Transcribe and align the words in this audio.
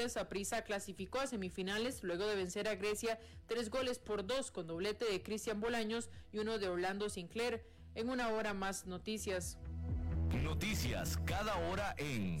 deportes, 0.00 0.16
Aprisa 0.16 0.62
clasificó 0.62 1.20
a 1.20 1.26
semifinales 1.26 2.02
luego 2.02 2.26
de 2.26 2.36
vencer 2.36 2.68
a 2.68 2.74
Grecia 2.74 3.18
tres 3.46 3.70
goles 3.70 3.98
por 3.98 4.26
dos 4.26 4.50
con 4.50 4.66
doblete 4.66 5.04
de 5.04 5.22
Cristian 5.22 5.60
Bolaños 5.60 6.08
y 6.32 6.38
uno 6.38 6.58
de 6.58 6.68
Orlando 6.68 7.08
Sinclair. 7.08 7.64
En 7.94 8.08
una 8.08 8.28
hora 8.28 8.54
más 8.54 8.86
noticias. 8.86 9.58
Noticias 10.32 11.18
cada 11.26 11.56
hora 11.56 11.94
en 11.98 12.40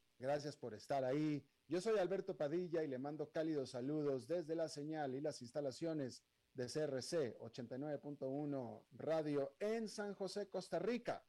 Gracias 0.21 0.55
por 0.55 0.75
estar 0.75 1.03
ahí. 1.03 1.43
Yo 1.67 1.81
soy 1.81 1.97
Alberto 1.97 2.37
Padilla 2.37 2.83
y 2.83 2.87
le 2.87 2.99
mando 2.99 3.31
cálidos 3.31 3.71
saludos 3.71 4.27
desde 4.27 4.55
la 4.55 4.67
señal 4.67 5.15
y 5.15 5.19
las 5.19 5.41
instalaciones 5.41 6.21
de 6.53 6.65
CRC 6.65 7.39
89.1 7.39 8.83
Radio 8.91 9.55
en 9.59 9.89
San 9.89 10.13
José, 10.13 10.47
Costa 10.47 10.77
Rica, 10.77 11.25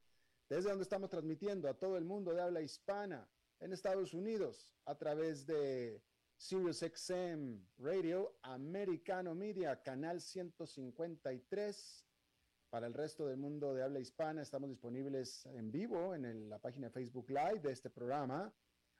desde 0.47 0.69
donde 0.69 0.83
estamos 0.83 1.09
transmitiendo 1.09 1.67
a 1.67 1.73
todo 1.73 1.97
el 1.97 2.05
mundo 2.05 2.35
de 2.35 2.43
habla 2.43 2.61
hispana 2.61 3.27
en 3.59 3.73
Estados 3.73 4.13
Unidos 4.13 4.69
a 4.85 4.95
través 4.95 5.47
de 5.47 5.99
SiriusXM 6.37 7.65
Radio, 7.79 8.37
Americano 8.43 9.33
Media, 9.33 9.81
canal 9.81 10.21
153. 10.21 12.05
Para 12.69 12.85
el 12.85 12.93
resto 12.93 13.25
del 13.25 13.37
mundo 13.37 13.73
de 13.73 13.81
habla 13.81 13.99
hispana, 13.99 14.43
estamos 14.43 14.69
disponibles 14.69 15.47
en 15.47 15.71
vivo 15.71 16.13
en 16.13 16.47
la 16.47 16.59
página 16.59 16.91
Facebook 16.91 17.31
Live 17.31 17.61
de 17.61 17.71
este 17.71 17.89
programa 17.89 18.53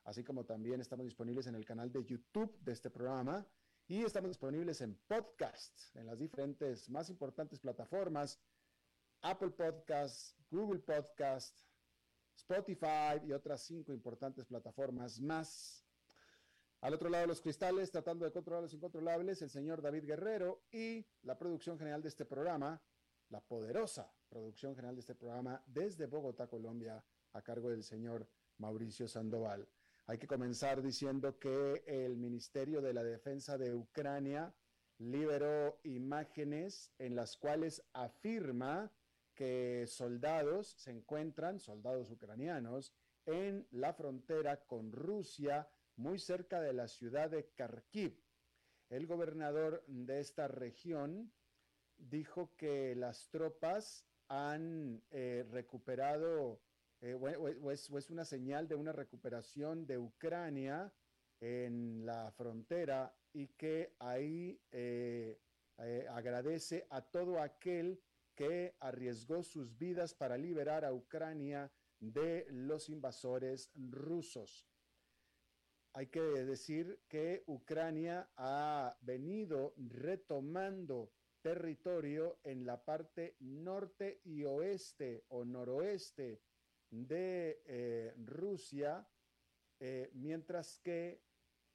así 0.04 0.24
como 0.24 0.46
también 0.46 0.82
estamos 0.82 1.06
disponibles 1.06 1.48
en 1.48 1.56
el 1.56 1.66
canal 1.66 1.92
de 1.92 2.04
YouTube 2.04 2.58
de 2.62 2.72
este 2.72 2.90
programa 2.90 3.46
y 3.88 4.04
estamos 4.04 4.30
disponibles 4.30 4.82
en 4.82 4.96
podcast, 5.08 5.96
en 5.96 6.06
las 6.06 6.18
diferentes 6.18 6.90
más 6.90 7.10
importantes 7.10 7.60
plataformas, 7.60 8.40
Apple 9.22 9.52
Podcasts, 9.52 10.36
Google 10.50 10.80
Podcast, 10.80 11.60
Spotify 12.36 13.26
y 13.26 13.32
otras 13.32 13.62
cinco 13.62 13.94
importantes 13.94 14.46
plataformas 14.46 15.20
más. 15.20 15.86
Al 16.82 16.94
otro 16.94 17.10
lado 17.10 17.22
de 17.22 17.28
los 17.28 17.42
cristales, 17.42 17.92
tratando 17.92 18.26
de 18.26 18.32
controlar 18.32 18.64
los 18.64 18.74
incontrolables, 18.74 19.42
el 19.42 19.50
señor 19.50 19.82
David 19.82 20.06
Guerrero 20.06 20.64
y 20.72 21.06
la 21.22 21.38
producción 21.38 21.78
general 21.78 22.02
de 22.02 22.10
este 22.10 22.26
programa, 22.26 22.82
la 23.30 23.40
poderosa 23.40 24.14
producción 24.28 24.76
general 24.76 24.96
de 24.96 25.02
este 25.02 25.16
programa 25.16 25.64
desde 25.66 26.08
Bogotá, 26.08 26.48
Colombia, 26.48 27.04
a 27.34 27.42
cargo 27.42 27.70
del 27.70 27.84
señor 27.84 28.28
Mauricio 28.58 29.08
Sandoval. 29.08 29.68
Hay 30.06 30.18
que 30.18 30.28
comenzar 30.28 30.82
diciendo 30.82 31.40
que 31.40 31.82
el 31.88 32.18
Ministerio 32.18 32.82
de 32.82 32.94
la 32.94 33.04
Defensa 33.04 33.58
de 33.58 33.74
Ucrania 33.74 34.54
liberó 34.98 35.80
imágenes 35.84 36.92
en 37.00 37.16
las 37.16 37.38
cuales 37.38 37.82
afirma 37.94 38.92
que 39.34 39.86
soldados 39.88 40.76
se 40.78 40.92
encuentran, 40.92 41.60
soldados 41.60 42.12
ucranianos, 42.12 42.94
en 43.26 43.66
la 43.72 43.94
frontera 43.94 44.66
con 44.66 44.92
Rusia, 44.92 45.70
muy 45.96 46.20
cerca 46.20 46.60
de 46.60 46.74
la 46.74 46.90
ciudad 46.90 47.30
de 47.30 47.50
Kharkiv. 47.56 48.22
El 48.90 49.08
gobernador 49.08 49.86
de 49.88 50.20
esta 50.20 50.50
región 50.50 51.32
dijo 51.98 52.56
que 52.58 52.94
las 52.96 53.30
tropas 53.30 54.06
han 54.28 55.02
eh, 55.12 55.46
recuperado 55.50 56.60
eh, 57.04 57.20
es, 57.74 58.10
una 58.10 58.24
señal 58.24 58.66
de 58.70 58.76
una 58.76 58.94
recuperación 58.94 59.86
de 59.86 59.98
Ucrania 59.98 60.94
en 61.42 62.06
la 62.06 62.32
frontera 62.32 63.14
y 63.34 63.48
que 63.50 63.94
ahí 64.00 64.58
eh, 64.72 65.38
eh, 65.80 66.08
agradece 66.10 66.88
a 66.90 67.02
todo 67.02 67.42
aquel 67.42 68.02
que 68.36 68.78
arriesgó 68.80 69.44
sus 69.44 69.78
vidas 69.78 70.14
para 70.14 70.38
liberar 70.38 70.86
a 70.86 70.94
Ucrania 70.94 71.70
de 72.00 72.48
los 72.50 72.88
invasores 72.88 73.70
rusos. 73.76 74.66
Hay 75.92 76.08
que 76.08 76.22
decir 76.22 77.02
que 77.10 77.44
Ucrania 77.48 78.32
ha 78.38 78.98
venido 79.02 79.74
retomando 79.76 81.12
territorio 81.42 82.40
en 82.46 82.66
la 82.66 82.86
parte 82.86 83.36
norte 83.42 84.22
y 84.24 84.46
oeste 84.46 85.26
o 85.28 85.44
noroeste 85.44 86.42
de 86.94 87.64
eh, 87.66 88.14
Rusia, 88.18 89.08
eh, 89.80 90.12
mientras 90.14 90.78
que 90.80 91.24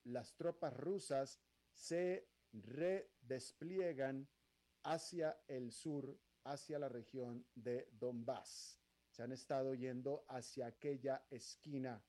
las 0.04 0.36
tropas 0.36 0.74
rusas 0.76 1.40
se 1.72 2.28
redespliegan 2.52 4.28
hacia 4.84 5.42
el 5.48 5.72
sur, 5.72 6.18
hacia 6.44 6.78
la 6.78 6.88
región 6.88 7.44
de 7.54 7.88
Donbass. 7.92 8.78
Se 9.10 9.24
han 9.24 9.32
estado 9.32 9.74
yendo 9.74 10.24
hacia 10.28 10.66
aquella 10.66 11.26
esquina 11.30 12.02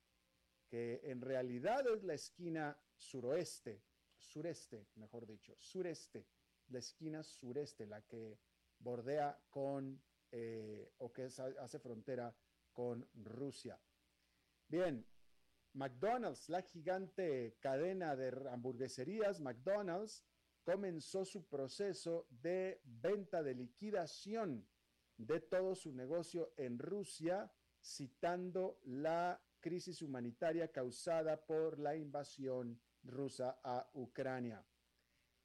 que 0.68 1.02
en 1.04 1.20
realidad 1.20 1.88
es 1.88 2.04
la 2.04 2.14
esquina 2.14 2.80
suroeste, 2.96 3.82
sureste, 4.16 4.88
mejor 4.96 5.26
dicho, 5.26 5.56
sureste, 5.60 6.28
la 6.68 6.78
esquina 6.78 7.24
sureste, 7.24 7.88
la 7.88 8.04
que 8.04 8.40
bordea 8.78 9.42
con 9.50 10.00
eh, 10.32 10.94
o 11.00 11.12
que 11.12 11.24
hace 11.24 11.80
frontera 11.80 12.36
con 12.80 13.06
Rusia. 13.14 13.78
Bien, 14.70 15.06
McDonald's, 15.74 16.48
la 16.48 16.62
gigante 16.62 17.58
cadena 17.60 18.16
de 18.16 18.30
hamburgueserías, 18.50 19.42
McDonald's, 19.42 20.24
comenzó 20.64 21.26
su 21.26 21.46
proceso 21.46 22.26
de 22.30 22.80
venta 22.86 23.44
de 23.44 23.54
liquidación 23.54 24.66
de 25.18 25.42
todo 25.42 25.76
su 25.76 25.92
negocio 25.92 26.54
en 26.56 26.80
Rusia, 26.80 27.52
citando 27.82 28.80
la 28.86 29.44
crisis 29.60 30.02
humanitaria 30.02 30.72
causada 30.72 31.46
por 31.46 31.80
la 31.80 31.98
invasión 31.98 32.80
rusa 33.04 33.60
a 33.62 33.90
Ucrania. 33.92 34.66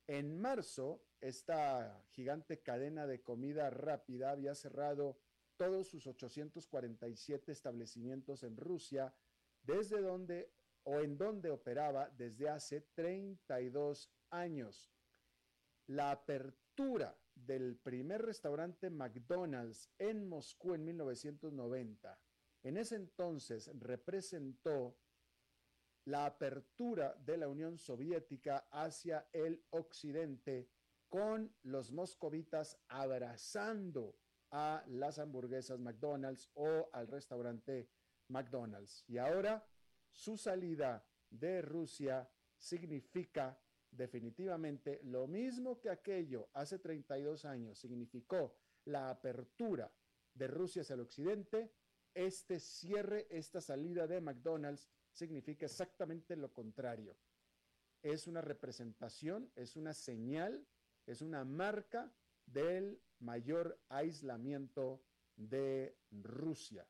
En 0.07 0.41
marzo, 0.41 1.03
esta 1.21 2.01
gigante 2.11 2.63
cadena 2.63 3.09
de 3.09 3.25
comida 3.25 3.71
rápida 3.71 4.31
había 4.31 4.55
cerrado 4.55 5.19
todos 5.57 5.89
sus 5.89 6.07
847 6.07 7.53
establecimientos 7.53 8.43
en 8.43 8.57
Rusia, 8.57 9.15
desde 9.63 10.01
donde 10.01 10.53
o 10.85 11.01
en 11.01 11.17
donde 11.17 11.51
operaba 11.51 12.11
desde 12.11 12.49
hace 12.49 12.81
32 12.95 14.11
años. 14.31 14.93
La 15.87 16.11
apertura 16.11 17.17
del 17.35 17.77
primer 17.77 18.23
restaurante 18.23 18.91
McDonald's 18.91 19.91
en 19.99 20.29
Moscú 20.29 20.75
en 20.75 20.85
1990, 20.85 22.21
en 22.63 22.77
ese 22.77 22.97
entonces 22.97 23.71
representó 23.79 24.97
la 26.07 26.27
apertura 26.27 27.15
de 27.15 27.39
la 27.39 27.49
Unión 27.49 27.79
Soviética 27.79 28.69
hacia 28.71 29.29
el 29.33 29.65
occidente 29.71 30.69
con 31.09 31.55
los 31.63 31.93
moscovitas 31.93 32.79
abrazando 32.89 34.19
a 34.55 34.85
las 34.87 35.19
hamburguesas 35.19 35.81
McDonald's 35.81 36.49
o 36.55 36.89
al 36.93 37.09
restaurante 37.09 37.89
McDonald's. 38.29 39.05
Y 39.09 39.19
ahora 39.19 39.67
su 40.13 40.37
salida 40.37 41.05
de 41.29 41.61
Rusia 41.61 42.31
significa 42.57 43.61
definitivamente 43.91 45.01
lo 45.03 45.27
mismo 45.27 45.81
que 45.81 45.91
aquello 45.91 46.51
hace 46.53 46.79
32 46.79 47.45
años 47.45 47.79
significó 47.81 48.57
la 48.85 49.11
apertura 49.11 49.93
de 50.35 50.47
Rusia 50.47 50.83
hacia 50.83 50.95
el 50.95 51.01
occidente, 51.01 51.73
este 52.15 52.61
cierre, 52.61 53.27
esta 53.31 53.61
salida 53.61 54.07
de 54.07 54.21
McDonald's 54.21 54.89
significa 55.11 55.67
exactamente 55.67 56.37
lo 56.37 56.53
contrario. 56.53 57.17
Es 58.03 58.29
una 58.29 58.41
representación, 58.41 59.51
es 59.57 59.75
una 59.75 59.95
señal, 59.95 60.65
es 61.07 61.23
una 61.23 61.45
marca 61.45 62.13
del 62.47 63.01
mayor 63.25 63.81
aislamiento 63.89 65.03
de 65.37 65.97
Rusia. 66.11 66.87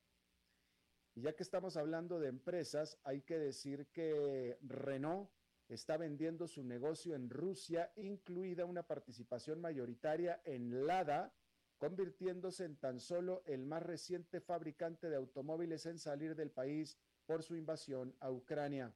Y 1.14 1.22
ya 1.22 1.34
que 1.34 1.44
estamos 1.44 1.76
hablando 1.76 2.18
de 2.18 2.28
empresas, 2.28 2.98
hay 3.04 3.22
que 3.22 3.38
decir 3.38 3.86
que 3.92 4.58
Renault 4.62 5.30
está 5.68 5.96
vendiendo 5.96 6.46
su 6.46 6.64
negocio 6.64 7.14
en 7.14 7.30
Rusia, 7.30 7.92
incluida 7.96 8.64
una 8.64 8.82
participación 8.82 9.60
mayoritaria 9.60 10.42
en 10.44 10.86
Lada, 10.86 11.32
convirtiéndose 11.78 12.64
en 12.64 12.76
tan 12.76 12.98
solo 12.98 13.42
el 13.46 13.64
más 13.64 13.82
reciente 13.82 14.40
fabricante 14.40 15.08
de 15.08 15.16
automóviles 15.16 15.86
en 15.86 15.98
salir 15.98 16.34
del 16.34 16.50
país 16.50 16.98
por 17.26 17.42
su 17.42 17.54
invasión 17.54 18.14
a 18.20 18.30
Ucrania. 18.30 18.92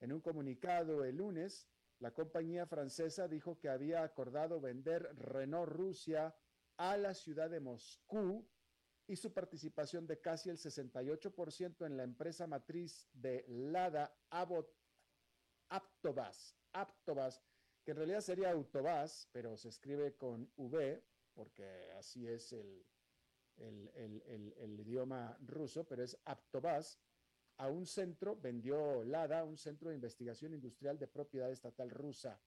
En 0.00 0.12
un 0.12 0.20
comunicado 0.20 1.04
el 1.04 1.16
lunes, 1.16 1.68
la 2.00 2.12
compañía 2.12 2.66
francesa 2.66 3.28
dijo 3.28 3.58
que 3.58 3.68
había 3.68 4.02
acordado 4.02 4.60
vender 4.60 5.14
Renault 5.16 5.70
Rusia 5.70 6.34
a 6.76 6.96
la 6.96 7.14
ciudad 7.14 7.50
de 7.50 7.60
Moscú 7.60 8.46
y 9.06 9.16
su 9.16 9.32
participación 9.32 10.06
de 10.06 10.20
casi 10.20 10.50
el 10.50 10.58
68% 10.58 11.86
en 11.86 11.96
la 11.96 12.04
empresa 12.04 12.46
matriz 12.46 13.08
de 13.12 13.44
Lada 13.48 14.16
Aptobas, 15.68 16.56
Aptobas, 16.72 17.42
que 17.84 17.90
en 17.90 17.96
realidad 17.98 18.20
sería 18.20 18.50
Autobas, 18.52 19.28
pero 19.32 19.56
se 19.56 19.68
escribe 19.68 20.16
con 20.16 20.50
V, 20.56 21.04
porque 21.34 21.92
así 21.98 22.26
es 22.26 22.52
el, 22.52 22.86
el, 23.56 24.80
idioma 24.80 25.36
ruso, 25.46 25.84
pero 25.84 26.02
es 26.02 26.18
Aptobas, 26.24 26.98
a 27.58 27.68
un 27.68 27.86
centro, 27.86 28.36
vendió 28.36 29.04
Lada, 29.04 29.44
un 29.44 29.56
centro 29.56 29.90
de 29.90 29.94
investigación 29.94 30.54
industrial 30.54 30.98
de 30.98 31.06
propiedad 31.06 31.50
estatal 31.50 31.90
rusa. 31.90 32.40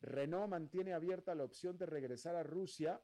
Renault 0.00 0.48
mantiene 0.48 0.94
abierta 0.94 1.34
la 1.34 1.44
opción 1.44 1.76
de 1.76 1.84
regresar 1.84 2.36
a 2.36 2.42
Rusia 2.42 3.02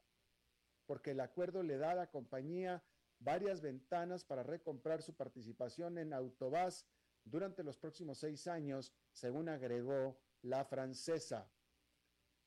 porque 0.87 1.11
el 1.11 1.21
acuerdo 1.21 1.63
le 1.63 1.79
da 1.79 1.93
a 1.93 1.97
la 1.97 2.11
compañía 2.11 2.83
varias 3.19 3.61
ventanas 3.61 4.25
para 4.25 4.43
recomprar 4.43 5.03
su 5.03 5.15
participación 5.15 5.99
en 5.99 6.13
Autobas 6.13 6.87
durante 7.25 7.63
los 7.63 7.77
próximos 7.77 8.19
seis 8.19 8.47
años, 8.47 8.93
según 9.13 9.49
agregó 9.49 10.19
la 10.43 10.65
francesa. 10.65 11.51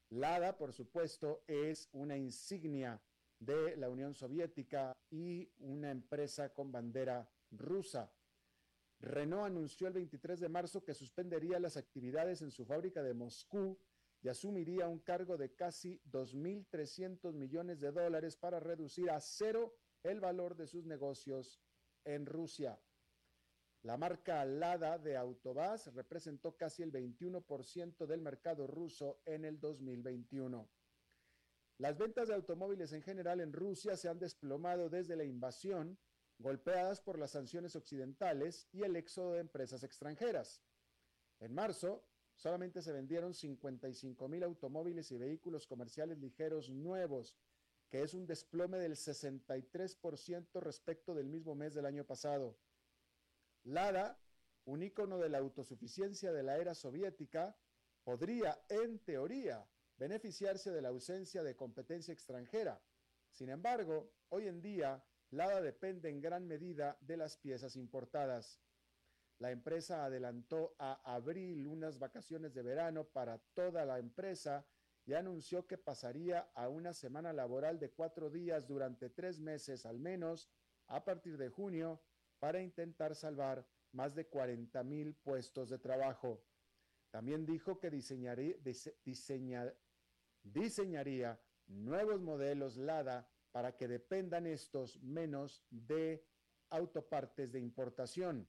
Lada, 0.09 0.57
por 0.57 0.73
supuesto, 0.73 1.43
es 1.47 1.89
una 1.91 2.17
insignia 2.17 3.01
de 3.39 3.75
la 3.77 3.89
Unión 3.89 4.13
Soviética 4.13 4.97
y 5.09 5.51
una 5.59 5.91
empresa 5.91 6.53
con 6.53 6.71
bandera 6.71 7.29
rusa. 7.51 8.11
Renault 8.99 9.45
anunció 9.45 9.87
el 9.87 9.93
23 9.93 10.39
de 10.39 10.49
marzo 10.49 10.83
que 10.83 10.93
suspendería 10.93 11.59
las 11.59 11.77
actividades 11.77 12.41
en 12.41 12.51
su 12.51 12.65
fábrica 12.65 13.01
de 13.01 13.13
Moscú 13.13 13.79
y 14.21 14.29
asumiría 14.29 14.87
un 14.87 14.99
cargo 14.99 15.37
de 15.37 15.55
casi 15.55 16.01
2.300 16.11 17.33
millones 17.33 17.79
de 17.79 17.91
dólares 17.91 18.35
para 18.35 18.59
reducir 18.59 19.09
a 19.09 19.19
cero 19.21 19.75
el 20.03 20.19
valor 20.19 20.55
de 20.55 20.67
sus 20.67 20.85
negocios 20.85 21.61
en 22.03 22.25
Rusia. 22.25 22.79
La 23.83 23.95
marca 23.95 24.43
Lada 24.43 24.97
de 24.97 25.15
Autobás 25.15 25.93
representó 25.93 26.57
casi 26.57 26.83
el 26.83 26.91
21% 26.91 28.05
del 28.05 28.21
mercado 28.21 28.67
ruso 28.67 29.21
en 29.25 29.45
el 29.45 29.59
2021. 29.59 30.69
Las 31.77 31.97
ventas 31.97 32.27
de 32.27 32.35
automóviles 32.35 32.91
en 32.91 33.01
general 33.01 33.39
en 33.39 33.53
Rusia 33.53 33.95
se 33.95 34.09
han 34.09 34.19
desplomado 34.19 34.89
desde 34.89 35.15
la 35.15 35.23
invasión, 35.23 35.97
golpeadas 36.37 36.99
por 36.99 37.17
las 37.17 37.31
sanciones 37.31 37.73
occidentales 37.77 38.67
y 38.73 38.83
el 38.83 38.97
éxodo 38.97 39.33
de 39.33 39.39
empresas 39.39 39.83
extranjeras. 39.83 40.61
En 41.39 41.53
marzo, 41.53 42.03
solamente 42.39 42.81
se 42.81 42.93
vendieron 42.93 43.33
55 43.33 44.29
mil 44.29 44.43
automóviles 44.43 45.11
y 45.11 45.17
vehículos 45.17 45.67
comerciales 45.67 46.19
ligeros 46.19 46.69
nuevos, 46.69 47.35
que 47.89 48.01
es 48.01 48.13
un 48.13 48.25
desplome 48.25 48.77
del 48.77 48.93
63% 48.93 50.61
respecto 50.61 51.13
del 51.13 51.27
mismo 51.27 51.53
mes 51.53 51.73
del 51.73 51.85
año 51.85 52.05
pasado. 52.05 52.57
Lada, 53.63 54.17
un 54.63 54.81
ícono 54.81 55.17
de 55.17 55.27
la 55.27 55.39
autosuficiencia 55.39 56.31
de 56.31 56.43
la 56.43 56.57
era 56.57 56.73
soviética, 56.75 57.57
podría, 58.05 58.57
en 58.69 58.99
teoría, 58.99 59.67
beneficiarse 59.97 60.71
de 60.71 60.81
la 60.81 60.89
ausencia 60.89 61.43
de 61.43 61.57
competencia 61.57 62.13
extranjera. 62.13 62.81
Sin 63.31 63.49
embargo, 63.49 64.13
hoy 64.29 64.47
en 64.47 64.61
día, 64.61 65.03
Lada 65.31 65.61
depende 65.61 66.09
en 66.09 66.21
gran 66.21 66.47
medida 66.47 66.97
de 67.01 67.17
las 67.17 67.35
piezas 67.35 67.75
importadas. 67.75 68.61
La 69.39 69.51
empresa 69.51 70.03
adelantó 70.03 70.75
a 70.77 71.01
abril 71.15 71.65
unas 71.65 71.97
vacaciones 71.97 72.53
de 72.53 72.61
verano 72.61 73.05
para 73.05 73.37
toda 73.53 73.85
la 73.85 73.97
empresa 73.97 74.65
y 75.05 75.13
anunció 75.13 75.65
que 75.65 75.77
pasaría 75.77 76.51
a 76.53 76.67
una 76.67 76.93
semana 76.93 77.31
laboral 77.31 77.79
de 77.79 77.89
cuatro 77.91 78.29
días 78.29 78.67
durante 78.67 79.09
tres 79.09 79.39
meses 79.39 79.85
al 79.85 79.97
menos 79.97 80.49
a 80.87 81.05
partir 81.05 81.37
de 81.37 81.47
junio 81.47 82.01
para 82.37 82.61
intentar 82.61 83.15
salvar 83.15 83.65
más 83.93 84.13
de 84.13 84.27
40 84.27 84.83
mil 84.83 85.15
puestos 85.15 85.69
de 85.69 85.79
trabajo. 85.79 86.43
También 87.09 87.45
dijo 87.45 87.79
que 87.79 87.89
diseñaría, 87.89 88.55
diseñaría 90.43 91.41
nuevos 91.67 92.21
modelos 92.21 92.75
LADA 92.75 93.27
para 93.51 93.77
que 93.77 93.87
dependan 93.87 94.45
estos 94.45 95.01
menos 95.01 95.65
de 95.69 96.27
autopartes 96.69 97.51
de 97.51 97.59
importación. 97.59 98.47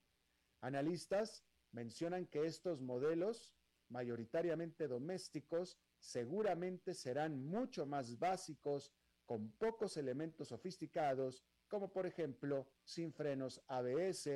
Analistas 0.60 1.44
mencionan 1.72 2.26
que 2.26 2.44
estos 2.44 2.80
modelos, 2.80 3.52
mayoritariamente 3.88 4.88
domésticos, 4.88 5.78
seguramente 5.98 6.94
serán 6.94 7.44
mucho 7.44 7.86
más 7.86 8.18
básicos, 8.18 8.92
con 9.26 9.52
pocos 9.52 9.96
elementos 9.96 10.48
sofisticados, 10.48 11.44
como 11.68 11.92
por 11.92 12.04
ejemplo 12.04 12.66
sin 12.82 13.12
frenos 13.12 13.62
ABS 13.68 14.28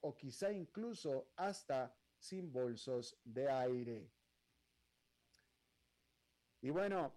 o 0.00 0.16
quizá 0.16 0.50
incluso 0.50 1.30
hasta 1.36 1.94
sin 2.18 2.50
bolsos 2.50 3.14
de 3.24 3.50
aire. 3.50 4.10
Y 6.62 6.70
bueno, 6.70 7.12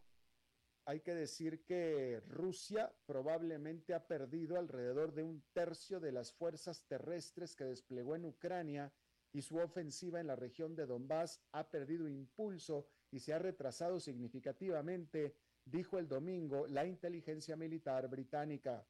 hay 0.86 1.02
que 1.02 1.14
decir 1.14 1.64
que 1.64 2.22
Rusia 2.28 2.92
probablemente 3.06 3.94
ha 3.94 4.08
perdido 4.08 4.58
alrededor 4.58 5.14
de 5.14 5.24
un 5.24 5.44
tercio 5.54 6.00
de 6.00 6.12
las 6.12 6.34
fuerzas 6.34 6.84
terrestres 6.88 7.56
que 7.56 7.66
desplegó 7.66 8.16
en 8.16 8.26
Ucrania 8.26 8.92
y 9.32 9.42
su 9.42 9.58
ofensiva 9.58 10.20
en 10.20 10.28
la 10.28 10.36
región 10.36 10.76
de 10.76 10.86
Donbass 10.86 11.42
ha 11.52 11.70
perdido 11.70 12.08
impulso 12.08 12.88
y 13.12 13.20
se 13.20 13.34
ha 13.34 13.40
retrasado 13.40 14.00
significativamente, 14.00 15.36
dijo 15.66 16.00
el 16.00 16.08
domingo 16.08 16.68
la 16.68 16.86
inteligencia 16.86 17.56
militar 17.56 18.10
británica. 18.10 18.86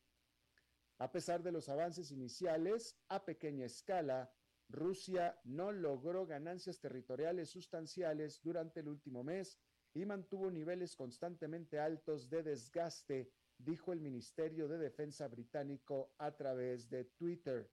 A 0.98 1.12
pesar 1.12 1.44
de 1.44 1.52
los 1.52 1.68
avances 1.68 2.12
iniciales 2.12 2.96
a 3.10 3.26
pequeña 3.26 3.66
escala, 3.66 4.32
Rusia 4.70 5.38
no 5.44 5.72
logró 5.72 6.26
ganancias 6.26 6.80
territoriales 6.80 7.50
sustanciales 7.50 8.42
durante 8.42 8.80
el 8.80 8.88
último 8.88 9.24
mes 9.24 9.60
y 9.94 10.06
mantuvo 10.06 10.50
niveles 10.50 10.96
constantemente 10.96 11.80
altos 11.80 12.30
de 12.30 12.44
desgaste, 12.44 13.32
dijo 13.58 13.92
el 13.94 14.00
Ministerio 14.00 14.68
de 14.68 14.78
Defensa 14.78 15.28
británico 15.28 16.14
a 16.18 16.32
través 16.32 16.90
de 16.90 17.06
Twitter. 17.06 17.70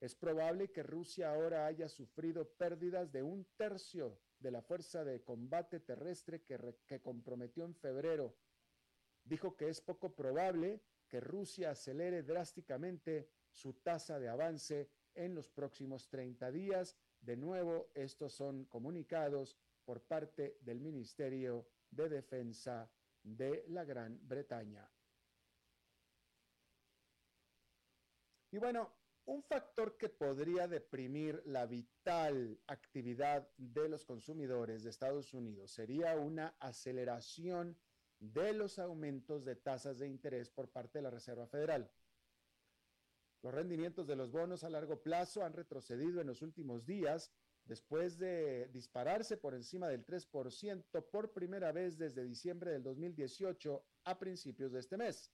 Es 0.00 0.14
probable 0.14 0.70
que 0.70 0.82
Rusia 0.82 1.30
ahora 1.30 1.66
haya 1.66 1.88
sufrido 1.88 2.48
pérdidas 2.48 3.12
de 3.12 3.22
un 3.22 3.46
tercio 3.56 4.20
de 4.38 4.50
la 4.50 4.62
fuerza 4.62 5.04
de 5.04 5.22
combate 5.22 5.80
terrestre 5.80 6.42
que, 6.42 6.58
que 6.86 7.00
comprometió 7.00 7.64
en 7.64 7.74
febrero. 7.74 8.36
Dijo 9.24 9.56
que 9.56 9.68
es 9.68 9.80
poco 9.80 10.14
probable 10.14 10.82
que 11.08 11.20
Rusia 11.20 11.70
acelere 11.70 12.22
drásticamente 12.22 13.30
su 13.50 13.74
tasa 13.74 14.18
de 14.18 14.28
avance 14.28 14.90
en 15.14 15.34
los 15.34 15.48
próximos 15.48 16.08
30 16.08 16.50
días. 16.50 16.96
De 17.20 17.36
nuevo, 17.36 17.90
estos 17.94 18.34
son 18.34 18.66
comunicados 18.66 19.56
por 19.86 20.02
parte 20.02 20.58
del 20.60 20.80
Ministerio 20.80 21.68
de 21.90 22.08
Defensa 22.10 22.90
de 23.22 23.64
la 23.68 23.84
Gran 23.84 24.18
Bretaña. 24.28 24.86
Y 28.50 28.58
bueno, 28.58 28.92
un 29.26 29.42
factor 29.42 29.96
que 29.96 30.08
podría 30.08 30.68
deprimir 30.68 31.42
la 31.46 31.66
vital 31.66 32.60
actividad 32.66 33.48
de 33.56 33.88
los 33.88 34.04
consumidores 34.04 34.82
de 34.82 34.90
Estados 34.90 35.32
Unidos 35.34 35.72
sería 35.72 36.16
una 36.16 36.56
aceleración 36.60 37.76
de 38.18 38.54
los 38.54 38.78
aumentos 38.78 39.44
de 39.44 39.56
tasas 39.56 39.98
de 39.98 40.08
interés 40.08 40.50
por 40.50 40.70
parte 40.70 40.98
de 40.98 41.02
la 41.02 41.10
Reserva 41.10 41.46
Federal. 41.46 41.90
Los 43.42 43.52
rendimientos 43.52 44.06
de 44.06 44.16
los 44.16 44.30
bonos 44.30 44.64
a 44.64 44.70
largo 44.70 45.02
plazo 45.02 45.44
han 45.44 45.52
retrocedido 45.52 46.20
en 46.20 46.26
los 46.26 46.42
últimos 46.42 46.86
días 46.86 47.32
después 47.66 48.18
de 48.18 48.68
dispararse 48.68 49.36
por 49.36 49.54
encima 49.54 49.88
del 49.88 50.04
3% 50.06 51.04
por 51.10 51.32
primera 51.32 51.72
vez 51.72 51.98
desde 51.98 52.24
diciembre 52.24 52.70
del 52.70 52.82
2018 52.82 53.84
a 54.04 54.18
principios 54.18 54.72
de 54.72 54.80
este 54.80 54.96
mes. 54.96 55.32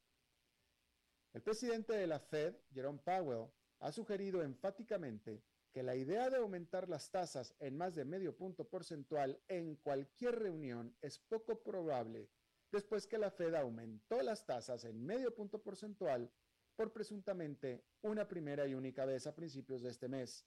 El 1.32 1.42
presidente 1.42 1.94
de 1.94 2.06
la 2.06 2.18
Fed, 2.18 2.54
Jerome 2.72 2.98
Powell, 2.98 3.50
ha 3.80 3.92
sugerido 3.92 4.42
enfáticamente 4.42 5.42
que 5.72 5.82
la 5.82 5.96
idea 5.96 6.28
de 6.28 6.36
aumentar 6.36 6.88
las 6.88 7.10
tasas 7.10 7.54
en 7.58 7.76
más 7.76 7.94
de 7.94 8.04
medio 8.04 8.36
punto 8.36 8.68
porcentual 8.68 9.40
en 9.48 9.76
cualquier 9.76 10.38
reunión 10.38 10.94
es 11.00 11.18
poco 11.18 11.62
probable 11.62 12.28
después 12.70 13.06
que 13.06 13.18
la 13.18 13.30
Fed 13.30 13.54
aumentó 13.54 14.22
las 14.22 14.44
tasas 14.44 14.84
en 14.84 15.04
medio 15.04 15.34
punto 15.34 15.62
porcentual 15.62 16.30
por 16.74 16.92
presuntamente 16.92 17.84
una 18.00 18.26
primera 18.26 18.66
y 18.66 18.74
única 18.74 19.04
vez 19.04 19.26
a 19.26 19.34
principios 19.34 19.82
de 19.82 19.90
este 19.90 20.08
mes, 20.08 20.46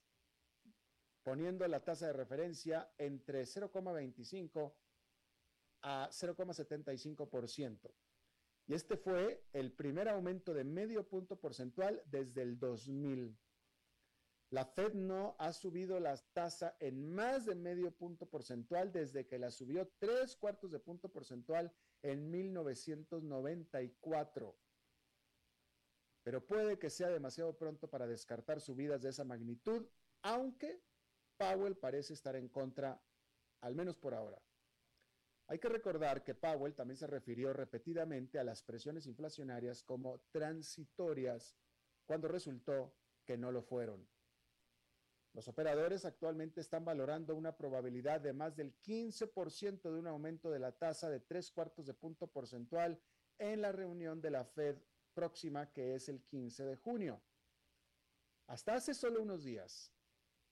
poniendo 1.25 1.67
la 1.67 1.84
tasa 1.84 2.05
de 2.05 2.13
referencia 2.13 2.94
entre 3.00 3.46
0,25 3.46 4.75
a 5.82 6.08
0,75%. 6.12 7.91
Y 8.67 8.75
este 8.75 8.96
fue 8.96 9.44
el 9.51 9.72
primer 9.72 10.08
aumento 10.08 10.53
de 10.53 10.63
medio 10.63 11.10
punto 11.10 11.39
porcentual 11.39 12.03
desde 12.05 12.44
el 12.44 12.60
2000. 12.60 13.36
La 14.51 14.65
Fed 14.65 14.94
no 14.94 15.36
ha 15.39 15.51
subido 15.51 16.00
la 16.00 16.15
tasa 16.34 16.77
en 16.79 17.15
más 17.15 17.48
de 17.48 17.55
medio 17.55 17.89
punto 17.89 18.29
porcentual 18.29 18.91
desde 18.91 19.25
que 19.25 19.39
la 19.39 19.50
subió 19.50 19.91
tres 19.98 20.36
cuartos 20.36 20.72
de 20.72 20.77
punto 20.77 21.10
porcentual 21.10 21.74
en 22.03 22.29
1994. 22.29 24.55
Pero 26.22 26.46
puede 26.46 26.77
que 26.77 26.91
sea 26.91 27.10
demasiado 27.10 27.58
pronto 27.58 27.89
para 27.89 28.05
descartar 28.05 28.62
subidas 28.62 29.01
de 29.01 29.10
esa 29.10 29.24
magnitud, 29.24 29.88
aunque 30.22 30.84
Powell 31.38 31.75
parece 31.75 32.13
estar 32.13 32.36
en 32.36 32.50
contra, 32.50 33.01
al 33.62 33.75
menos 33.75 33.98
por 33.98 34.13
ahora. 34.13 34.42
Hay 35.48 35.60
que 35.60 35.70
recordar 35.70 36.24
que 36.24 36.34
Powell 36.34 36.74
también 36.74 36.98
se 36.98 37.08
refirió 37.08 37.54
repetidamente 37.54 38.39
a 38.39 38.44
las 38.44 38.63
presiones 38.63 39.06
inflacionarias 39.06 39.84
como 39.84 40.20
transitorias 40.32 41.56
cuando 42.06 42.27
resultó 42.27 42.96
que 43.24 43.38
no 43.38 43.51
lo 43.51 43.62
fueron. 43.62 44.08
Los 45.34 45.48
operadores 45.48 46.06
actualmente 46.06 46.62
están 46.62 46.86
valorando 46.86 47.36
una 47.36 47.58
probabilidad 47.58 48.22
de 48.22 48.34
más 48.34 48.56
del 48.56 48.80
15% 48.82 49.82
de 49.82 50.00
un 50.00 50.08
aumento 50.08 50.50
de 50.50 50.60
la 50.60 50.72
tasa 50.72 51.10
de 51.10 51.20
tres 51.20 51.51
cuartos 51.51 51.86
de 51.86 51.94
punto 51.94 52.27
porcentual 52.27 53.00
en 53.38 53.62
la 53.62 53.72
reunión 53.72 54.22
de 54.22 54.32
la 54.32 54.46
Fed 54.46 54.77
próxima, 55.13 55.72
que 55.72 55.96
es 55.96 56.08
el 56.08 56.24
15 56.24 56.65
de 56.65 56.77
junio. 56.77 57.22
Hasta 58.48 58.75
hace 58.75 58.94
solo 58.94 59.22
unos 59.22 59.44
días, 59.44 59.94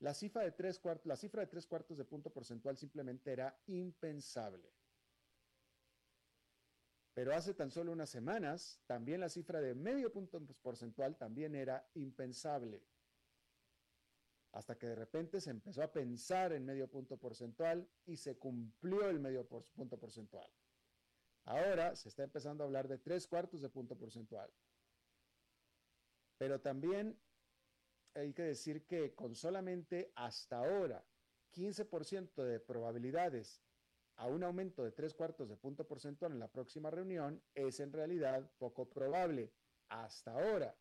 la 0.03 0.13
cifra 0.13 0.43
de 0.43 0.51
tres, 0.51 0.79
cuartos, 0.79 1.05
la 1.05 1.15
cifra 1.15 1.41
de 1.41 1.47
tres 1.47 1.65
cuartos 1.65 1.97
de 1.97 2.03
punto 2.03 2.29
porcentual 2.29 2.77
simplemente 2.77 3.31
era 3.31 3.57
impensable. 3.67 4.69
Pero 7.13 7.33
hace 7.33 7.53
tan 7.53 7.71
solo 7.71 7.93
unas 7.93 8.09
semanas, 8.09 8.81
también 8.85 9.21
la 9.21 9.29
cifra 9.29 9.61
de 9.61 9.73
medio 9.73 10.11
punto 10.11 10.41
porcentual 10.61 11.15
también 11.15 11.55
era 11.55 11.89
impensable 11.93 12.83
hasta 14.51 14.77
que 14.77 14.87
de 14.87 14.95
repente 14.95 15.39
se 15.39 15.51
empezó 15.51 15.81
a 15.81 15.91
pensar 15.91 16.51
en 16.51 16.65
medio 16.65 16.87
punto 16.89 17.17
porcentual 17.17 17.89
y 18.05 18.17
se 18.17 18.37
cumplió 18.37 19.09
el 19.09 19.19
medio 19.19 19.47
punto 19.47 19.97
porcentual. 19.97 20.47
Ahora 21.45 21.95
se 21.95 22.09
está 22.09 22.23
empezando 22.23 22.63
a 22.63 22.67
hablar 22.67 22.89
de 22.89 22.97
tres 22.97 23.25
cuartos 23.25 23.61
de 23.61 23.69
punto 23.69 23.97
porcentual. 23.97 24.51
Pero 26.37 26.59
también 26.59 27.17
hay 28.15 28.33
que 28.33 28.43
decir 28.43 28.85
que 28.85 29.13
con 29.15 29.35
solamente 29.35 30.11
hasta 30.15 30.59
ahora 30.59 31.03
15% 31.53 32.43
de 32.43 32.59
probabilidades 32.59 33.61
a 34.15 34.27
un 34.27 34.43
aumento 34.43 34.83
de 34.83 34.91
tres 34.91 35.13
cuartos 35.13 35.49
de 35.49 35.57
punto 35.57 35.87
porcentual 35.87 36.31
en 36.31 36.39
la 36.39 36.51
próxima 36.51 36.91
reunión 36.91 37.41
es 37.55 37.79
en 37.79 37.91
realidad 37.91 38.49
poco 38.57 38.89
probable 38.89 39.51
hasta 39.89 40.31
ahora. 40.31 40.75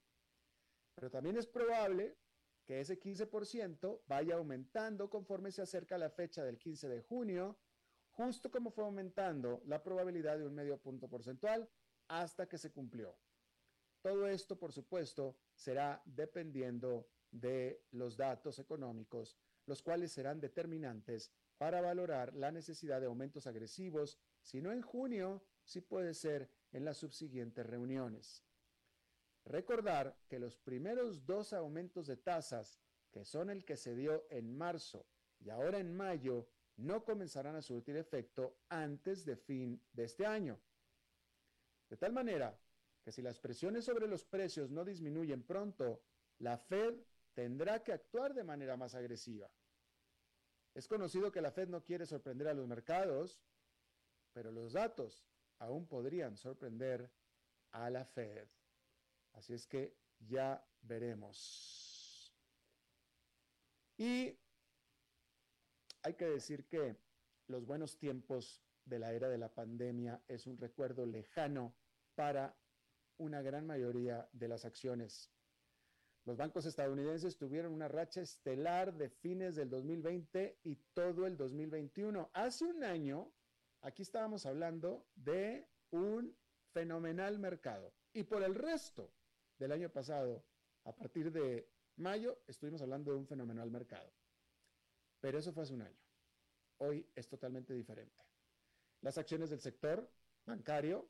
Pero 0.94 1.10
también 1.10 1.36
es 1.36 1.46
probable 1.46 2.16
que 2.64 2.80
ese 2.80 3.00
15% 3.00 4.02
vaya 4.06 4.36
aumentando 4.36 5.08
conforme 5.10 5.50
se 5.50 5.62
acerca 5.62 5.98
la 5.98 6.10
fecha 6.10 6.44
del 6.44 6.58
15 6.58 6.88
de 6.88 7.00
junio, 7.00 7.58
justo 8.10 8.50
como 8.50 8.70
fue 8.70 8.84
aumentando 8.84 9.62
la 9.66 9.82
probabilidad 9.82 10.38
de 10.38 10.46
un 10.46 10.54
medio 10.54 10.78
punto 10.78 11.08
porcentual 11.08 11.68
hasta 12.08 12.48
que 12.48 12.58
se 12.58 12.70
cumplió. 12.70 13.16
Todo 14.02 14.26
esto, 14.26 14.58
por 14.58 14.72
supuesto, 14.72 15.36
será 15.54 16.02
dependiendo 16.04 17.08
de 17.32 17.82
los 17.90 18.16
datos 18.16 18.60
económicos, 18.60 19.36
los 19.66 19.82
cuales 19.82 20.12
serán 20.12 20.40
determinantes 20.40 21.32
para 21.58 21.80
valorar 21.80 22.34
la 22.34 22.52
necesidad 22.52 23.00
de 23.00 23.06
aumentos 23.06 23.46
agresivos, 23.46 24.18
si 24.40 24.60
no 24.60 24.72
en 24.72 24.82
junio, 24.82 25.42
si 25.64 25.80
puede 25.80 26.14
ser 26.14 26.50
en 26.72 26.84
las 26.84 26.98
subsiguientes 26.98 27.66
reuniones. 27.66 28.44
Recordar 29.44 30.16
que 30.28 30.38
los 30.38 30.58
primeros 30.58 31.26
dos 31.26 31.52
aumentos 31.52 32.06
de 32.06 32.16
tasas, 32.16 32.78
que 33.10 33.24
son 33.24 33.50
el 33.50 33.64
que 33.64 33.76
se 33.76 33.94
dio 33.94 34.26
en 34.30 34.56
marzo 34.56 35.06
y 35.40 35.50
ahora 35.50 35.78
en 35.78 35.94
mayo, 35.94 36.48
no 36.76 37.04
comenzarán 37.04 37.56
a 37.56 37.62
surtir 37.62 37.96
efecto 37.96 38.56
antes 38.68 39.24
de 39.24 39.36
fin 39.36 39.80
de 39.92 40.04
este 40.04 40.26
año. 40.26 40.60
De 41.88 41.96
tal 41.96 42.12
manera 42.12 42.58
que 43.02 43.12
si 43.12 43.20
las 43.20 43.38
presiones 43.38 43.84
sobre 43.84 44.06
los 44.06 44.24
precios 44.24 44.70
no 44.70 44.84
disminuyen 44.84 45.42
pronto, 45.42 46.02
la 46.38 46.56
Fed 46.56 46.94
tendrá 47.34 47.82
que 47.82 47.92
actuar 47.92 48.34
de 48.34 48.44
manera 48.44 48.76
más 48.76 48.94
agresiva. 48.94 49.50
Es 50.74 50.88
conocido 50.88 51.30
que 51.30 51.42
la 51.42 51.50
Fed 51.50 51.68
no 51.68 51.84
quiere 51.84 52.06
sorprender 52.06 52.48
a 52.48 52.54
los 52.54 52.66
mercados, 52.66 53.40
pero 54.32 54.50
los 54.50 54.72
datos 54.72 55.24
aún 55.58 55.86
podrían 55.86 56.36
sorprender 56.36 57.10
a 57.72 57.90
la 57.90 58.04
Fed. 58.04 58.48
Así 59.32 59.54
es 59.54 59.66
que 59.66 59.96
ya 60.18 60.66
veremos. 60.82 62.34
Y 63.96 64.38
hay 66.02 66.14
que 66.14 66.26
decir 66.26 66.66
que 66.66 66.96
los 67.46 67.66
buenos 67.66 67.98
tiempos 67.98 68.62
de 68.84 68.98
la 68.98 69.12
era 69.12 69.28
de 69.28 69.38
la 69.38 69.52
pandemia 69.54 70.22
es 70.26 70.46
un 70.46 70.58
recuerdo 70.58 71.06
lejano 71.06 71.74
para 72.14 72.56
una 73.18 73.42
gran 73.42 73.66
mayoría 73.66 74.28
de 74.32 74.48
las 74.48 74.64
acciones. 74.64 75.30
Los 76.24 76.36
bancos 76.36 76.66
estadounidenses 76.66 77.36
tuvieron 77.36 77.72
una 77.72 77.88
racha 77.88 78.20
estelar 78.20 78.94
de 78.94 79.08
fines 79.08 79.56
del 79.56 79.68
2020 79.68 80.60
y 80.62 80.76
todo 80.94 81.26
el 81.26 81.36
2021. 81.36 82.30
Hace 82.32 82.64
un 82.64 82.84
año, 82.84 83.32
aquí 83.80 84.02
estábamos 84.02 84.46
hablando 84.46 85.04
de 85.16 85.66
un 85.90 86.36
fenomenal 86.72 87.40
mercado. 87.40 87.92
Y 88.12 88.22
por 88.22 88.44
el 88.44 88.54
resto 88.54 89.12
del 89.58 89.72
año 89.72 89.90
pasado, 89.90 90.44
a 90.84 90.94
partir 90.94 91.32
de 91.32 91.68
mayo, 91.96 92.38
estuvimos 92.46 92.82
hablando 92.82 93.12
de 93.12 93.18
un 93.18 93.26
fenomenal 93.26 93.70
mercado. 93.70 94.12
Pero 95.20 95.38
eso 95.38 95.52
fue 95.52 95.64
hace 95.64 95.74
un 95.74 95.82
año. 95.82 96.00
Hoy 96.78 97.06
es 97.14 97.28
totalmente 97.28 97.74
diferente. 97.74 98.24
Las 99.00 99.18
acciones 99.18 99.50
del 99.50 99.60
sector 99.60 100.08
bancario 100.46 101.08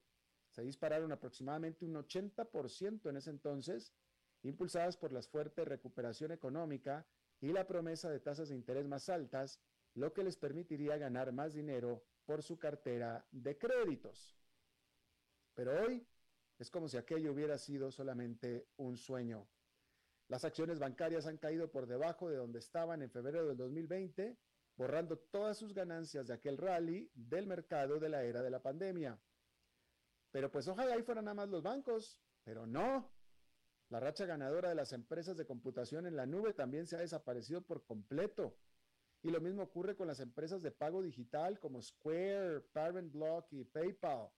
se 0.51 0.63
dispararon 0.63 1.13
aproximadamente 1.13 1.85
un 1.85 1.95
80% 1.95 3.09
en 3.09 3.17
ese 3.17 3.31
entonces, 3.31 3.93
impulsadas 4.43 4.97
por 4.97 5.13
la 5.13 5.23
fuerte 5.23 5.65
recuperación 5.65 6.33
económica 6.33 7.07
y 7.41 7.53
la 7.53 7.67
promesa 7.67 8.11
de 8.11 8.21
tasas 8.21 8.49
de 8.49 8.55
interés 8.55 8.87
más 8.87 9.09
altas, 9.09 9.61
lo 9.95 10.13
que 10.13 10.25
les 10.25 10.37
permitiría 10.37 10.97
ganar 10.97 11.33
más 11.33 11.55
dinero 11.55 12.03
por 12.25 12.43
su 12.43 12.59
cartera 12.59 13.27
de 13.31 13.59
créditos. 13.59 14.37
Pero 15.55 15.83
hoy 15.83 16.07
es 16.59 16.71
como 16.71 16.89
si 16.89 16.97
aquello 16.97 17.33
hubiera 17.33 17.59
sido 17.59 17.91
solamente 17.91 18.69
un 18.77 18.97
sueño. 18.97 19.47
Las 20.29 20.45
acciones 20.45 20.79
bancarias 20.79 21.27
han 21.27 21.37
caído 21.37 21.71
por 21.71 21.87
debajo 21.87 22.31
de 22.31 22.37
donde 22.37 22.59
estaban 22.59 23.03
en 23.03 23.11
febrero 23.11 23.47
del 23.47 23.57
2020, 23.57 24.39
borrando 24.77 25.19
todas 25.19 25.59
sus 25.59 25.75
ganancias 25.75 26.29
de 26.29 26.35
aquel 26.35 26.57
rally 26.57 27.11
del 27.15 27.47
mercado 27.47 27.99
de 27.99 28.09
la 28.09 28.23
era 28.23 28.43
de 28.43 28.51
la 28.51 28.63
pandemia. 28.63 29.21
Pero 30.31 30.51
pues 30.51 30.67
ojalá 30.69 30.95
ahí 30.95 31.03
fueran 31.03 31.27
nada 31.27 31.35
más 31.35 31.49
los 31.51 31.63
bancos, 31.63 32.19
pero 32.45 32.67
no. 32.67 33.11
La 33.93 34.01
racha 34.01 34.25
ganadora 34.25 34.71
de 34.71 34.75
las 34.75 34.95
empresas 34.95 35.37
de 35.37 35.45
computación 35.45 36.07
en 36.07 36.17
la 36.17 36.25
nube 36.25 36.55
también 36.55 36.87
se 36.87 36.97
ha 36.97 37.01
desaparecido 37.01 37.61
por 37.61 37.85
completo. 37.85 38.57
Y 39.23 39.29
lo 39.29 39.39
mismo 39.39 39.65
ocurre 39.65 39.95
con 39.95 40.07
las 40.07 40.19
empresas 40.19 40.63
de 40.63 40.71
pago 40.71 41.03
digital 41.03 41.61
como 41.61 41.83
Square, 41.83 42.63
Parent 42.73 43.13
Block 43.13 43.53
y 43.53 43.65
PayPal. 43.65 44.31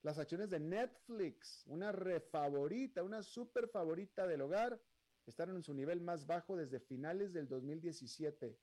Las 0.00 0.18
acciones 0.18 0.48
de 0.48 0.58
Netflix, 0.58 1.66
una 1.66 1.92
refavorita, 1.92 3.02
una 3.02 3.22
super 3.22 3.68
favorita 3.68 4.26
del 4.26 4.40
hogar, 4.40 4.80
están 5.26 5.50
en 5.50 5.62
su 5.62 5.74
nivel 5.74 6.00
más 6.00 6.26
bajo 6.26 6.56
desde 6.56 6.80
finales 6.80 7.34
del 7.34 7.48
2017. 7.48 8.58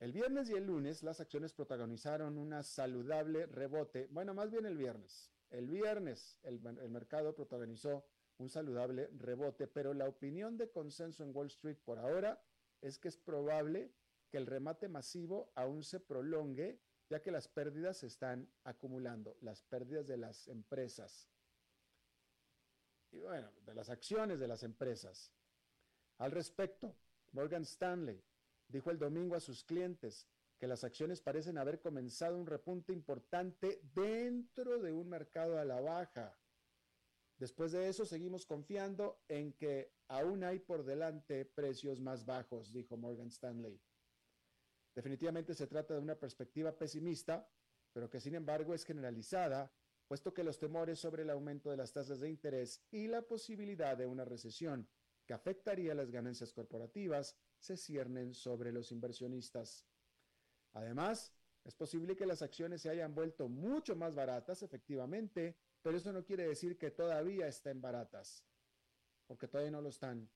El 0.00 0.12
viernes 0.12 0.50
y 0.50 0.54
el 0.54 0.66
lunes 0.66 1.04
las 1.04 1.20
acciones 1.20 1.52
protagonizaron 1.52 2.38
una 2.38 2.64
saludable 2.64 3.46
rebote. 3.46 4.08
Bueno, 4.10 4.34
más 4.34 4.50
bien 4.50 4.66
el 4.66 4.76
viernes. 4.76 5.30
El 5.50 5.68
viernes 5.68 6.38
el, 6.42 6.60
mercado 6.90 7.34
protagonizó 7.34 8.04
un 8.38 8.48
saludable 8.48 9.08
rebote, 9.16 9.66
pero 9.66 9.94
la 9.94 10.06
opinión 10.06 10.56
de 10.56 10.70
consenso 10.70 11.24
en 11.24 11.34
Wall 11.34 11.46
Street 11.48 11.78
por 11.84 11.98
ahora 11.98 12.42
es 12.80 12.98
que 12.98 13.08
es 13.08 13.16
probable 13.16 13.90
que 14.30 14.36
el 14.36 14.46
remate 14.46 14.88
masivo 14.88 15.50
aún 15.54 15.82
se 15.82 16.00
prolongue, 16.00 16.78
ya 17.08 17.22
que 17.22 17.30
las 17.30 17.48
pérdidas 17.48 17.98
se 17.98 18.06
están 18.06 18.48
acumulando, 18.64 19.36
las 19.40 19.62
pérdidas 19.62 20.06
de 20.06 20.18
las 20.18 20.46
empresas. 20.48 21.28
Y 23.10 23.18
bueno, 23.20 23.50
de 23.64 23.74
las 23.74 23.88
acciones 23.88 24.38
de 24.38 24.48
las 24.48 24.62
empresas. 24.62 25.32
Al 26.18 26.30
respecto, 26.30 26.94
Morgan 27.32 27.62
Stanley 27.62 28.22
dijo 28.68 28.90
el 28.90 28.98
domingo 28.98 29.34
a 29.34 29.40
sus 29.40 29.64
clientes 29.64 30.28
que 30.58 30.66
las 30.66 30.84
acciones 30.84 31.20
parecen 31.20 31.56
haber 31.56 31.80
comenzado 31.80 32.36
un 32.36 32.46
repunte 32.46 32.92
importante 32.92 33.80
dentro 33.94 34.78
de 34.80 34.92
un 34.92 35.08
mercado 35.08 35.58
a 35.58 35.64
la 35.64 35.80
baja. 35.80 36.36
Después 37.38 37.70
de 37.70 37.88
eso, 37.88 38.04
seguimos 38.04 38.44
confiando 38.44 39.22
en 39.28 39.52
que 39.52 39.92
aún 40.08 40.42
hay 40.42 40.58
por 40.58 40.84
delante 40.84 41.44
precios 41.44 42.00
más 42.00 42.26
bajos, 42.26 42.72
dijo 42.72 42.96
Morgan 42.96 43.28
Stanley. 43.28 43.80
Definitivamente 44.94 45.54
se 45.54 45.68
trata 45.68 45.94
de 45.94 46.00
una 46.00 46.18
perspectiva 46.18 46.76
pesimista, 46.76 47.48
pero 47.92 48.10
que 48.10 48.18
sin 48.18 48.34
embargo 48.34 48.74
es 48.74 48.84
generalizada, 48.84 49.72
puesto 50.08 50.34
que 50.34 50.42
los 50.42 50.58
temores 50.58 50.98
sobre 50.98 51.22
el 51.22 51.30
aumento 51.30 51.70
de 51.70 51.76
las 51.76 51.92
tasas 51.92 52.18
de 52.18 52.28
interés 52.28 52.82
y 52.90 53.06
la 53.06 53.22
posibilidad 53.22 53.96
de 53.96 54.06
una 54.06 54.24
recesión 54.24 54.88
que 55.24 55.34
afectaría 55.34 55.94
las 55.94 56.10
ganancias 56.10 56.52
corporativas 56.52 57.36
se 57.58 57.76
ciernen 57.76 58.34
sobre 58.34 58.72
los 58.72 58.90
inversionistas. 58.90 59.86
Además, 60.72 61.32
es 61.64 61.74
posible 61.74 62.16
que 62.16 62.26
las 62.26 62.42
acciones 62.42 62.82
se 62.82 62.90
hayan 62.90 63.14
vuelto 63.14 63.48
mucho 63.48 63.96
más 63.96 64.14
baratas, 64.14 64.62
efectivamente, 64.62 65.56
pero 65.82 65.96
eso 65.96 66.12
no 66.12 66.24
quiere 66.24 66.46
decir 66.46 66.78
que 66.78 66.90
todavía 66.90 67.46
estén 67.46 67.80
baratas, 67.80 68.44
porque 69.26 69.48
todavía 69.48 69.72
no 69.72 69.82
lo 69.82 69.90
están. 69.90 70.28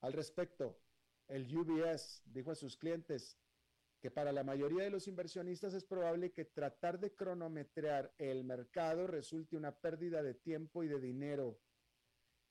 Al 0.00 0.12
respecto, 0.12 0.80
el 1.28 1.54
UBS 1.54 2.22
dijo 2.24 2.50
a 2.50 2.54
sus 2.54 2.76
clientes 2.76 3.38
que 4.00 4.10
para 4.10 4.32
la 4.32 4.42
mayoría 4.42 4.84
de 4.84 4.90
los 4.90 5.06
inversionistas 5.08 5.74
es 5.74 5.84
probable 5.84 6.32
que 6.32 6.46
tratar 6.46 6.98
de 6.98 7.14
cronometrar 7.14 8.14
el 8.16 8.44
mercado 8.44 9.06
resulte 9.06 9.56
una 9.56 9.76
pérdida 9.76 10.22
de 10.22 10.32
tiempo 10.32 10.82
y 10.82 10.88
de 10.88 10.98
dinero 10.98 11.60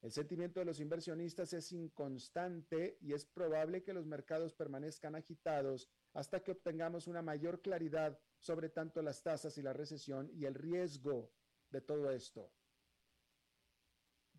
el 0.02 0.12
sentimiento 0.12 0.62
de 0.62 0.66
los 0.66 0.80
inversionistas 0.80 1.52
es 1.52 1.74
inconstante 1.74 2.98
y 3.02 3.14
es 3.14 3.26
probable 3.26 3.84
que 3.84 3.94
los 3.94 4.06
mercados 4.06 4.54
permanezcan 4.54 5.16
agitados 5.16 5.90
hasta 6.14 6.42
que 6.42 6.52
obtengamos 6.52 7.08
una 7.08 7.22
mayor 7.22 7.62
claridad 7.62 8.20
sobre 8.40 8.70
tanto 8.70 9.02
las 9.02 9.22
tasas 9.22 9.58
y 9.58 9.62
la 9.62 9.74
recesión 9.74 10.30
y 10.34 10.46
el 10.46 10.56
riesgo 10.56 11.32
de 11.70 11.82
todo 11.82 12.12
esto. 12.12 12.52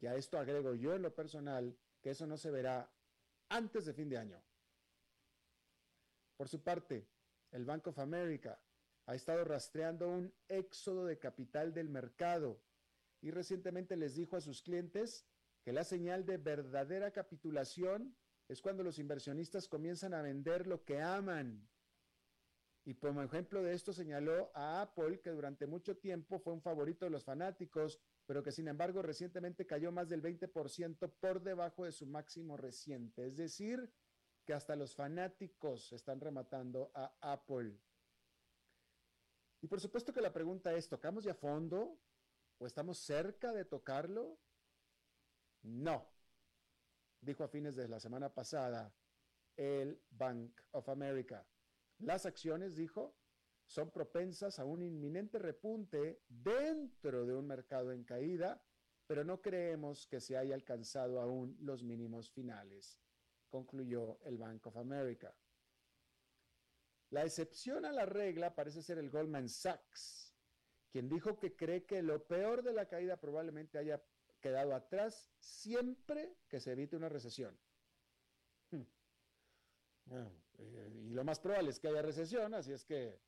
Y 0.00 0.06
a 0.06 0.14
esto 0.14 0.38
agrego 0.38 0.74
yo 0.74 0.94
en 0.94 1.02
lo 1.02 1.14
personal 1.14 1.76
que 2.00 2.10
eso 2.10 2.26
no 2.26 2.36
se 2.36 2.50
verá 2.50 2.90
antes 3.48 3.84
de 3.84 3.92
fin 3.92 4.08
de 4.08 4.18
año. 4.18 4.42
Por 6.36 6.48
su 6.48 6.62
parte, 6.62 7.06
el 7.50 7.64
Bank 7.64 7.86
of 7.88 7.98
America 7.98 8.58
ha 9.06 9.14
estado 9.14 9.44
rastreando 9.44 10.08
un 10.08 10.32
éxodo 10.48 11.04
de 11.04 11.18
capital 11.18 11.74
del 11.74 11.88
mercado 11.88 12.62
y 13.20 13.30
recientemente 13.30 13.96
les 13.96 14.14
dijo 14.14 14.36
a 14.36 14.40
sus 14.40 14.62
clientes 14.62 15.26
que 15.62 15.72
la 15.72 15.84
señal 15.84 16.24
de 16.24 16.38
verdadera 16.38 17.10
capitulación 17.10 18.16
es 18.50 18.60
cuando 18.60 18.82
los 18.82 18.98
inversionistas 18.98 19.68
comienzan 19.68 20.12
a 20.12 20.22
vender 20.22 20.66
lo 20.66 20.84
que 20.84 21.00
aman. 21.00 21.68
Y 22.84 22.96
como 22.96 23.22
ejemplo 23.22 23.62
de 23.62 23.74
esto 23.74 23.92
señaló 23.92 24.50
a 24.54 24.82
Apple, 24.82 25.20
que 25.20 25.30
durante 25.30 25.68
mucho 25.68 25.96
tiempo 25.98 26.40
fue 26.40 26.52
un 26.52 26.60
favorito 26.60 27.04
de 27.04 27.12
los 27.12 27.22
fanáticos, 27.22 28.00
pero 28.26 28.42
que 28.42 28.50
sin 28.50 28.66
embargo 28.66 29.02
recientemente 29.02 29.66
cayó 29.66 29.92
más 29.92 30.08
del 30.08 30.20
20% 30.20 31.12
por 31.20 31.40
debajo 31.40 31.84
de 31.84 31.92
su 31.92 32.06
máximo 32.06 32.56
reciente. 32.56 33.24
Es 33.24 33.36
decir, 33.36 33.88
que 34.44 34.52
hasta 34.52 34.74
los 34.74 34.96
fanáticos 34.96 35.92
están 35.92 36.18
rematando 36.18 36.90
a 36.92 37.14
Apple. 37.20 37.78
Y 39.60 39.68
por 39.68 39.80
supuesto 39.80 40.12
que 40.12 40.22
la 40.22 40.32
pregunta 40.32 40.72
es, 40.74 40.88
¿tocamos 40.88 41.22
ya 41.22 41.34
fondo? 41.34 42.00
¿O 42.58 42.66
estamos 42.66 42.98
cerca 42.98 43.52
de 43.52 43.64
tocarlo? 43.64 44.40
No, 45.62 46.04
dijo 47.20 47.44
a 47.44 47.48
fines 47.48 47.76
de 47.76 47.88
la 47.88 48.00
semana 48.00 48.32
pasada 48.32 48.94
el 49.56 50.00
Bank 50.10 50.60
of 50.72 50.88
America. 50.88 51.46
Las 51.98 52.24
acciones, 52.24 52.76
dijo, 52.76 53.14
son 53.66 53.90
propensas 53.90 54.58
a 54.58 54.64
un 54.64 54.82
inminente 54.82 55.38
repunte 55.38 56.22
dentro 56.28 57.26
de 57.26 57.34
un 57.34 57.46
mercado 57.46 57.92
en 57.92 58.04
caída, 58.04 58.64
pero 59.06 59.22
no 59.22 59.40
creemos 59.40 60.06
que 60.06 60.20
se 60.20 60.36
haya 60.36 60.54
alcanzado 60.54 61.20
aún 61.20 61.56
los 61.60 61.82
mínimos 61.84 62.30
finales, 62.30 62.98
concluyó 63.48 64.18
el 64.24 64.38
Bank 64.38 64.66
of 64.66 64.76
America. 64.76 65.34
La 67.10 67.24
excepción 67.24 67.84
a 67.84 67.92
la 67.92 68.06
regla 68.06 68.54
parece 68.54 68.82
ser 68.82 68.98
el 68.98 69.10
Goldman 69.10 69.48
Sachs, 69.48 70.34
quien 70.90 71.08
dijo 71.08 71.38
que 71.38 71.54
cree 71.54 71.84
que 71.84 72.02
lo 72.02 72.26
peor 72.26 72.62
de 72.62 72.72
la 72.72 72.86
caída 72.86 73.16
probablemente 73.16 73.78
haya 73.78 74.02
quedado 74.40 74.74
atrás 74.74 75.30
siempre 75.38 76.36
que 76.48 76.60
se 76.60 76.72
evite 76.72 76.96
una 76.96 77.08
recesión. 77.08 77.58
Hmm. 78.70 78.82
Eh, 80.10 80.90
y 81.06 81.10
lo 81.10 81.24
más 81.24 81.40
probable 81.40 81.70
es 81.70 81.78
que 81.78 81.88
haya 81.88 82.02
recesión, 82.02 82.54
así 82.54 82.72
es 82.72 82.84
que, 82.84 83.20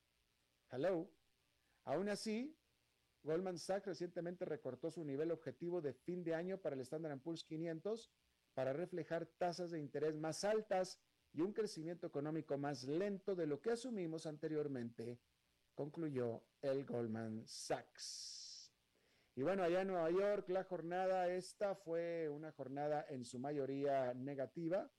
hello. 0.71 1.09
Aún 1.85 2.09
así, 2.09 2.57
Goldman 3.23 3.59
Sachs 3.59 3.87
recientemente 3.87 4.45
recortó 4.45 4.91
su 4.91 5.05
nivel 5.05 5.31
objetivo 5.31 5.81
de 5.81 5.93
fin 5.93 6.25
de 6.25 6.35
año 6.35 6.59
para 6.59 6.75
el 6.75 6.81
Standard 6.81 7.21
Poor's 7.21 7.45
500 7.45 8.11
para 8.55 8.73
reflejar 8.73 9.27
tasas 9.27 9.71
de 9.71 9.79
interés 9.79 10.17
más 10.17 10.45
altas 10.45 11.01
y 11.33 11.41
un 11.41 11.53
crecimiento 11.53 12.07
económico 12.07 12.59
más 12.59 12.85
lento 12.85 13.35
de 13.35 13.47
lo 13.47 13.61
que 13.61 13.71
asumimos 13.71 14.27
anteriormente, 14.27 15.19
concluyó 15.75 16.43
el 16.61 16.85
Goldman 16.85 17.47
Sachs. 17.47 18.42
Y 19.35 19.43
bueno, 19.43 19.63
allá 19.63 19.81
en 19.81 19.89
Nueva 19.89 20.11
York, 20.11 20.51
la 20.51 20.65
jornada 20.65 21.27
esta 21.29 21.75
fue 21.75 22.29
una 22.29 22.53
jornada 22.53 23.07
en 23.09 23.25
su 23.25 23.39
mayoría 23.39 24.13
negativa. 24.13 24.91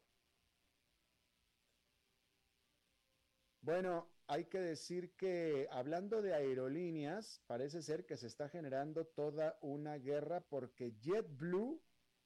Bueno, 3.62 4.10
hay 4.30 4.46
que 4.46 4.60
decir 4.60 5.16
que 5.16 5.68
hablando 5.72 6.22
de 6.22 6.36
aerolíneas, 6.36 7.42
parece 7.48 7.82
ser 7.82 8.06
que 8.06 8.16
se 8.16 8.28
está 8.28 8.48
generando 8.48 9.08
toda 9.08 9.58
una 9.60 9.96
guerra 9.96 10.40
porque 10.40 10.94
JetBlue 11.02 11.82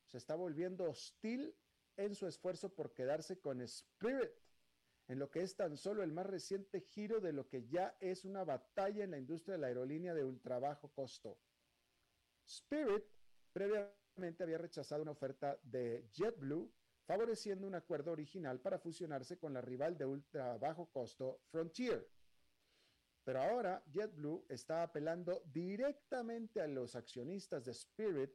se 0.07 0.17
está 0.17 0.35
volviendo 0.35 0.83
hostil 0.83 1.55
en 1.95 2.13
su 2.13 2.27
esfuerzo 2.27 2.75
por 2.75 2.93
quedarse 2.93 3.39
con 3.39 3.61
Spirit, 3.61 4.33
en 5.07 5.17
lo 5.17 5.31
que 5.31 5.43
es 5.43 5.55
tan 5.55 5.77
solo 5.77 6.03
el 6.03 6.11
más 6.11 6.25
reciente 6.25 6.81
giro 6.81 7.21
de 7.21 7.31
lo 7.31 7.47
que 7.47 7.69
ya 7.69 7.95
es 8.01 8.25
una 8.25 8.43
batalla 8.43 9.05
en 9.05 9.11
la 9.11 9.17
industria 9.17 9.53
de 9.53 9.61
la 9.61 9.67
aerolínea 9.67 10.13
de 10.13 10.25
ultra 10.25 10.59
bajo 10.59 10.91
costo. 10.91 11.39
Spirit 12.45 13.05
previamente 13.53 14.43
había 14.43 14.57
rechazado 14.57 15.03
una 15.03 15.11
oferta 15.11 15.57
de 15.63 16.05
JetBlue 16.11 16.69
favoreciendo 17.05 17.67
un 17.67 17.75
acuerdo 17.75 18.11
original 18.11 18.59
para 18.59 18.79
fusionarse 18.79 19.37
con 19.37 19.53
la 19.53 19.61
rival 19.61 19.97
de 19.97 20.05
ultra 20.05 20.57
bajo 20.57 20.89
costo 20.91 21.41
Frontier. 21.51 22.09
Pero 23.23 23.41
ahora 23.41 23.83
JetBlue 23.91 24.45
está 24.49 24.83
apelando 24.83 25.43
directamente 25.45 26.61
a 26.61 26.67
los 26.67 26.95
accionistas 26.95 27.63
de 27.65 27.71
Spirit 27.71 28.31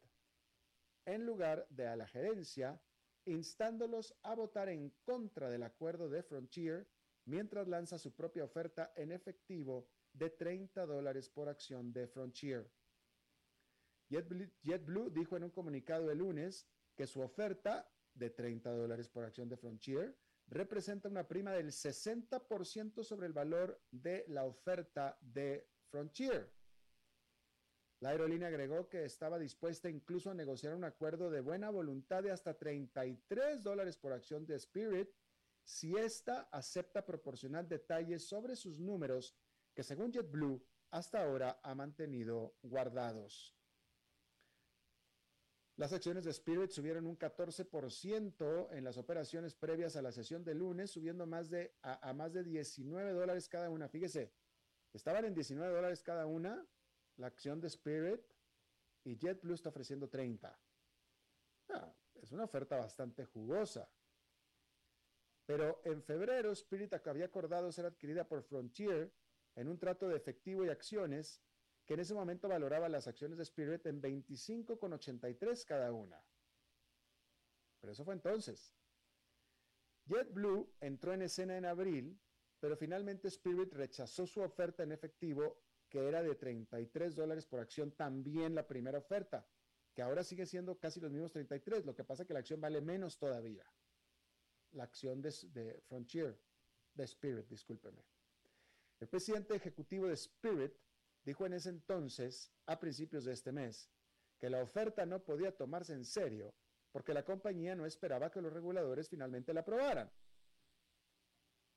en 1.04 1.24
lugar 1.24 1.66
de 1.70 1.86
a 1.86 1.96
la 1.96 2.06
gerencia, 2.06 2.80
instándolos 3.24 4.14
a 4.22 4.34
votar 4.34 4.68
en 4.68 4.90
contra 5.04 5.50
del 5.50 5.62
acuerdo 5.62 6.08
de 6.08 6.22
Frontier 6.22 6.88
mientras 7.24 7.68
lanza 7.68 7.98
su 7.98 8.14
propia 8.14 8.44
oferta 8.44 8.92
en 8.96 9.12
efectivo 9.12 9.88
de 10.12 10.30
30 10.30 10.86
dólares 10.86 11.28
por 11.28 11.48
acción 11.48 11.92
de 11.92 12.08
Frontier. 12.08 12.70
JetBlue, 14.08 15.10
dijo 15.10 15.36
en 15.36 15.44
un 15.44 15.50
comunicado 15.50 16.10
el 16.10 16.18
lunes 16.18 16.66
que 16.96 17.06
su 17.06 17.20
oferta 17.20 17.90
de 18.18 18.30
30 18.30 18.70
dólares 18.72 19.08
por 19.08 19.24
acción 19.24 19.48
de 19.48 19.56
Frontier 19.56 20.16
representa 20.48 21.08
una 21.08 21.28
prima 21.28 21.52
del 21.52 21.68
60% 21.68 23.04
sobre 23.04 23.26
el 23.26 23.32
valor 23.32 23.80
de 23.90 24.24
la 24.28 24.44
oferta 24.44 25.18
de 25.20 25.68
Frontier. 25.90 26.50
La 28.00 28.10
aerolínea 28.10 28.48
agregó 28.48 28.88
que 28.88 29.04
estaba 29.04 29.38
dispuesta 29.38 29.90
incluso 29.90 30.30
a 30.30 30.34
negociar 30.34 30.74
un 30.74 30.84
acuerdo 30.84 31.30
de 31.30 31.40
buena 31.40 31.70
voluntad 31.70 32.22
de 32.22 32.30
hasta 32.30 32.56
33 32.56 33.62
dólares 33.62 33.98
por 33.98 34.12
acción 34.12 34.46
de 34.46 34.54
Spirit 34.54 35.10
si 35.64 35.96
ésta 35.96 36.48
acepta 36.52 37.04
proporcionar 37.04 37.66
detalles 37.66 38.26
sobre 38.26 38.56
sus 38.56 38.78
números 38.78 39.36
que 39.74 39.82
según 39.82 40.12
JetBlue 40.12 40.64
hasta 40.90 41.22
ahora 41.22 41.60
ha 41.62 41.74
mantenido 41.74 42.56
guardados. 42.62 43.57
Las 45.78 45.92
acciones 45.92 46.24
de 46.24 46.32
Spirit 46.32 46.72
subieron 46.72 47.06
un 47.06 47.16
14% 47.16 48.68
en 48.72 48.82
las 48.82 48.98
operaciones 48.98 49.54
previas 49.54 49.94
a 49.94 50.02
la 50.02 50.10
sesión 50.10 50.42
de 50.42 50.52
lunes, 50.52 50.90
subiendo 50.90 51.24
más 51.24 51.50
de, 51.50 51.72
a, 51.82 52.12
más 52.14 52.32
de 52.32 52.42
19 52.42 53.12
dólares 53.12 53.48
cada 53.48 53.70
una. 53.70 53.88
Fíjese, 53.88 54.32
estaban 54.92 55.24
en 55.24 55.34
19 55.34 55.72
dólares 55.72 56.02
cada 56.02 56.26
una 56.26 56.66
la 57.18 57.28
acción 57.28 57.60
de 57.60 57.68
Spirit 57.68 58.20
y 59.04 59.18
JetBlue 59.18 59.54
está 59.54 59.68
ofreciendo 59.68 60.08
30. 60.08 60.58
Ah, 61.68 61.94
es 62.22 62.32
una 62.32 62.42
oferta 62.42 62.76
bastante 62.76 63.24
jugosa. 63.24 63.88
Pero 65.46 65.80
en 65.84 66.02
febrero, 66.02 66.50
Spirit 66.50 66.92
había 67.06 67.26
acordado 67.26 67.70
ser 67.70 67.86
adquirida 67.86 68.26
por 68.26 68.42
Frontier 68.42 69.12
en 69.54 69.68
un 69.68 69.78
trato 69.78 70.08
de 70.08 70.16
efectivo 70.16 70.64
y 70.64 70.70
acciones 70.70 71.40
que 71.88 71.94
en 71.94 72.00
ese 72.00 72.12
momento 72.12 72.48
valoraba 72.48 72.86
las 72.90 73.08
acciones 73.08 73.38
de 73.38 73.44
Spirit 73.44 73.86
en 73.86 74.02
25,83 74.02 75.64
cada 75.64 75.90
una. 75.90 76.22
Pero 77.80 77.92
eso 77.94 78.04
fue 78.04 78.12
entonces. 78.12 78.76
JetBlue 80.06 80.70
entró 80.80 81.14
en 81.14 81.22
escena 81.22 81.56
en 81.56 81.64
abril, 81.64 82.20
pero 82.60 82.76
finalmente 82.76 83.28
Spirit 83.28 83.72
rechazó 83.72 84.26
su 84.26 84.42
oferta 84.42 84.82
en 84.82 84.92
efectivo, 84.92 85.62
que 85.88 86.06
era 86.06 86.22
de 86.22 86.34
33 86.34 87.16
dólares 87.16 87.46
por 87.46 87.60
acción, 87.60 87.92
también 87.92 88.54
la 88.54 88.66
primera 88.66 88.98
oferta, 88.98 89.48
que 89.94 90.02
ahora 90.02 90.22
sigue 90.22 90.44
siendo 90.44 90.78
casi 90.78 91.00
los 91.00 91.10
mismos 91.10 91.32
33, 91.32 91.86
lo 91.86 91.94
que 91.94 92.04
pasa 92.04 92.26
que 92.26 92.34
la 92.34 92.40
acción 92.40 92.60
vale 92.60 92.82
menos 92.82 93.18
todavía 93.18 93.64
la 94.72 94.84
acción 94.84 95.22
de, 95.22 95.82
Frontier, 95.86 96.38
de 96.92 97.04
Spirit, 97.04 97.48
discúlpeme. 97.48 98.04
El 99.00 99.08
presidente 99.08 99.54
ejecutivo 99.54 100.06
de 100.06 100.14
Spirit 100.14 100.72
dijo 101.28 101.44
en 101.44 101.52
ese 101.52 101.68
entonces, 101.68 102.50
a 102.64 102.80
principios 102.80 103.26
de 103.26 103.34
este 103.34 103.52
mes, 103.52 103.90
que 104.38 104.48
la 104.48 104.62
oferta 104.62 105.04
no 105.04 105.22
podía 105.22 105.54
tomarse 105.54 105.92
en 105.92 106.06
serio 106.06 106.54
porque 106.90 107.12
la 107.12 107.22
compañía 107.22 107.76
no 107.76 107.84
esperaba 107.84 108.30
que 108.30 108.40
los 108.40 108.50
reguladores 108.50 109.10
finalmente 109.10 109.52
la 109.52 109.60
aprobaran. 109.60 110.10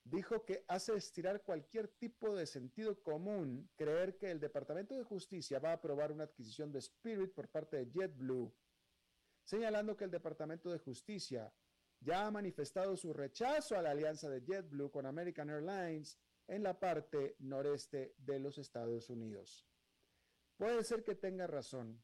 Dijo 0.06 0.46
que 0.46 0.64
hace 0.70 0.96
estirar 0.96 1.44
cualquier 1.44 1.90
tipo 1.90 2.34
de 2.34 2.46
sentido 2.46 3.04
común 3.04 3.70
creer 3.76 4.18
que 4.18 4.32
el 4.32 4.40
Departamento 4.40 4.96
de 4.96 5.04
Justicia 5.04 5.60
va 5.60 5.72
a 5.72 5.74
aprobar 5.74 6.14
una 6.14 6.24
adquisición 6.24 6.72
de 6.72 6.80
Spirit 6.80 7.34
por 7.34 7.50
parte 7.50 7.76
de 7.76 7.92
JetBlue, 7.92 8.56
señalando 9.44 9.98
que 9.98 10.06
el 10.06 10.12
Departamento 10.12 10.72
de 10.72 10.80
Justicia 10.80 11.54
ya 12.00 12.26
ha 12.26 12.32
manifestado 12.32 12.96
su 12.96 13.12
rechazo 13.12 13.78
a 13.78 13.82
la 13.82 13.92
alianza 13.92 14.30
de 14.30 14.42
JetBlue 14.46 14.90
con 14.92 15.06
American 15.06 15.50
Airlines 15.50 16.18
en 16.52 16.64
la 16.64 16.78
parte 16.78 17.38
noreste 17.40 18.14
de 18.18 18.38
los 18.38 18.58
Estados 18.58 19.10
Unidos. 19.10 19.66
Puede 20.58 20.84
ser 20.84 21.02
que 21.02 21.16
tenga 21.16 21.48
razón. 21.48 22.04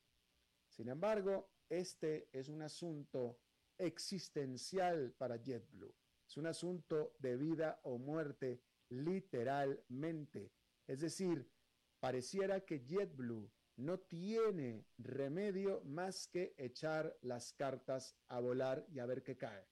Sin 0.70 0.88
embargo, 0.88 1.52
este 1.68 2.30
es 2.32 2.48
un 2.48 2.62
asunto 2.62 3.42
existencial 3.78 5.14
para 5.18 5.36
JetBlue. 5.36 5.94
Es 6.26 6.38
un 6.38 6.48
asunto 6.48 7.14
de 7.20 7.36
vida 7.36 7.82
o 7.84 7.98
muerte, 7.98 8.62
literalmente. 8.88 10.54
Es 10.88 11.02
decir, 11.02 11.52
pareciera 12.00 12.62
que 12.62 12.86
JetBlue 12.86 13.52
no 13.76 14.00
tiene 14.00 14.86
remedio 14.98 15.82
más 15.84 16.26
que 16.30 16.56
echar 16.58 17.18
las 17.22 17.52
cartas 17.52 18.16
a 18.30 18.40
volar 18.40 18.86
y 18.90 19.00
a 19.00 19.06
ver 19.06 19.24
qué 19.24 19.36
cae 19.36 19.68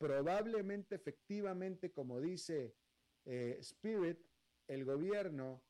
probablemente 0.00 0.94
efectivamente, 0.94 1.92
como 1.92 2.22
dice 2.22 2.74
eh, 3.24 3.56
Spirit, 3.60 4.18
el 4.66 4.84
gobierno 4.84 5.62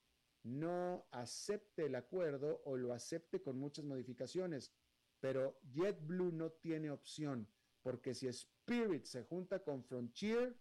no 0.43 1.07
acepte 1.11 1.87
el 1.87 1.95
acuerdo 1.95 2.63
o 2.65 2.77
lo 2.77 2.93
acepte 2.93 3.43
con 3.43 3.59
muchas 3.59 3.85
modificaciones, 3.85 4.73
pero 5.21 5.59
JetBlue 5.73 6.33
no 6.33 6.51
tiene 6.51 6.91
opción, 6.91 7.47
porque 7.83 8.15
si 8.15 8.29
Spirit 8.29 9.05
se 9.05 9.25
junta 9.25 9.63
con 9.63 9.85
Frontier, 9.85 10.57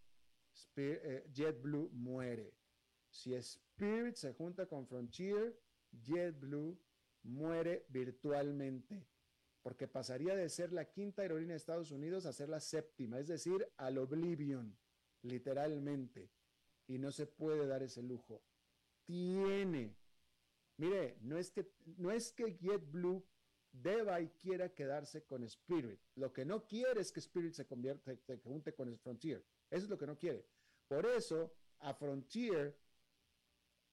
eh, 0.76 1.26
JetBlue 1.32 1.90
muere. 1.92 2.54
Si 3.10 3.34
Spirit 3.34 4.16
se 4.16 4.34
junta 4.34 4.66
con 4.68 4.86
Frontier, 4.88 5.58
JetBlue 5.92 6.78
muere 7.24 7.86
virtualmente 7.90 9.08
porque 9.62 9.88
pasaría 9.88 10.36
de 10.36 10.50
ser 10.50 10.72
la 10.72 10.86
quinta 10.86 11.22
aerolínea 11.22 11.54
de 11.54 11.58
Estados 11.58 11.92
Unidos 11.92 12.26
a 12.26 12.34
ser 12.34 12.50
la 12.50 12.60
séptima, 12.60 13.20
es 13.20 13.28
decir, 13.28 13.68
al 13.78 13.98
oblivion, 13.98 14.78
literalmente. 15.22 16.30
Y 16.90 16.98
no 16.98 17.12
se 17.14 17.26
puede 17.26 17.68
dar 17.68 17.84
ese 17.84 18.02
lujo. 18.02 18.42
Tiene. 19.06 19.96
Mire, 20.76 21.18
no 21.22 21.38
es 21.38 21.52
que, 21.52 21.72
no 21.98 22.12
es 22.12 22.34
que 22.34 22.58
JetBlue 22.58 23.24
deba 23.72 24.20
y 24.20 24.30
quiera 24.30 24.74
quedarse 24.74 25.24
con 25.24 25.44
Spirit. 25.44 26.02
Lo 26.16 26.34
que 26.34 26.46
no 26.46 26.66
quiere 26.66 27.00
es 27.00 27.12
que 27.12 27.20
Spirit 27.20 27.54
se 27.54 27.66
convierta, 27.66 28.14
se 28.26 28.38
junte 28.40 28.74
con 28.74 28.98
Frontier. 28.98 29.46
Eso 29.70 29.86
es 29.86 29.90
lo 29.90 29.98
que 29.98 30.08
no 30.08 30.18
quiere. 30.18 30.46
Por 30.88 31.06
eso, 31.06 31.54
a 31.80 31.94
Frontier, 31.94 32.76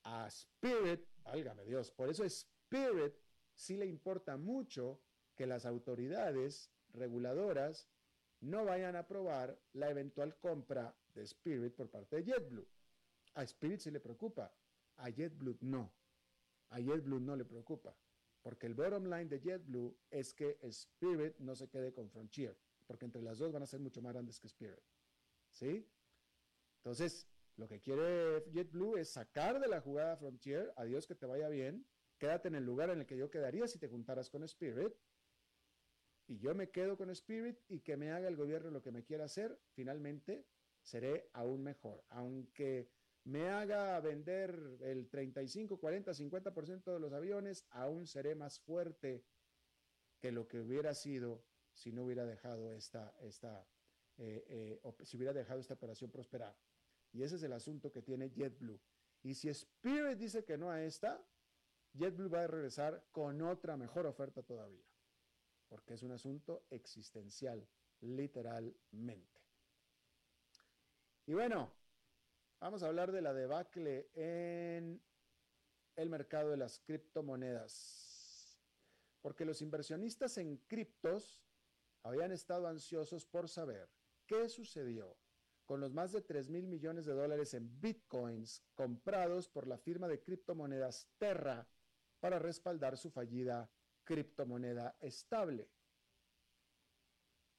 a 0.05 0.27
Spirit, 0.29 1.05
válgame 1.23 1.65
Dios, 1.65 1.91
por 1.91 2.09
eso 2.09 2.25
Spirit 2.25 3.15
sí 3.55 3.77
le 3.77 3.87
importa 3.87 4.37
mucho 4.37 5.01
que 5.35 5.47
las 5.47 5.67
autoridades 5.67 6.71
reguladoras 6.95 7.89
no 8.41 8.65
vayan 8.65 8.97
a 8.97 9.01
aprobar 9.01 9.59
la 9.73 9.91
eventual 9.91 10.39
compra 10.39 10.97
de 11.15 11.23
Spirit 11.23 11.75
por 11.75 11.91
parte 11.91 12.17
de 12.17 12.25
JetBlue. 12.25 12.67
A 13.37 13.43
Spirit 13.43 13.81
sí 13.81 13.91
le 13.91 14.01
preocupa, 14.01 14.51
a 14.97 15.11
JetBlue 15.11 15.59
no. 15.61 15.93
A 16.71 16.81
JetBlue 16.81 17.21
no 17.21 17.37
le 17.37 17.45
preocupa, 17.45 17.95
porque 18.43 18.67
el 18.67 18.75
bottom 18.75 19.05
line 19.05 19.27
de 19.27 19.41
JetBlue 19.41 19.95
es 20.11 20.33
que 20.33 20.59
Spirit 20.63 21.37
no 21.39 21.55
se 21.55 21.69
quede 21.69 21.93
con 21.93 22.11
Frontier, 22.11 22.59
porque 22.87 23.05
entre 23.05 23.23
las 23.23 23.39
dos 23.39 23.53
van 23.53 23.63
a 23.63 23.67
ser 23.67 23.81
mucho 23.81 24.01
más 24.01 24.15
grandes 24.15 24.41
que 24.41 24.47
Spirit. 24.47 24.81
¿Sí? 25.51 25.87
Entonces, 26.79 27.29
lo 27.57 27.69
que 27.69 27.81
quiere 27.81 28.43
JetBlue 28.53 28.97
es 28.97 29.11
sacar 29.11 29.61
de 29.61 29.69
la 29.69 29.83
jugada 29.83 30.17
Frontier, 30.17 30.73
adiós 30.77 31.07
que 31.07 31.15
te 31.15 31.27
vaya 31.27 31.49
bien, 31.51 31.87
quédate 32.19 32.49
en 32.49 32.55
el 32.55 32.65
lugar 32.65 32.89
en 32.89 33.01
el 33.01 33.07
que 33.07 33.19
yo 33.19 33.31
quedaría 33.31 33.69
si 33.69 33.79
te 33.79 33.89
juntaras 33.89 34.31
con 34.31 34.43
Spirit, 34.45 34.95
y 36.27 36.39
yo 36.39 36.55
me 36.55 36.71
quedo 36.71 36.97
con 36.97 37.11
Spirit 37.11 37.59
y 37.69 37.81
que 37.81 37.99
me 37.99 38.13
haga 38.13 38.29
el 38.29 38.37
gobierno 38.37 38.71
lo 38.71 38.83
que 38.83 38.91
me 38.91 39.05
quiera 39.05 39.27
hacer, 39.27 39.61
finalmente 39.73 40.47
seré 40.83 41.29
aún 41.35 41.63
mejor. 41.63 42.05
Aunque 42.09 42.91
me 43.27 43.49
haga 43.49 44.01
vender 44.01 44.79
el 44.81 45.09
35, 45.09 45.79
40, 45.79 46.13
50% 46.13 46.93
de 46.93 47.01
los 47.01 47.13
aviones, 47.13 47.67
aún 47.71 48.07
seré 48.07 48.35
más 48.35 48.59
fuerte 48.61 49.25
que 50.19 50.33
lo 50.33 50.49
que 50.49 50.61
hubiera 50.61 50.95
sido 50.95 51.45
si 51.75 51.93
no 51.93 52.05
hubiera 52.05 52.25
dejado 52.25 52.73
esta, 52.73 53.15
esta 53.21 53.67
eh, 54.17 54.81
eh, 54.83 54.95
si 55.05 55.17
hubiera 55.17 55.33
dejado 55.33 55.61
esta 55.61 55.75
operación 55.75 56.11
prosperar. 56.11 56.57
Y 57.13 57.23
ese 57.23 57.37
es 57.37 57.43
el 57.43 57.53
asunto 57.53 57.93
que 57.93 58.03
tiene 58.03 58.31
JetBlue. 58.31 58.81
Y 59.23 59.35
si 59.35 59.49
Spirit 59.49 60.19
dice 60.19 60.45
que 60.45 60.57
no 60.57 60.71
a 60.71 60.83
esta, 60.83 61.23
JetBlue 61.95 62.31
va 62.31 62.45
a 62.45 62.47
regresar 62.47 63.05
con 63.13 63.43
otra 63.43 63.77
mejor 63.77 64.07
oferta 64.07 64.43
todavía 64.43 64.87
porque 65.69 65.95
es 65.95 66.03
un 66.03 66.13
asunto 66.13 66.65
existencial, 66.71 67.67
literalmente. 68.01 69.43
Y 71.27 71.35
bueno, 71.35 71.73
vamos 72.67 72.83
a 72.83 72.89
hablar 72.89 73.13
de 73.13 73.23
la 73.23 73.33
debacle 73.33 74.11
en 74.15 75.01
el 75.95 76.11
mercado 76.11 76.51
de 76.51 76.57
las 76.57 76.81
criptomonedas, 76.81 78.61
porque 79.21 79.45
los 79.45 79.63
inversionistas 79.63 80.37
en 80.37 80.57
criptos 80.67 81.45
habían 82.03 82.33
estado 82.33 82.67
ansiosos 82.67 83.25
por 83.25 83.49
saber 83.49 83.89
qué 84.27 84.49
sucedió 84.49 85.17
con 85.65 85.79
los 85.79 85.93
más 85.93 86.11
de 86.11 86.23
3 86.23 86.49
mil 86.49 86.67
millones 86.67 87.05
de 87.07 87.13
dólares 87.13 87.55
en 87.55 87.81
bitcoins 87.81 88.65
comprados 88.75 89.49
por 89.49 89.69
la 89.69 89.79
firma 89.79 90.09
de 90.09 90.21
criptomonedas 90.21 91.07
Terra 91.19 91.69
para 92.19 92.41
respaldar 92.41 92.99
su 92.99 93.13
fallida 93.13 93.71
criptomoneda 94.03 94.97
estable, 94.99 95.71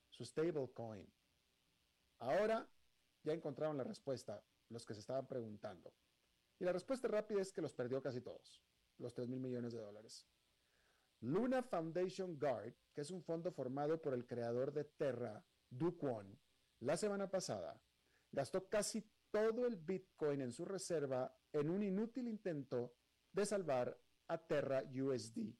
su 0.09 0.25
stablecoin. 0.25 1.09
Ahora 2.19 2.67
ya 3.23 3.31
encontraron 3.31 3.77
la 3.77 3.85
respuesta, 3.85 4.43
los 4.69 4.85
que 4.85 4.93
se 4.93 4.99
estaban 4.99 5.27
preguntando. 5.27 5.93
Y 6.59 6.65
la 6.65 6.73
respuesta 6.73 7.07
rápida 7.07 7.41
es 7.41 7.51
que 7.51 7.61
los 7.61 7.73
perdió 7.73 8.01
casi 8.01 8.21
todos, 8.21 8.61
los 8.97 9.13
3 9.13 9.27
mil 9.29 9.39
millones 9.39 9.73
de 9.73 9.79
dólares. 9.79 10.27
Luna 11.21 11.63
Foundation 11.63 12.37
Guard, 12.37 12.73
que 12.93 13.01
es 13.01 13.11
un 13.11 13.23
fondo 13.23 13.51
formado 13.51 14.01
por 14.01 14.13
el 14.13 14.25
creador 14.27 14.71
de 14.71 14.83
Terra, 14.83 15.43
Du 15.69 15.97
la 16.79 16.95
semana 16.95 17.29
pasada 17.29 17.81
gastó 18.31 18.69
casi 18.69 19.01
todo 19.31 19.65
el 19.65 19.75
Bitcoin 19.75 20.41
en 20.41 20.51
su 20.51 20.63
reserva 20.63 21.35
en 21.51 21.69
un 21.69 21.83
inútil 21.83 22.27
intento 22.27 22.93
de 23.33 23.45
salvar 23.45 23.99
a 24.27 24.37
Terra 24.37 24.83
USD 24.83 25.53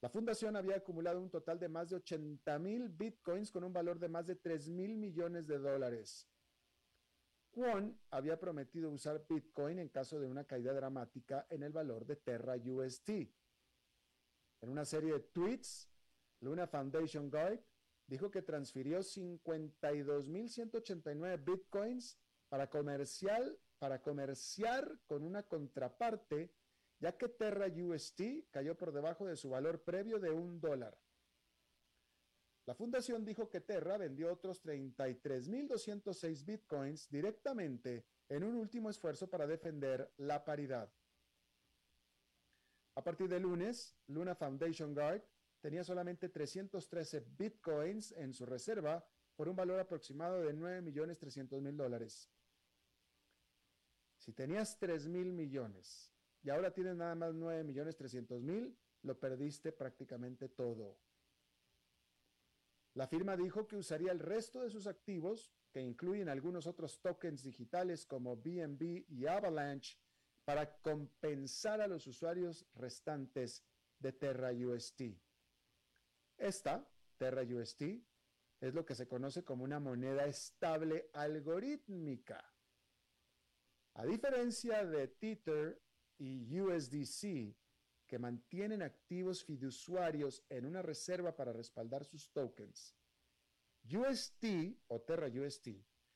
La 0.00 0.08
fundación 0.08 0.56
había 0.56 0.76
acumulado 0.76 1.20
un 1.20 1.30
total 1.30 1.58
de 1.58 1.68
más 1.68 1.90
de 1.90 1.96
80 1.96 2.58
mil 2.58 2.88
bitcoins 2.88 3.50
con 3.50 3.64
un 3.64 3.72
valor 3.72 3.98
de 3.98 4.08
más 4.08 4.26
de 4.26 4.36
3 4.36 4.68
mil 4.68 4.96
millones 4.96 5.46
de 5.46 5.58
dólares. 5.58 6.28
Kwon 7.50 7.98
había 8.10 8.38
prometido 8.38 8.90
usar 8.90 9.24
bitcoin 9.28 9.78
en 9.78 9.88
caso 9.88 10.20
de 10.20 10.26
una 10.26 10.44
caída 10.44 10.72
dramática 10.72 11.46
en 11.50 11.62
el 11.62 11.72
valor 11.72 12.06
de 12.06 12.16
Terra 12.16 12.56
UST. 12.56 13.08
En 14.60 14.70
una 14.70 14.84
serie 14.84 15.12
de 15.12 15.20
tweets, 15.20 15.88
Luna 16.40 16.66
Foundation 16.66 17.30
Guide 17.30 17.64
dijo 18.06 18.30
que 18.30 18.42
transfirió 18.42 19.00
52.189 19.00 21.44
bitcoins 21.44 22.18
para, 22.48 22.68
comercial, 22.68 23.58
para 23.78 24.02
comerciar 24.02 24.98
con 25.06 25.22
una 25.22 25.42
contraparte, 25.42 26.52
ya 27.00 27.16
que 27.16 27.28
Terra 27.28 27.66
UST 27.66 28.50
cayó 28.50 28.76
por 28.76 28.92
debajo 28.92 29.26
de 29.26 29.36
su 29.36 29.50
valor 29.50 29.82
previo 29.82 30.18
de 30.18 30.30
un 30.30 30.60
dólar. 30.60 30.98
La 32.68 32.74
fundación 32.74 33.24
dijo 33.24 33.48
que 33.48 33.62
Terra 33.62 33.96
vendió 33.96 34.30
otros 34.30 34.62
33.206 34.62 36.44
bitcoins 36.44 37.08
directamente 37.08 38.04
en 38.28 38.44
un 38.44 38.56
último 38.56 38.90
esfuerzo 38.90 39.30
para 39.30 39.46
defender 39.46 40.12
la 40.18 40.44
paridad. 40.44 40.92
A 42.94 43.02
partir 43.02 43.26
de 43.26 43.40
lunes, 43.40 43.96
Luna 44.08 44.34
Foundation 44.34 44.92
Guard 44.92 45.22
tenía 45.62 45.82
solamente 45.82 46.28
313 46.28 47.24
bitcoins 47.38 48.12
en 48.12 48.34
su 48.34 48.44
reserva 48.44 49.02
por 49.34 49.48
un 49.48 49.56
valor 49.56 49.80
aproximado 49.80 50.42
de 50.42 50.52
9.300.000 50.54 51.74
dólares. 51.74 52.28
Si 54.18 54.34
tenías 54.34 54.78
3.000 54.78 55.32
millones 55.32 56.12
y 56.42 56.50
ahora 56.50 56.70
tienes 56.74 56.96
nada 56.96 57.14
más 57.14 57.32
9.300.000, 57.32 58.76
lo 59.04 59.18
perdiste 59.18 59.72
prácticamente 59.72 60.50
todo. 60.50 60.98
La 62.98 63.06
firma 63.06 63.36
dijo 63.36 63.68
que 63.68 63.76
usaría 63.76 64.10
el 64.10 64.18
resto 64.18 64.60
de 64.60 64.70
sus 64.70 64.88
activos, 64.88 65.52
que 65.70 65.80
incluyen 65.80 66.28
algunos 66.28 66.66
otros 66.66 67.00
tokens 67.00 67.44
digitales 67.44 68.04
como 68.04 68.34
BNB 68.34 69.04
y 69.08 69.24
Avalanche, 69.28 69.96
para 70.44 70.80
compensar 70.80 71.80
a 71.80 71.86
los 71.86 72.08
usuarios 72.08 72.66
restantes 72.74 73.64
de 74.00 74.12
Terra 74.12 74.50
UST. 74.50 75.02
Esta, 76.38 76.90
Terra 77.16 77.42
UST, 77.42 77.82
es 78.60 78.74
lo 78.74 78.84
que 78.84 78.96
se 78.96 79.06
conoce 79.06 79.44
como 79.44 79.62
una 79.62 79.78
moneda 79.78 80.26
estable 80.26 81.08
algorítmica. 81.12 82.52
A 83.94 84.06
diferencia 84.06 84.84
de 84.84 85.06
Tether 85.06 85.80
y 86.18 86.60
USDC, 86.60 87.54
que 88.08 88.18
mantienen 88.18 88.82
activos 88.82 89.44
fiduciarios 89.44 90.44
en 90.48 90.66
una 90.66 90.82
reserva 90.82 91.36
para 91.36 91.52
respaldar 91.52 92.04
sus 92.04 92.32
tokens, 92.32 92.96
UST 93.84 94.44
o 94.88 95.00
Terra 95.02 95.28
UST 95.28 95.68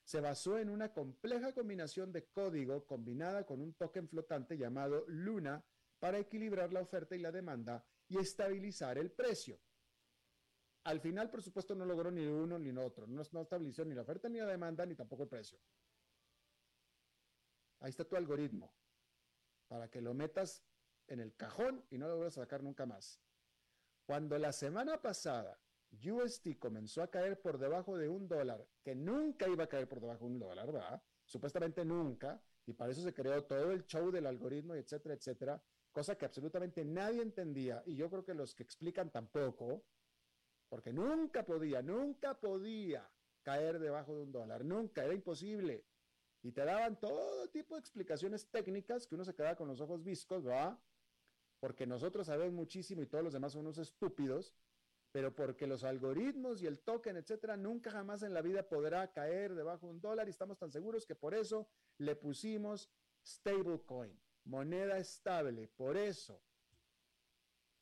se 0.05 0.21
basó 0.21 0.59
en 0.59 0.69
una 0.69 0.93
compleja 0.93 1.53
combinación 1.53 2.13
de 2.13 2.29
código 2.29 2.87
combinada 2.87 3.47
con 3.47 3.61
un 3.61 3.75
token 3.75 4.09
flotante 4.09 4.59
llamado 4.59 5.05
Luna 5.07 5.65
para 5.99 6.19
equilibrar 6.19 6.73
la 6.73 6.81
oferta 6.81 7.15
y 7.15 7.21
la 7.21 7.31
demanda 7.31 7.85
y 8.09 8.19
estabilizar 8.19 8.99
el 8.99 9.13
precio. 9.13 9.61
Al 10.85 11.01
final, 11.01 11.31
por 11.31 11.43
supuesto, 11.43 11.77
no 11.77 11.85
logró 11.85 12.11
ni 12.11 12.27
uno 12.27 12.59
ni 12.59 12.77
otro. 12.77 13.07
No, 13.07 13.23
no 13.31 13.43
estabilizó 13.43 13.85
ni 13.85 13.95
la 13.95 14.03
oferta 14.03 14.29
ni 14.29 14.39
la 14.39 14.47
demanda 14.47 14.85
ni 14.85 14.97
tampoco 14.97 15.23
el 15.23 15.29
precio. 15.29 15.59
Ahí 17.79 17.91
está 17.91 18.05
tu 18.05 18.17
algoritmo 18.17 18.75
para 19.69 19.89
que 19.89 20.01
lo 20.01 20.13
metas 20.13 20.65
en 21.09 21.21
el 21.21 21.35
cajón 21.35 21.85
y 21.91 21.99
no 21.99 22.09
lo 22.09 22.17
vuelvas 22.17 22.39
a 22.39 22.43
sacar 22.43 22.63
nunca 22.63 22.87
más. 22.87 23.21
Cuando 24.07 24.39
la 24.39 24.53
semana 24.53 25.01
pasada 25.01 25.61
UST 25.93 26.59
comenzó 26.59 27.03
a 27.03 27.11
caer 27.11 27.41
por 27.41 27.59
debajo 27.59 27.97
de 27.97 28.09
un 28.09 28.29
dólar, 28.29 28.67
que 28.83 28.95
nunca 28.95 29.49
iba 29.49 29.65
a 29.65 29.69
caer 29.69 29.89
por 29.89 30.01
debajo 30.01 30.25
de 30.25 30.33
un 30.33 30.39
dólar, 30.39 30.73
¿verdad? 30.73 31.03
Supuestamente 31.25 31.85
nunca, 31.85 32.43
y 32.67 32.73
para 32.73 32.93
eso 32.93 33.03
se 33.03 33.13
creó 33.13 33.45
todo 33.45 33.73
el 33.73 33.87
show 33.87 34.11
del 34.11 34.27
algoritmo, 34.27 34.75
etcétera, 34.75 35.15
etcétera, 35.15 35.63
cosa 35.93 36.17
que 36.17 36.25
absolutamente 36.25 36.85
nadie 36.85 37.23
entendía, 37.23 37.83
y 37.87 37.95
yo 37.95 38.09
creo 38.09 38.25
que 38.25 38.35
los 38.35 38.55
que 38.55 38.63
explican 38.63 39.11
tampoco, 39.11 39.85
porque 40.69 40.93
nunca 40.93 41.45
podía, 41.45 41.83
nunca 41.83 42.39
podía 42.41 43.09
caer 43.43 43.79
debajo 43.79 44.15
de 44.15 44.23
un 44.23 44.33
dólar, 44.33 44.65
nunca, 44.65 45.05
era 45.05 45.13
imposible. 45.13 45.85
Y 46.43 46.53
te 46.53 46.65
daban 46.65 46.99
todo 46.99 47.49
tipo 47.51 47.75
de 47.75 47.81
explicaciones 47.81 48.49
técnicas 48.51 49.07
que 49.07 49.15
uno 49.15 49.25
se 49.25 49.35
quedaba 49.35 49.55
con 49.55 49.69
los 49.69 49.81
ojos 49.81 50.03
viscos, 50.03 50.43
¿verdad? 50.43 50.77
Porque 51.63 51.87
nosotros 51.87 52.27
sabemos 52.27 52.55
muchísimo 52.55 53.03
y 53.03 53.07
todos 53.07 53.23
los 53.23 53.33
demás 53.33 53.53
son 53.53 53.61
unos 53.61 53.79
estúpidos, 53.79 54.53
pero 55.13 55.33
porque 55.33 55.69
los 55.69 55.85
algoritmos 55.85 56.61
y 56.61 56.67
el 56.67 56.81
token, 56.81 57.17
etcétera, 57.19 57.57
nunca 57.57 57.93
jamás 57.93 58.25
en 58.25 58.35
la 58.35 58.43
vida 58.43 58.69
podrá 58.69 59.13
caer 59.13 59.55
debajo 59.55 59.87
de 59.87 59.93
un 59.93 60.01
dólar 60.01 60.27
y 60.27 60.33
estamos 60.33 60.59
tan 60.59 60.73
seguros 60.73 61.07
que 61.07 61.15
por 61.15 61.35
eso 61.35 61.69
le 61.99 62.17
pusimos 62.17 62.91
stablecoin, 63.25 64.21
moneda 64.43 64.99
estable, 64.99 65.69
por 65.69 65.97
eso. 65.97 66.43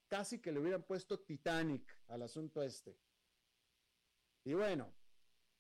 Casi 0.09 0.43
que 0.43 0.53
le 0.53 0.61
hubieran 0.61 0.83
puesto 0.83 1.19
Titanic 1.19 1.91
al 2.09 2.21
asunto 2.21 2.63
este. 2.63 2.99
Y 4.45 4.53
bueno, 4.53 4.93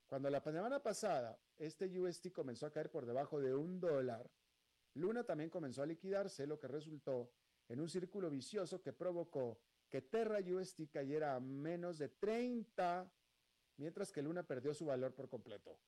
cuando 0.07 0.29
la 0.29 0.43
semana 0.43 0.83
pasada 0.83 1.41
este 1.57 1.99
UST 1.99 2.33
comenzó 2.33 2.67
a 2.67 2.71
caer 2.71 2.91
por 2.91 3.07
debajo 3.07 3.41
de 3.41 3.55
un 3.55 3.81
dólar, 3.81 4.31
Luna 4.93 5.25
también 5.25 5.49
comenzó 5.49 5.83
a 5.83 5.87
liquidarse, 5.87 6.47
lo 6.47 6.61
que 6.61 6.69
resultó 6.69 7.33
en 7.71 7.81
un 7.81 7.89
círculo 7.89 8.29
vicioso 8.29 8.83
que 8.83 8.93
provocó 8.93 9.61
que 9.89 10.03
Terra 10.03 10.41
UST 10.41 10.91
cayera 10.93 11.37
a 11.37 11.41
menos 11.41 11.99
de 11.99 12.09
30, 12.09 13.09
mientras 13.77 14.11
que 14.11 14.23
Luna 14.23 14.43
perdió 14.43 14.75
su 14.75 14.87
valor 14.87 15.15
por 15.15 15.29
completo. 15.29 15.79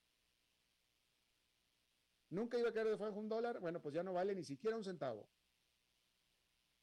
Nunca 2.31 2.57
iba 2.57 2.71
a 2.71 2.73
caer 2.73 2.97
de 2.97 3.09
un 3.11 3.29
dólar, 3.29 3.59
bueno, 3.59 3.83
pues 3.83 3.95
ya 3.95 4.05
no 4.05 4.13
vale 4.13 4.35
ni 4.35 4.45
siquiera 4.45 4.77
un 4.77 4.85
centavo. 4.85 5.29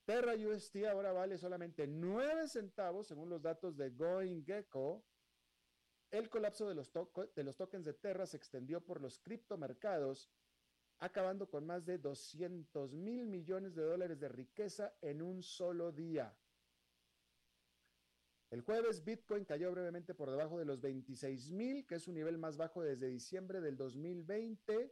Terra 0.05 0.33
UST 0.33 0.75
ahora 0.85 1.13
vale 1.13 1.38
solamente 1.38 1.88
9 1.88 2.47
centavos 2.49 3.07
según 3.07 3.29
los 3.29 3.41
datos 3.41 3.77
de 3.77 3.91
Going 3.91 4.43
Gecko. 4.43 5.05
El 6.12 6.29
colapso 6.29 6.67
de 6.67 6.75
los, 6.75 6.91
de 7.35 7.43
los 7.43 7.55
tokens 7.55 7.85
de 7.85 7.93
Terra 7.93 8.25
se 8.25 8.35
extendió 8.35 8.81
por 8.81 9.01
los 9.01 9.17
criptomercados, 9.19 10.29
acabando 10.99 11.49
con 11.49 11.65
más 11.65 11.85
de 11.85 11.97
200 11.97 12.93
mil 12.93 13.25
millones 13.25 13.73
de 13.75 13.83
dólares 13.83 14.19
de 14.19 14.29
riqueza 14.29 14.93
en 15.01 15.21
un 15.21 15.41
solo 15.41 15.91
día. 15.91 16.35
El 18.49 18.62
jueves 18.62 19.03
Bitcoin 19.03 19.45
cayó 19.45 19.71
brevemente 19.71 20.13
por 20.15 20.29
debajo 20.29 20.57
de 20.57 20.65
los 20.65 20.81
26 20.81 21.51
mil, 21.51 21.85
que 21.85 21.95
es 21.95 22.03
su 22.03 22.12
nivel 22.12 22.38
más 22.38 22.57
bajo 22.57 22.81
desde 22.81 23.07
diciembre 23.07 23.62
del 23.62 23.77
2020, 23.77 24.91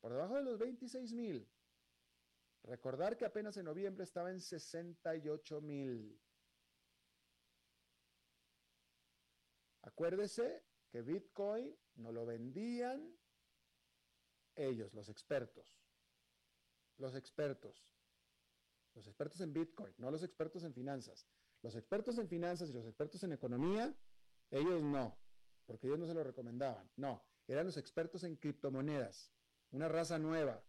por 0.00 0.12
debajo 0.12 0.36
de 0.36 0.42
los 0.42 0.58
26 0.58 1.14
mil. 1.14 1.48
Recordar 2.64 3.16
que 3.16 3.24
apenas 3.24 3.56
en 3.56 3.64
noviembre 3.64 4.04
estaba 4.04 4.30
en 4.30 4.40
68 4.40 5.60
mil. 5.62 6.20
Acuérdese 9.82 10.64
que 10.90 11.02
Bitcoin 11.02 11.74
no 11.96 12.12
lo 12.12 12.26
vendían 12.26 13.14
ellos, 14.56 14.92
los 14.94 15.08
expertos. 15.08 15.78
Los 16.98 17.14
expertos. 17.14 17.86
Los 18.94 19.06
expertos 19.06 19.40
en 19.40 19.52
Bitcoin, 19.52 19.92
no 19.98 20.10
los 20.10 20.22
expertos 20.22 20.62
en 20.62 20.72
finanzas. 20.72 21.26
Los 21.62 21.74
expertos 21.74 22.18
en 22.18 22.28
finanzas 22.28 22.70
y 22.70 22.72
los 22.72 22.86
expertos 22.86 23.22
en 23.24 23.32
economía, 23.32 23.96
ellos 24.50 24.82
no, 24.82 25.18
porque 25.66 25.86
ellos 25.86 25.98
no 25.98 26.06
se 26.06 26.14
lo 26.14 26.22
recomendaban. 26.22 26.88
No, 26.96 27.24
eran 27.48 27.66
los 27.66 27.76
expertos 27.76 28.22
en 28.22 28.36
criptomonedas, 28.36 29.32
una 29.70 29.88
raza 29.88 30.18
nueva. 30.18 30.62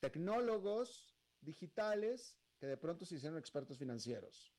Tecnólogos 0.00 1.14
digitales 1.40 2.36
que 2.58 2.66
de 2.66 2.76
pronto 2.76 3.04
se 3.04 3.16
hicieron 3.16 3.38
expertos 3.38 3.78
financieros. 3.78 4.52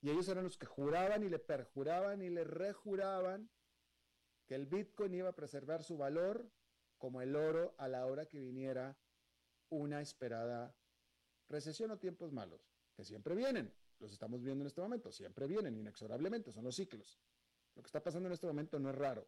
Y 0.00 0.10
ellos 0.10 0.28
eran 0.28 0.44
los 0.44 0.58
que 0.58 0.66
juraban 0.66 1.22
y 1.22 1.28
le 1.28 1.38
perjuraban 1.38 2.22
y 2.22 2.30
le 2.30 2.42
rejuraban 2.42 3.48
que 4.52 4.56
el 4.56 4.66
Bitcoin 4.66 5.14
iba 5.14 5.30
a 5.30 5.34
preservar 5.34 5.82
su 5.82 5.96
valor 5.96 6.46
como 6.98 7.22
el 7.22 7.34
oro 7.36 7.74
a 7.78 7.88
la 7.88 8.04
hora 8.04 8.26
que 8.26 8.38
viniera 8.38 8.94
una 9.70 10.02
esperada 10.02 10.76
recesión 11.48 11.90
o 11.90 11.98
tiempos 11.98 12.32
malos, 12.32 12.60
que 12.94 13.02
siempre 13.02 13.34
vienen, 13.34 13.72
los 13.98 14.12
estamos 14.12 14.42
viendo 14.42 14.62
en 14.62 14.66
este 14.66 14.82
momento, 14.82 15.10
siempre 15.10 15.46
vienen 15.46 15.78
inexorablemente, 15.78 16.52
son 16.52 16.64
los 16.64 16.76
ciclos. 16.76 17.18
Lo 17.74 17.82
que 17.82 17.86
está 17.86 18.02
pasando 18.02 18.26
en 18.26 18.34
este 18.34 18.46
momento 18.46 18.78
no 18.78 18.90
es 18.90 18.94
raro. 18.94 19.26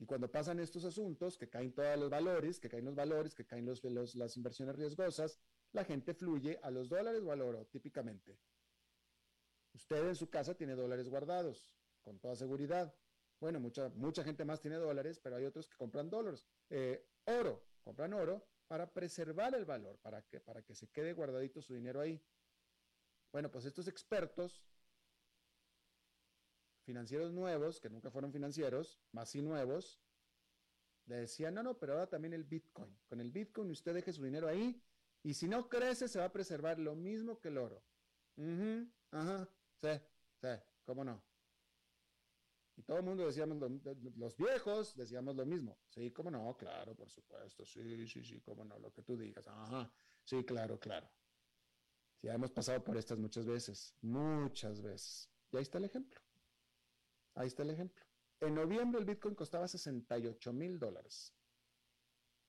Y 0.00 0.06
cuando 0.06 0.28
pasan 0.28 0.58
estos 0.58 0.84
asuntos, 0.84 1.38
que 1.38 1.48
caen 1.48 1.72
todos 1.72 1.96
los 1.96 2.10
valores, 2.10 2.58
que 2.58 2.68
caen 2.68 2.86
los 2.86 2.96
valores, 2.96 3.32
que 3.32 3.46
caen 3.46 3.64
los, 3.64 3.84
las 4.16 4.36
inversiones 4.36 4.74
riesgosas, 4.74 5.38
la 5.70 5.84
gente 5.84 6.14
fluye 6.14 6.58
a 6.64 6.72
los 6.72 6.88
dólares 6.88 7.22
o 7.22 7.30
al 7.30 7.42
oro, 7.42 7.64
típicamente. 7.66 8.40
Usted 9.72 10.08
en 10.08 10.16
su 10.16 10.28
casa 10.28 10.54
tiene 10.54 10.74
dólares 10.74 11.08
guardados, 11.08 11.76
con 12.02 12.18
toda 12.18 12.34
seguridad. 12.36 12.94
Bueno, 13.40 13.60
mucha, 13.60 13.88
mucha 13.90 14.22
gente 14.24 14.44
más 14.44 14.60
tiene 14.60 14.76
dólares, 14.76 15.18
pero 15.18 15.36
hay 15.36 15.44
otros 15.44 15.68
que 15.68 15.76
compran 15.76 16.10
dólares. 16.10 16.46
Eh, 16.68 17.08
oro, 17.24 17.64
compran 17.82 18.12
oro 18.12 18.46
para 18.68 18.92
preservar 18.92 19.54
el 19.54 19.64
valor, 19.64 19.98
para 19.98 20.22
que, 20.22 20.40
para 20.40 20.62
que 20.62 20.74
se 20.74 20.88
quede 20.88 21.12
guardadito 21.12 21.62
su 21.62 21.74
dinero 21.74 22.00
ahí. 22.00 22.22
Bueno, 23.32 23.50
pues 23.50 23.64
estos 23.64 23.88
expertos 23.88 24.62
financieros 26.84 27.32
nuevos, 27.32 27.80
que 27.80 27.88
nunca 27.88 28.10
fueron 28.10 28.32
financieros, 28.32 29.00
más 29.12 29.30
sí 29.30 29.40
nuevos, 29.40 30.00
le 31.06 31.16
decían, 31.16 31.54
no, 31.54 31.62
no, 31.62 31.78
pero 31.78 31.94
ahora 31.94 32.08
también 32.08 32.34
el 32.34 32.44
Bitcoin. 32.44 32.96
Con 33.06 33.20
el 33.20 33.30
Bitcoin 33.30 33.70
usted 33.70 33.94
deje 33.94 34.12
su 34.12 34.22
dinero 34.22 34.48
ahí 34.48 34.80
y 35.22 35.34
si 35.34 35.48
no 35.48 35.68
crece 35.68 36.08
se 36.08 36.18
va 36.18 36.26
a 36.26 36.32
preservar 36.32 36.78
lo 36.78 36.94
mismo 36.94 37.40
que 37.40 37.48
el 37.48 37.58
oro. 37.58 37.82
ajá, 39.10 39.48
sí, 39.80 39.88
sí, 40.40 40.48
cómo 40.84 41.04
no. 41.04 41.22
Y 42.76 42.82
todo 42.82 42.98
el 42.98 43.04
mundo 43.04 43.26
decíamos, 43.26 43.58
los 44.16 44.36
viejos 44.36 44.96
decíamos 44.96 45.36
lo 45.36 45.44
mismo. 45.44 45.78
Sí, 45.90 46.10
cómo 46.12 46.30
no, 46.30 46.56
claro, 46.56 46.94
por 46.94 47.10
supuesto. 47.10 47.64
Sí, 47.66 48.06
sí, 48.06 48.24
sí, 48.24 48.40
cómo 48.40 48.64
no, 48.64 48.78
lo 48.78 48.90
que 48.90 49.02
tú 49.02 49.16
digas. 49.18 49.46
Ajá, 49.48 49.92
sí, 50.24 50.44
claro, 50.44 50.78
claro. 50.78 51.10
Ya 52.22 52.34
hemos 52.34 52.50
pasado 52.50 52.82
por 52.82 52.96
estas 52.96 53.18
muchas 53.18 53.46
veces, 53.46 53.94
muchas 54.00 54.80
veces. 54.80 55.30
Y 55.52 55.56
ahí 55.56 55.62
está 55.62 55.78
el 55.78 55.84
ejemplo. 55.84 56.20
Ahí 57.34 57.48
está 57.48 57.62
el 57.62 57.70
ejemplo. 57.70 58.02
En 58.40 58.54
noviembre 58.54 59.00
el 59.00 59.06
Bitcoin 59.06 59.34
costaba 59.34 59.68
68 59.68 60.52
mil 60.52 60.78
dólares. 60.78 61.34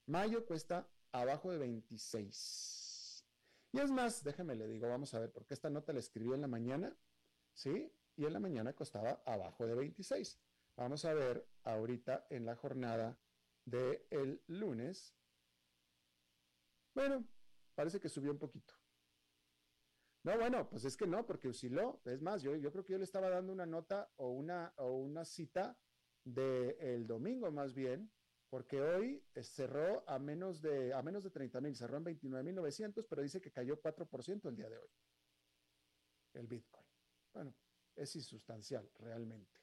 Mayo 0.06 0.46
cuesta 0.46 0.88
abajo 1.12 1.52
de 1.52 1.58
26. 1.58 3.26
Y 3.74 3.80
es 3.80 3.92
más, 3.92 4.24
déjeme 4.24 4.56
le 4.56 4.68
digo, 4.68 4.88
vamos 4.88 5.14
a 5.14 5.20
ver, 5.20 5.32
porque 5.32 5.54
esta 5.54 5.70
nota 5.70 5.94
la 5.94 6.00
escribió 6.00 6.36
en 6.36 6.42
la 6.42 6.48
mañana, 6.48 6.96
¿sí? 7.54 7.92
y 8.16 8.26
en 8.26 8.34
la 8.34 8.40
mañana 8.40 8.74
costaba 8.74 9.22
abajo 9.26 9.66
de 9.66 9.76
26. 9.76 10.40
Vamos 10.76 11.06
a 11.06 11.14
ver 11.14 11.48
ahorita 11.64 12.28
en 12.30 12.46
la 12.46 12.56
jornada 12.56 13.18
del 13.66 14.06
el 14.10 14.44
lunes. 14.48 15.16
Bueno, 16.94 17.26
parece 17.76 18.00
que 18.00 18.10
subió 18.10 18.32
un 18.32 18.38
poquito. 18.38 18.74
No, 20.24 20.38
bueno, 20.38 20.70
pues 20.70 20.86
es 20.86 20.96
que 20.96 21.08
no, 21.08 21.26
porque 21.26 21.48
osciló. 21.48 22.02
Es 22.06 22.22
más, 22.22 22.44
yo, 22.44 22.56
yo 22.56 22.72
creo 22.72 22.84
que 22.84 22.94
yo 22.94 23.00
le 23.00 23.06
estaba 23.06 23.30
dando 23.30 23.52
una 23.52 23.66
nota 23.66 24.12
o 24.18 24.30
una, 24.30 24.74
o 24.78 24.98
una 24.98 25.26
cita 25.26 25.78
del 26.24 27.08
domingo 27.08 27.52
más 27.52 27.74
bien, 27.74 28.12
porque 28.50 28.82
hoy 28.82 29.24
cerró 29.42 30.08
a 30.08 30.20
menos 30.20 30.62
de, 30.62 30.94
a 30.94 31.02
menos 31.02 31.24
de 31.24 31.32
30 31.32 31.60
mil, 31.62 31.76
cerró 31.76 31.98
en 31.98 32.06
29.900, 32.06 33.08
pero 33.10 33.24
dice 33.24 33.42
que 33.42 33.52
cayó 33.52 33.82
4% 33.82 34.50
el 34.50 34.56
día 34.56 34.70
de 34.70 34.78
hoy. 34.78 34.90
El 36.34 36.48
Bitcoin. 36.48 36.71
Bueno, 37.34 37.54
es 37.96 38.16
insustancial 38.16 38.90
realmente. 39.00 39.60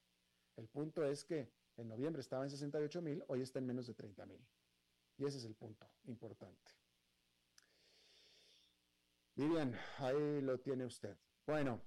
El 0.56 0.68
punto 0.68 1.04
es 1.04 1.24
que 1.24 1.52
en 1.76 1.88
noviembre 1.88 2.20
estaba 2.20 2.44
en 2.44 2.50
68 2.50 3.02
mil, 3.02 3.24
hoy 3.28 3.42
está 3.42 3.58
en 3.58 3.66
menos 3.66 3.86
de 3.86 3.94
30 3.94 4.26
mil. 4.26 4.44
Y 5.16 5.24
ese 5.24 5.38
es 5.38 5.44
el 5.44 5.54
punto 5.54 5.88
importante. 6.04 6.72
Bien, 9.34 9.74
ahí 9.98 10.40
lo 10.40 10.58
tiene 10.58 10.84
usted. 10.84 11.16
Bueno, 11.46 11.80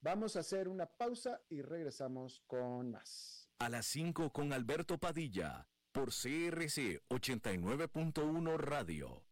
vamos 0.00 0.36
a 0.36 0.40
hacer 0.40 0.68
una 0.68 0.86
pausa 0.86 1.42
y 1.48 1.60
regresamos 1.60 2.40
con 2.46 2.92
más. 2.92 3.48
A 3.58 3.68
las 3.68 3.86
5 3.86 4.32
con 4.32 4.52
Alberto 4.52 4.98
Padilla, 4.98 5.68
por 5.90 6.10
CRC 6.10 7.02
89.1 7.08 8.56
Radio. 8.58 9.31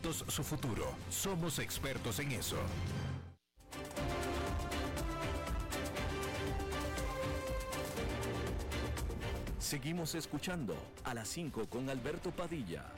su 0.09 0.43
futuro. 0.43 0.85
Somos 1.09 1.59
expertos 1.59 2.19
en 2.19 2.31
eso. 2.31 2.57
Seguimos 9.59 10.15
escuchando 10.15 10.75
a 11.03 11.13
las 11.13 11.29
5 11.29 11.67
con 11.69 11.89
Alberto 11.89 12.31
Padilla. 12.31 12.91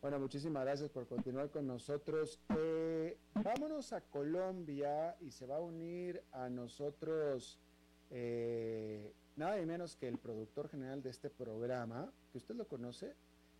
Bueno, 0.00 0.18
muchísimas 0.18 0.64
gracias 0.64 0.90
por 0.90 1.06
continuar 1.06 1.50
con 1.50 1.66
nosotros. 1.66 2.40
Eh, 2.56 3.18
vámonos 3.34 3.92
a 3.92 4.00
Colombia 4.00 5.16
y 5.20 5.30
se 5.30 5.46
va 5.46 5.56
a 5.56 5.60
unir 5.60 6.22
a 6.32 6.48
nosotros 6.48 7.60
eh, 8.10 9.12
nada 9.36 9.60
y 9.60 9.66
menos 9.66 9.96
que 9.96 10.08
el 10.08 10.18
productor 10.18 10.68
general 10.68 11.02
de 11.02 11.10
este 11.10 11.30
programa, 11.30 12.12
que 12.32 12.38
usted 12.38 12.54
lo 12.54 12.66
conoce, 12.66 13.14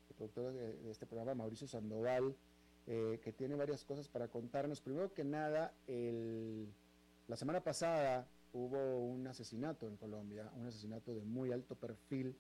el 0.09 0.17
productor 0.17 0.53
de, 0.53 0.91
este 0.91 1.07
programa, 1.07 1.35
Mauricio 1.35 1.67
Sandoval, 1.67 2.35
eh, 2.87 3.21
que 3.23 3.33
tiene 3.33 3.57
varias 3.57 3.85
cosas 3.85 4.09
para 4.09 4.29
contarnos. 4.29 4.81
Primero 4.81 5.13
que 5.13 5.25
nada, 5.25 5.75
la 5.87 7.37
semana 7.37 7.63
pasada 7.63 8.29
hubo 8.53 8.99
un 9.01 9.27
asesinato 9.27 9.89
en 9.89 9.97
Colombia, 9.97 10.51
un 10.57 10.67
asesinato 10.67 11.15
de 11.15 11.25
muy 11.25 11.53
alto 11.53 11.75
perfil, 11.75 12.37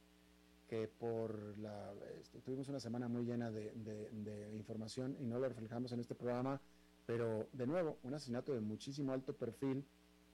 que 0.68 0.88
por 0.88 1.58
la... 1.58 1.92
Este, 2.20 2.40
tuvimos 2.40 2.68
una 2.68 2.80
semana 2.80 3.06
muy 3.08 3.24
llena 3.24 3.50
de, 3.50 3.72
de 3.72 4.56
información 4.56 5.16
y 5.20 5.24
no 5.24 5.38
lo 5.38 5.48
reflejamos 5.48 5.92
en 5.92 6.00
este 6.00 6.14
programa, 6.14 6.60
pero 7.06 7.48
de 7.52 7.66
nuevo, 7.66 7.98
un 8.02 8.14
asesinato 8.14 8.52
de 8.52 8.60
muchísimo 8.60 9.12
alto 9.12 9.32
perfil 9.32 9.84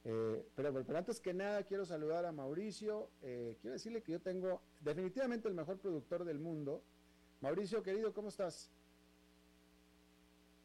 eh, 0.05 0.45
pero, 0.55 0.83
antes 0.97 1.21
que 1.21 1.33
nada 1.33 1.63
quiero 1.63 1.85
saludar 1.85 2.25
a 2.25 2.31
Mauricio. 2.31 3.09
Eh, 3.21 3.57
quiero 3.61 3.73
decirle 3.73 4.03
que 4.03 4.11
yo 4.11 4.21
tengo 4.21 4.61
definitivamente 4.81 5.47
el 5.47 5.53
mejor 5.53 5.79
productor 5.79 6.25
del 6.25 6.39
mundo. 6.39 6.83
Mauricio, 7.41 7.83
querido, 7.83 8.13
¿cómo 8.13 8.29
estás? 8.29 8.71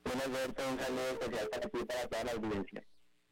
un 0.05 0.79
saludo 0.79 1.09
especial 1.13 1.49
para 1.51 1.69
ti 1.69 1.79
para 1.85 2.09
toda 2.09 2.25
la 2.25 2.33
audiencia. 2.33 2.87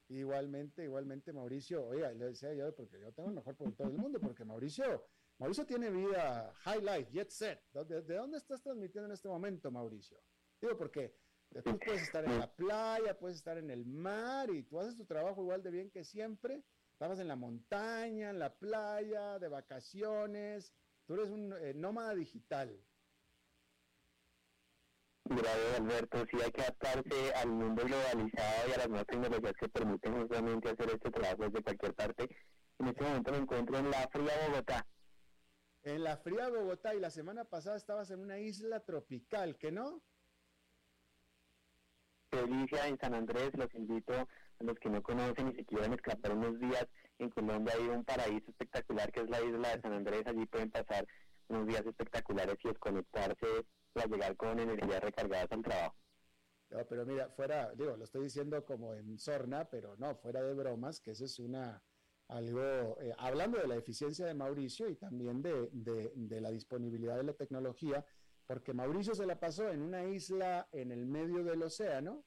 Igualmente, 0.08 0.84
igualmente, 0.84 1.32
Mauricio. 1.32 1.84
Oiga, 1.86 2.12
le 2.12 2.26
decía 2.26 2.54
yo 2.54 2.74
porque 2.74 3.00
yo 3.00 3.10
tengo 3.12 3.30
el 3.30 3.34
mejor 3.34 3.56
productor 3.56 3.88
del 3.88 3.98
mundo, 3.98 4.20
porque 4.20 4.44
Mauricio, 4.44 5.04
Mauricio 5.38 5.66
tiene 5.66 5.90
vida 5.90 6.52
highlight, 6.64 7.10
jet 7.10 7.30
set. 7.30 7.60
¿De, 7.72 8.02
¿De 8.02 8.14
dónde 8.14 8.38
estás 8.38 8.62
transmitiendo 8.62 9.06
en 9.06 9.12
este 9.12 9.28
momento, 9.28 9.70
Mauricio? 9.70 10.18
Digo, 10.60 10.76
porque 10.76 11.14
Tú 11.64 11.78
puedes 11.78 12.02
estar 12.02 12.24
en 12.24 12.38
la 12.38 12.52
playa, 12.52 13.18
puedes 13.18 13.38
estar 13.38 13.56
en 13.56 13.70
el 13.70 13.86
mar 13.86 14.50
y 14.50 14.62
tú 14.62 14.78
haces 14.78 14.96
tu 14.96 15.04
trabajo 15.06 15.42
igual 15.42 15.62
de 15.62 15.70
bien 15.70 15.90
que 15.90 16.04
siempre. 16.04 16.62
Estabas 16.92 17.18
en 17.18 17.28
la 17.28 17.36
montaña, 17.36 18.30
en 18.30 18.38
la 18.38 18.54
playa, 18.54 19.38
de 19.38 19.48
vacaciones. 19.48 20.72
Tú 21.06 21.14
eres 21.14 21.30
un 21.30 21.52
eh, 21.52 21.74
nómada 21.74 22.14
digital. 22.14 22.78
Gracias, 25.24 25.80
Alberto. 25.80 26.24
Sí 26.30 26.36
hay 26.42 26.50
que 26.52 26.62
adaptarse 26.62 27.34
al 27.34 27.48
mundo 27.48 27.84
globalizado 27.84 28.68
y 28.68 28.72
a 28.72 28.76
las 28.78 28.88
nuevas 28.88 29.06
tecnologías 29.06 29.52
que 29.58 29.68
permiten 29.68 30.20
justamente 30.20 30.70
hacer 30.70 30.90
este 30.90 31.10
trabajo 31.10 31.44
desde 31.44 31.62
cualquier 31.62 31.94
parte. 31.94 32.36
En 32.78 32.86
este 32.88 33.04
momento 33.04 33.32
me 33.32 33.38
encuentro 33.38 33.78
en 33.78 33.90
la 33.90 34.08
fría 34.08 34.32
Bogotá. 34.48 34.86
En 35.82 36.04
la 36.04 36.16
fría 36.16 36.48
Bogotá 36.48 36.94
y 36.94 37.00
la 37.00 37.10
semana 37.10 37.44
pasada 37.44 37.76
estabas 37.76 38.10
en 38.10 38.20
una 38.20 38.38
isla 38.38 38.80
tropical, 38.80 39.56
¿que 39.58 39.72
no? 39.72 40.02
En 42.46 42.96
San 43.00 43.12
Andrés, 43.12 43.50
los 43.54 43.74
invito 43.74 44.12
a 44.12 44.64
los 44.64 44.78
que 44.78 44.88
no 44.88 45.02
conocen 45.02 45.48
y 45.48 45.56
si 45.56 45.64
quieren 45.64 45.94
escapar 45.94 46.30
unos 46.30 46.60
días, 46.60 46.86
en 47.18 47.28
Colombia 47.30 47.74
hay 47.76 47.88
un 47.88 48.04
paraíso 48.04 48.50
espectacular 48.50 49.10
que 49.10 49.22
es 49.22 49.28
la 49.28 49.42
isla 49.42 49.74
de 49.74 49.80
San 49.80 49.92
Andrés, 49.92 50.22
allí 50.26 50.46
pueden 50.46 50.70
pasar 50.70 51.04
unos 51.48 51.66
días 51.66 51.84
espectaculares 51.84 52.56
y 52.62 52.68
desconectarse 52.68 53.46
para 53.92 54.06
llegar 54.06 54.36
con 54.36 54.60
energías 54.60 55.02
recargadas 55.02 55.50
al 55.50 55.62
trabajo. 55.62 55.96
No, 56.70 56.86
pero 56.88 57.04
mira, 57.04 57.28
fuera, 57.30 57.72
digo, 57.74 57.96
lo 57.96 58.04
estoy 58.04 58.22
diciendo 58.24 58.64
como 58.64 58.94
en 58.94 59.18
sorna, 59.18 59.64
pero 59.64 59.96
no, 59.96 60.14
fuera 60.14 60.40
de 60.40 60.54
bromas, 60.54 61.00
que 61.00 61.10
eso 61.12 61.24
es 61.24 61.40
una, 61.40 61.82
algo, 62.28 62.96
eh, 63.00 63.12
hablando 63.18 63.58
de 63.58 63.66
la 63.66 63.74
eficiencia 63.74 64.24
de 64.24 64.34
Mauricio 64.34 64.88
y 64.88 64.94
también 64.94 65.42
de, 65.42 65.68
de, 65.72 66.12
de, 66.14 66.40
la 66.40 66.50
disponibilidad 66.50 67.16
de 67.16 67.24
la 67.24 67.32
tecnología, 67.32 68.04
porque 68.46 68.72
Mauricio 68.72 69.16
se 69.16 69.26
la 69.26 69.40
pasó 69.40 69.68
en 69.68 69.82
una 69.82 70.04
isla 70.04 70.68
en 70.70 70.92
el 70.92 71.06
medio 71.06 71.42
del 71.42 71.64
océano 71.64 72.24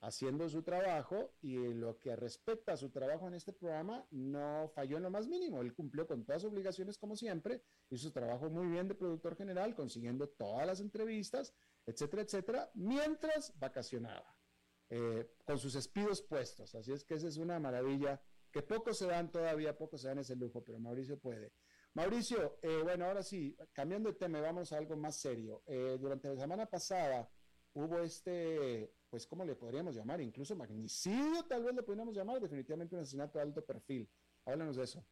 haciendo 0.00 0.48
su 0.48 0.62
trabajo 0.62 1.34
y 1.42 1.56
lo 1.74 1.98
que 1.98 2.16
respecta 2.16 2.72
a 2.72 2.76
su 2.76 2.90
trabajo 2.90 3.28
en 3.28 3.34
este 3.34 3.52
programa 3.52 4.06
no 4.10 4.68
falló 4.74 4.96
en 4.96 5.02
lo 5.04 5.10
más 5.10 5.28
mínimo. 5.28 5.60
Él 5.60 5.74
cumplió 5.74 6.06
con 6.06 6.24
todas 6.24 6.42
sus 6.42 6.50
obligaciones 6.52 6.98
como 6.98 7.16
siempre, 7.16 7.62
hizo 7.90 8.04
su 8.04 8.12
trabajo 8.12 8.48
muy 8.50 8.66
bien 8.68 8.88
de 8.88 8.94
productor 8.94 9.36
general, 9.36 9.74
consiguiendo 9.74 10.28
todas 10.28 10.66
las 10.66 10.80
entrevistas, 10.80 11.54
etcétera, 11.86 12.22
etcétera, 12.22 12.70
mientras 12.74 13.52
vacacionaba. 13.58 14.36
eh, 14.92 15.36
con 15.44 15.58
sus 15.58 15.74
espidos 15.76 16.22
puestos. 16.22 16.74
Así 16.74 16.92
es 16.92 17.04
que 17.04 17.14
esa 17.14 17.28
es 17.28 17.36
una 17.36 17.58
maravilla 17.60 18.20
que 18.50 18.62
pocos 18.62 18.98
se 18.98 19.06
dan 19.06 19.30
todavía, 19.30 19.76
pocos 19.78 20.00
se 20.00 20.08
dan 20.08 20.18
ese 20.18 20.34
lujo, 20.34 20.64
pero 20.64 20.80
Mauricio 20.80 21.18
puede. 21.18 21.52
Mauricio, 21.94 22.58
eh, 22.62 22.80
bueno, 22.82 23.04
ahora 23.06 23.22
sí, 23.22 23.56
cambiando 23.72 24.10
de 24.10 24.16
tema, 24.18 24.40
vamos 24.40 24.72
a 24.72 24.78
algo 24.78 24.96
más 24.96 25.16
serio. 25.20 25.62
Eh, 25.66 25.96
durante 26.00 26.28
la 26.28 26.36
semana 26.36 26.66
pasada 26.66 27.28
hubo 27.74 27.98
este, 28.00 28.92
pues, 29.10 29.26
¿cómo 29.26 29.44
le 29.44 29.54
podríamos 29.54 29.94
llamar? 29.94 30.20
Incluso 30.20 30.56
magnicidio, 30.56 31.42
tal 31.44 31.64
vez 31.64 31.74
le 31.74 31.82
podríamos 31.82 32.14
llamar, 32.14 32.40
definitivamente 32.40 32.94
un 32.94 33.02
asesinato 33.02 33.38
de 33.38 33.44
alto 33.44 33.64
perfil. 33.64 34.08
Háblanos 34.44 34.76
de 34.76 34.84
eso. 34.84 35.04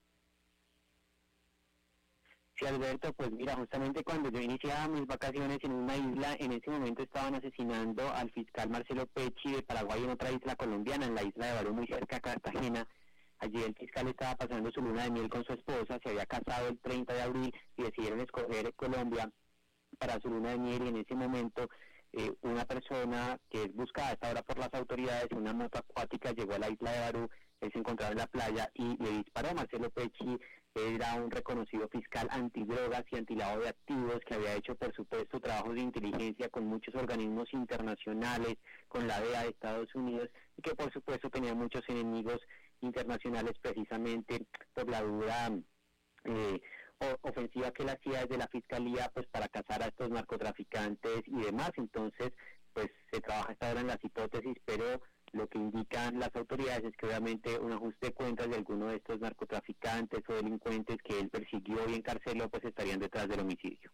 Sí, 2.59 2.67
Alberto, 2.67 3.13
pues 3.13 3.31
mira, 3.31 3.55
justamente 3.55 4.03
cuando 4.03 4.31
yo 4.31 4.41
iniciaba 4.41 4.89
mis 4.89 5.07
vacaciones 5.07 5.59
en 5.63 5.73
una 5.73 5.97
isla, 5.97 6.37
en 6.41 6.51
ese 6.51 6.71
momento 6.71 7.05
estaban 7.05 7.37
asesinando 7.37 8.09
al 8.13 8.33
fiscal 8.33 8.69
Marcelo 8.69 9.07
Pecci 9.07 9.53
de 9.53 9.63
Paraguay 9.63 10.03
en 10.03 10.11
otra 10.11 10.33
isla 10.33 10.57
colombiana, 10.57 11.07
en 11.07 11.15
la 11.15 11.23
isla 11.23 11.47
de 11.47 11.53
Barú, 11.53 11.75
muy 11.75 11.87
cerca 11.87 12.17
de 12.17 12.23
Cartagena. 12.23 12.89
Allí 13.39 13.63
el 13.63 13.77
fiscal 13.77 14.09
estaba 14.09 14.35
pasando 14.35 14.73
su 14.73 14.81
luna 14.81 15.05
de 15.05 15.13
miel 15.13 15.29
con 15.29 15.45
su 15.45 15.53
esposa, 15.53 16.01
se 16.03 16.09
había 16.11 16.27
casado 16.27 16.67
el 16.67 16.81
30 16.81 17.15
de 17.15 17.23
abril 17.23 17.55
y 17.77 17.83
decidieron 17.85 18.21
escoger 18.21 18.75
Colombia 18.75 19.31
para 19.97 20.21
su 20.21 20.29
luna 20.29 20.51
de 20.51 20.59
miel 20.59 20.83
y 20.85 20.89
en 20.89 20.97
ese 20.97 21.15
momento 21.15 21.69
eh, 22.13 22.33
una 22.43 22.65
persona 22.65 23.39
que 23.51 23.65
es 23.65 23.75
buscada 23.75 24.11
hasta 24.11 24.29
ahora 24.29 24.43
por 24.43 24.59
las 24.59 24.73
autoridades, 24.73 25.29
una 25.33 25.53
moto 25.53 25.79
acuática, 25.79 26.33
llegó 26.33 26.55
a 26.55 26.59
la 26.59 26.71
isla 26.71 26.93
de 26.93 27.01
Barú, 27.01 27.29
él 27.61 27.73
se 27.73 27.79
encontraba 27.79 28.13
en 28.13 28.19
la 28.19 28.27
playa 28.27 28.71
y 28.75 28.97
le 29.03 29.11
disparó. 29.19 29.55
Marcelo 29.55 29.91
Pecci 29.91 30.39
era 30.75 31.15
un 31.15 31.31
reconocido 31.31 31.89
fiscal 31.89 32.29
antidrogas 32.31 33.05
y 33.11 33.17
antilado 33.17 33.61
de 33.61 33.69
activos 33.69 34.21
que 34.27 34.35
había 34.35 34.55
hecho, 34.55 34.75
por 34.77 34.95
supuesto, 34.95 35.41
trabajos 35.41 35.75
de 35.75 35.81
inteligencia 35.81 36.49
con 36.49 36.67
muchos 36.67 36.95
organismos 36.95 37.53
internacionales, 37.53 38.57
con 38.87 39.09
la 39.09 39.21
DEA 39.21 39.43
de 39.43 39.49
Estados 39.49 39.95
Unidos 39.95 40.29
y 40.57 40.63
que, 40.63 40.75
por 40.75 40.93
supuesto, 40.93 41.31
tenía 41.31 41.55
muchos 41.55 41.83
enemigos 41.89 42.41
internacionales 42.81 43.55
precisamente 43.61 44.47
por 44.73 44.89
la 44.89 45.03
duda 45.03 45.51
eh, 46.25 46.61
ofensiva 47.23 47.71
que 47.73 47.83
él 47.83 47.91
hacía 47.91 48.23
desde 48.23 48.39
la 48.39 48.49
fiscalía 48.49 49.11
pues 49.15 49.27
para 49.29 49.49
cazar 49.49 49.83
a 49.83 49.87
estos 49.87 50.11
narcotraficantes 50.11 51.23
y 51.27 51.41
demás. 51.41 51.71
Entonces, 51.77 52.33
pues 52.73 52.89
se 53.11 53.21
trabaja 53.21 53.53
hasta 53.53 53.69
ahora 53.69 53.81
en 53.81 53.87
las 53.89 54.05
hipótesis, 54.05 54.57
pero 54.65 55.01
lo 55.33 55.49
que 55.49 55.59
indican 55.59 56.19
las 56.19 56.35
autoridades 56.35 56.85
es 56.85 56.97
que 56.97 57.07
obviamente 57.07 57.59
un 57.59 57.73
ajuste 57.73 58.07
de 58.07 58.15
cuentas 58.15 58.49
de 58.49 58.57
alguno 58.57 58.87
de 58.89 58.97
estos 58.97 59.21
narcotraficantes 59.21 60.23
o 60.29 60.35
delincuentes 60.35 60.97
que 61.03 61.21
él 61.21 61.29
persiguió 61.29 61.89
y 61.89 61.95
encarceló, 61.95 62.49
pues 62.49 62.65
estarían 62.65 62.99
detrás 62.99 63.29
del 63.29 63.41
homicidio. 63.41 63.91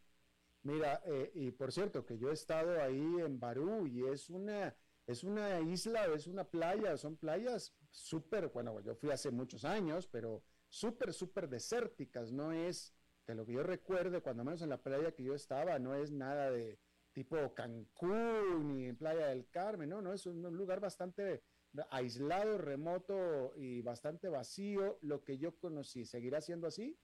Mira, 0.62 1.02
eh, 1.04 1.30
y 1.34 1.50
por 1.50 1.72
cierto, 1.72 2.06
que 2.06 2.18
yo 2.18 2.30
he 2.30 2.34
estado 2.34 2.80
ahí 2.82 3.20
en 3.20 3.38
Barú 3.38 3.86
y 3.86 4.06
es 4.06 4.30
una, 4.30 4.74
es 5.06 5.22
una 5.22 5.60
isla, 5.60 6.06
es 6.06 6.26
una 6.26 6.44
playa, 6.44 6.96
son 6.96 7.16
playas 7.16 7.74
súper, 7.90 8.48
bueno, 8.48 8.80
yo 8.80 8.94
fui 8.94 9.10
hace 9.10 9.30
muchos 9.30 9.64
años, 9.64 10.06
pero 10.06 10.42
súper, 10.74 11.12
súper 11.12 11.48
desérticas, 11.48 12.32
no 12.32 12.52
es, 12.52 12.92
que 13.24 13.34
lo 13.34 13.46
que 13.46 13.52
yo 13.52 13.62
recuerde, 13.62 14.20
cuando 14.20 14.44
menos 14.44 14.60
en 14.62 14.70
la 14.70 14.82
playa 14.82 15.12
que 15.12 15.22
yo 15.22 15.34
estaba, 15.34 15.78
no 15.78 15.94
es 15.94 16.10
nada 16.10 16.50
de, 16.50 16.78
tipo 17.12 17.54
Cancún 17.54 18.80
y 18.80 18.86
en 18.88 18.96
Playa 18.96 19.28
del 19.28 19.48
Carmen, 19.48 19.88
no, 19.88 20.02
no, 20.02 20.12
es 20.12 20.26
un, 20.26 20.42
lugar 20.42 20.80
bastante 20.80 21.42
aislado, 21.90 22.58
remoto 22.58 23.54
y 23.56 23.82
bastante 23.82 24.28
vacío, 24.28 24.98
lo 25.00 25.22
que 25.22 25.38
yo 25.38 25.56
conocí. 25.56 26.04
¿Seguirá 26.04 26.40
siendo 26.40 26.66
así? 26.66 26.98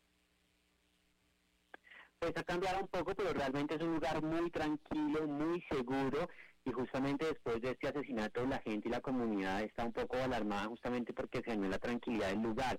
Pues 2.19 2.37
ha 2.37 2.43
cambiado 2.43 2.81
un 2.81 2.89
poco, 2.89 3.15
pero 3.15 3.33
realmente 3.33 3.77
es 3.77 3.81
un 3.81 3.95
lugar 3.95 4.21
muy 4.23 4.51
tranquilo, 4.51 5.27
muy 5.27 5.63
seguro 5.63 6.29
y 6.65 6.73
justamente 6.73 7.25
después 7.25 7.63
de 7.63 7.71
este 7.71 7.89
asesinato 7.89 8.45
la 8.45 8.59
gente 8.59 8.89
y 8.89 8.91
la 8.91 9.01
comunidad 9.01 9.63
está 9.63 9.85
un 9.85 9.93
poco 9.93 10.17
alarmada 10.17 10.67
justamente 10.67 11.15
porque 11.15 11.41
se 11.41 11.51
dañó 11.51 11.69
la 11.69 11.79
tranquilidad 11.79 12.29
del 12.29 12.43
lugar 12.43 12.79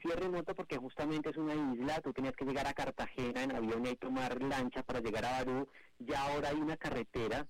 sí 0.00 0.08
es 0.08 0.16
remoto 0.16 0.54
porque 0.54 0.76
justamente 0.76 1.30
es 1.30 1.36
una 1.36 1.54
isla, 1.54 2.00
tú 2.00 2.12
tenías 2.12 2.34
que 2.36 2.44
llegar 2.44 2.66
a 2.66 2.74
Cartagena 2.74 3.42
en 3.42 3.54
avión 3.54 3.84
y 3.86 3.96
tomar 3.96 4.40
lancha 4.42 4.82
para 4.82 5.00
llegar 5.00 5.24
a 5.24 5.32
Barú, 5.32 5.68
ya 5.98 6.22
ahora 6.22 6.50
hay 6.50 6.56
una 6.56 6.76
carretera, 6.76 7.46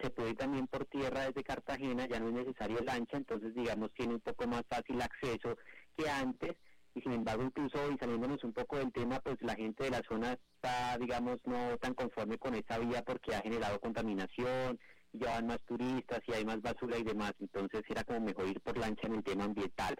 se 0.00 0.10
puede 0.10 0.30
ir 0.30 0.36
también 0.36 0.66
por 0.66 0.84
tierra 0.86 1.26
desde 1.26 1.42
Cartagena, 1.42 2.06
ya 2.06 2.20
no 2.20 2.28
es 2.28 2.34
necesario 2.34 2.80
lancha, 2.80 3.16
entonces 3.16 3.54
digamos 3.54 3.92
tiene 3.94 4.14
un 4.14 4.20
poco 4.20 4.46
más 4.46 4.62
fácil 4.68 5.00
acceso 5.02 5.56
que 5.96 6.08
antes, 6.08 6.54
y 6.94 7.00
sin 7.00 7.12
embargo 7.12 7.42
incluso 7.42 7.90
y 7.90 7.98
saliéndonos 7.98 8.42
un 8.44 8.52
poco 8.52 8.78
del 8.78 8.92
tema, 8.92 9.18
pues 9.20 9.36
la 9.40 9.56
gente 9.56 9.84
de 9.84 9.90
la 9.90 10.02
zona 10.08 10.32
está 10.32 10.96
digamos 10.98 11.38
no 11.44 11.76
tan 11.78 11.94
conforme 11.94 12.38
con 12.38 12.54
esa 12.54 12.78
vía 12.78 13.02
porque 13.02 13.34
ha 13.34 13.40
generado 13.40 13.80
contaminación, 13.80 14.78
ya 15.12 15.30
van 15.30 15.46
más 15.46 15.60
turistas 15.62 16.20
y 16.26 16.32
hay 16.32 16.44
más 16.44 16.60
basura 16.60 16.98
y 16.98 17.02
demás, 17.02 17.32
entonces 17.40 17.82
era 17.88 18.04
como 18.04 18.20
mejor 18.20 18.46
ir 18.48 18.60
por 18.60 18.78
lancha 18.78 19.08
en 19.08 19.16
el 19.16 19.24
tema 19.24 19.44
ambiental 19.44 19.96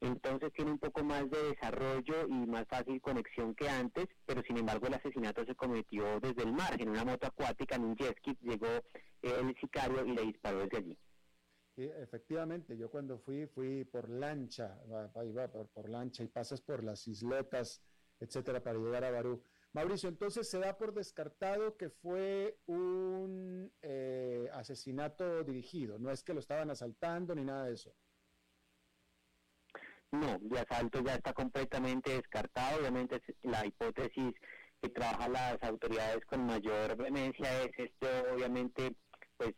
entonces 0.00 0.52
tiene 0.52 0.70
un 0.70 0.78
poco 0.78 1.02
más 1.02 1.28
de 1.30 1.42
desarrollo 1.50 2.26
y 2.28 2.46
más 2.46 2.66
fácil 2.68 3.00
conexión 3.00 3.54
que 3.54 3.68
antes, 3.68 4.06
pero 4.26 4.42
sin 4.42 4.58
embargo 4.58 4.86
el 4.86 4.94
asesinato 4.94 5.44
se 5.44 5.54
cometió 5.54 6.20
desde 6.20 6.42
el 6.42 6.52
mar, 6.52 6.80
en 6.80 6.90
una 6.90 7.04
moto 7.04 7.26
acuática, 7.26 7.76
en 7.76 7.84
un 7.84 7.96
jet 7.96 8.16
ski, 8.18 8.36
llegó 8.40 8.66
eh, 8.66 8.82
el 9.22 9.56
sicario 9.60 10.04
y 10.04 10.12
le 10.12 10.22
disparó 10.22 10.60
desde 10.60 10.78
allí. 10.78 10.98
Efectivamente, 11.76 12.76
yo 12.76 12.90
cuando 12.90 13.18
fui, 13.20 13.46
fui 13.46 13.84
por 13.84 14.08
lancha, 14.08 14.80
iba 15.24 15.46
por, 15.48 15.68
por 15.68 15.88
lancha 15.88 16.24
y 16.24 16.28
pasas 16.28 16.60
por 16.60 16.82
las 16.82 17.06
isletas, 17.06 17.80
etcétera, 18.18 18.60
para 18.60 18.78
llegar 18.78 19.04
a 19.04 19.12
Barú. 19.12 19.42
Mauricio, 19.72 20.08
entonces 20.08 20.48
se 20.48 20.58
da 20.58 20.76
por 20.76 20.92
descartado 20.92 21.76
que 21.76 21.90
fue 21.90 22.58
un 22.66 23.70
eh, 23.82 24.48
asesinato 24.52 25.44
dirigido, 25.44 25.98
no 25.98 26.10
es 26.10 26.24
que 26.24 26.32
lo 26.32 26.40
estaban 26.40 26.70
asaltando 26.70 27.34
ni 27.34 27.44
nada 27.44 27.66
de 27.66 27.74
eso. 27.74 27.94
No, 30.10 30.38
de 30.40 30.60
asalto 30.60 31.00
ya 31.02 31.14
está 31.16 31.32
completamente 31.32 32.10
descartado. 32.12 32.80
Obviamente 32.80 33.20
la 33.42 33.66
hipótesis 33.66 34.34
que 34.80 34.88
trabajan 34.88 35.32
las 35.32 35.62
autoridades 35.62 36.24
con 36.26 36.46
mayor 36.46 36.96
vehemencia 36.96 37.62
es 37.62 37.70
esto, 37.76 38.06
obviamente, 38.32 38.94
pues 39.36 39.54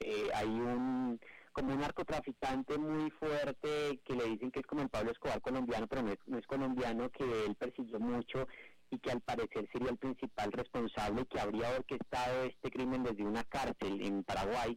eh, 0.00 0.28
hay 0.34 0.48
un 0.48 1.20
como 1.52 1.72
un 1.72 1.80
narcotraficante 1.80 2.76
muy 2.78 3.10
fuerte 3.12 4.00
que 4.04 4.14
le 4.14 4.24
dicen 4.24 4.50
que 4.50 4.58
es 4.58 4.66
como 4.66 4.82
el 4.82 4.88
Pablo 4.88 5.12
Escobar 5.12 5.40
colombiano, 5.40 5.86
pero 5.86 6.02
no 6.02 6.10
es, 6.10 6.18
no 6.26 6.36
es 6.36 6.46
colombiano, 6.48 7.08
que 7.10 7.22
él 7.22 7.54
persiguió 7.54 8.00
mucho 8.00 8.48
y 8.90 8.98
que 8.98 9.12
al 9.12 9.20
parecer 9.20 9.68
sería 9.72 9.90
el 9.90 9.96
principal 9.96 10.50
responsable 10.50 11.24
que 11.26 11.38
habría 11.38 11.70
orquestado 11.70 12.42
este 12.42 12.70
crimen 12.72 13.04
desde 13.04 13.22
una 13.22 13.44
cárcel 13.44 14.04
en 14.04 14.24
Paraguay. 14.24 14.76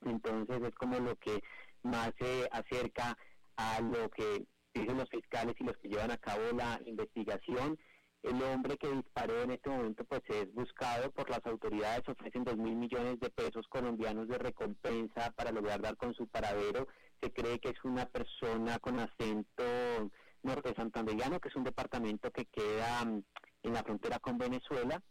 Entonces 0.00 0.60
es 0.60 0.74
como 0.74 0.98
lo 0.98 1.16
que 1.20 1.40
más 1.84 2.10
se 2.18 2.48
acerca 2.50 3.16
a 3.62 3.80
lo 3.80 4.10
que 4.10 4.46
dicen 4.74 4.96
los 4.96 5.08
fiscales 5.08 5.54
y 5.58 5.64
los 5.64 5.76
que 5.78 5.88
llevan 5.88 6.10
a 6.10 6.18
cabo 6.18 6.42
la 6.56 6.80
investigación. 6.84 7.78
El 8.22 8.40
hombre 8.42 8.76
que 8.76 8.88
disparó 8.88 9.42
en 9.42 9.50
este 9.50 9.68
momento 9.68 10.04
pues 10.04 10.22
es 10.28 10.52
buscado 10.54 11.10
por 11.10 11.28
las 11.28 11.44
autoridades, 11.44 12.08
ofrecen 12.08 12.44
dos 12.44 12.56
mil 12.56 12.76
millones 12.76 13.18
de 13.18 13.30
pesos 13.30 13.66
colombianos 13.68 14.28
de 14.28 14.38
recompensa 14.38 15.32
para 15.32 15.50
lograr 15.50 15.80
dar 15.80 15.96
con 15.96 16.14
su 16.14 16.28
paradero. 16.28 16.86
Se 17.20 17.32
cree 17.32 17.58
que 17.58 17.70
es 17.70 17.84
una 17.84 18.06
persona 18.06 18.78
con 18.78 19.00
acento 19.00 19.64
norte 20.42 20.74
santanderiano, 20.74 21.40
que 21.40 21.48
es 21.48 21.56
un 21.56 21.64
departamento 21.64 22.30
que 22.30 22.46
queda 22.46 23.04
mm, 23.04 23.22
en 23.64 23.72
la 23.72 23.82
frontera 23.82 24.18
con 24.18 24.38
Venezuela, 24.38 25.02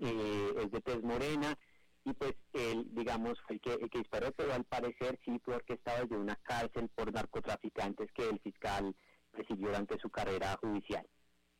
eh, 0.00 0.54
es 0.58 0.70
de 0.70 0.80
tez 0.80 1.02
morena, 1.02 1.58
y 2.06 2.12
pues 2.12 2.34
él, 2.52 2.86
digamos, 2.92 3.36
fue 3.42 3.56
el 3.56 3.60
que, 3.60 3.72
el 3.74 3.90
que 3.90 3.98
disparó, 3.98 4.30
pero 4.30 4.54
al 4.54 4.64
parecer 4.64 5.18
sí 5.24 5.40
fue 5.44 5.56
orquestado 5.56 6.04
desde 6.04 6.16
una 6.16 6.36
cárcel 6.36 6.88
por 6.94 7.12
narcotraficantes 7.12 8.12
que 8.12 8.28
el 8.28 8.38
fiscal 8.38 8.94
persiguió 9.32 9.66
durante 9.66 9.98
su 9.98 10.08
carrera 10.08 10.56
judicial. 10.60 11.04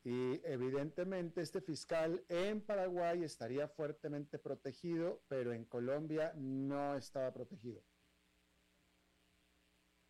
Y 0.05 0.41
evidentemente 0.45 1.41
este 1.41 1.61
fiscal 1.61 2.25
en 2.29 2.61
Paraguay 2.61 3.25
estaría 3.25 3.67
fuertemente 3.67 4.39
protegido, 4.39 5.21
pero 5.27 5.53
en 5.53 5.65
Colombia 5.65 6.33
no 6.37 6.95
estaba 6.95 7.33
protegido. 7.33 7.83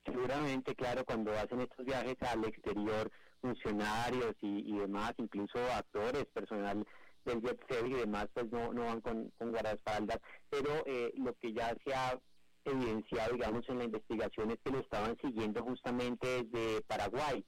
Seguramente, 0.05 0.75
claro, 0.75 1.03
cuando 1.07 1.33
hacen 1.33 1.63
estos 1.63 1.87
viajes 1.87 2.17
al 2.21 2.45
exterior, 2.45 3.11
funcionarios 3.41 4.37
y, 4.43 4.71
y 4.71 4.79
demás, 4.79 5.15
incluso 5.17 5.59
actores, 5.73 6.27
personal 6.27 6.87
del 7.27 7.43
jet 7.43 7.61
y 7.87 7.93
demás, 7.93 8.29
pues 8.33 8.51
no, 8.51 8.73
no 8.73 8.85
van 8.85 9.01
con, 9.01 9.31
con 9.39 9.51
guardaespaldas, 9.51 10.19
pero 10.49 10.83
eh, 10.87 11.13
lo 11.17 11.35
que 11.35 11.53
ya 11.53 11.77
se 11.85 11.95
ha 11.95 12.19
evidenciado, 12.65 13.35
digamos, 13.35 13.69
en 13.69 13.79
la 13.79 13.85
investigación 13.85 14.51
es 14.51 14.59
que 14.65 14.71
lo 14.71 14.81
estaban 14.81 15.17
siguiendo 15.21 15.63
justamente 15.63 16.45
desde 16.45 16.83
Paraguay, 16.83 17.45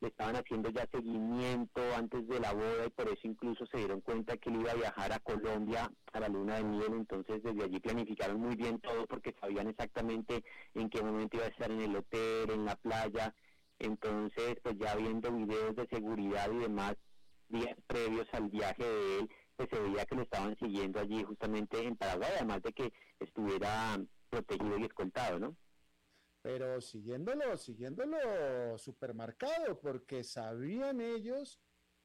le 0.00 0.08
estaban 0.08 0.34
haciendo 0.34 0.68
ya 0.70 0.86
seguimiento 0.90 1.80
antes 1.96 2.26
de 2.26 2.40
la 2.40 2.52
boda 2.52 2.86
y 2.86 2.90
por 2.90 3.06
eso 3.08 3.20
incluso 3.22 3.64
se 3.66 3.78
dieron 3.78 4.00
cuenta 4.00 4.36
que 4.36 4.50
él 4.50 4.60
iba 4.60 4.72
a 4.72 4.76
viajar 4.76 5.12
a 5.12 5.20
Colombia 5.20 5.90
a 6.12 6.20
la 6.20 6.28
luna 6.28 6.56
de 6.56 6.64
miel, 6.64 6.92
entonces 6.94 7.42
desde 7.42 7.64
allí 7.64 7.78
planificaron 7.78 8.40
muy 8.40 8.56
bien 8.56 8.80
todo 8.80 9.06
porque 9.06 9.34
sabían 9.40 9.68
exactamente 9.68 10.42
en 10.74 10.90
qué 10.90 11.02
momento 11.02 11.36
iba 11.36 11.46
a 11.46 11.50
estar 11.50 11.70
en 11.70 11.80
el 11.80 11.94
hotel, 11.94 12.50
en 12.50 12.64
la 12.64 12.74
playa, 12.76 13.32
entonces 13.78 14.56
pues 14.62 14.76
ya 14.78 14.96
viendo 14.96 15.30
videos 15.30 15.76
de 15.76 15.86
seguridad 15.86 16.50
y 16.50 16.58
demás, 16.58 16.96
días 17.52 17.76
previos 17.86 18.26
al 18.32 18.48
viaje 18.48 18.82
de 18.82 19.18
él, 19.20 19.30
pues 19.54 19.68
se 19.68 19.78
veía 19.78 20.04
que 20.06 20.16
lo 20.16 20.22
estaban 20.22 20.56
siguiendo 20.56 20.98
allí 20.98 21.22
justamente 21.22 21.78
en 21.80 21.96
Paraguay, 21.96 22.30
además 22.36 22.62
de 22.62 22.72
que 22.72 22.92
estuviera 23.20 24.02
protegido 24.28 24.78
y 24.78 24.84
escoltado, 24.84 25.38
¿no? 25.38 25.56
Pero 26.42 26.80
siguiéndolo, 26.80 27.56
siguiéndolo 27.56 28.76
supermercado, 28.76 29.78
porque 29.80 30.24
sabían 30.24 31.00
ellos 31.00 31.60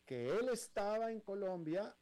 que 0.06 0.30
él 0.30 0.50
estaba 0.50 1.12
en 1.12 1.22
Colombia, 1.22 1.96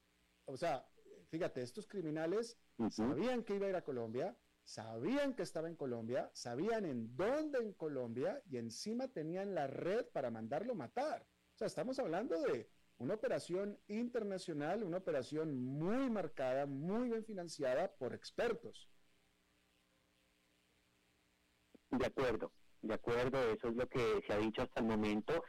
o 0.46 0.58
sea, 0.58 0.86
fíjate, 1.30 1.62
estos 1.62 1.88
criminales 1.88 2.58
sabían 2.90 3.44
que 3.44 3.56
iba 3.56 3.68
a 3.68 3.70
ir 3.70 3.76
a 3.76 3.84
Colombia, 3.84 4.38
sabían 4.66 5.34
que 5.34 5.44
estaba 5.44 5.70
en 5.70 5.76
Colombia, 5.76 6.30
sabían 6.34 6.86
en 6.86 7.16
dónde 7.16 7.60
en 7.60 7.74
Colombia 7.74 8.42
y 8.48 8.58
encima 8.58 9.08
tenían 9.08 9.56
la 9.56 9.68
red 9.68 10.06
para 10.08 10.30
mandarlo 10.30 10.76
matar. 10.76 11.26
O 11.54 11.58
sea, 11.58 11.68
estamos 11.68 11.98
hablando 12.00 12.40
de 12.42 12.70
una 12.98 13.16
operación 13.16 13.78
internacional, 13.88 14.84
una 14.84 14.98
operación 14.98 15.56
muy 15.56 16.10
marcada, 16.10 16.66
muy 16.66 17.10
bien 17.10 17.26
financiada 17.26 17.92
por 17.98 18.14
expertos. 18.14 18.90
De 21.92 22.06
acuerdo, 22.06 22.52
de 22.82 22.94
acuerdo, 22.94 23.40
eso 23.52 23.68
es 23.70 23.76
lo 23.76 23.88
que 23.88 24.24
se 24.26 24.34
ha 24.34 24.38
dicho 24.38 24.62
hasta 24.62 24.80
el 24.80 24.88
momento 24.88 25.44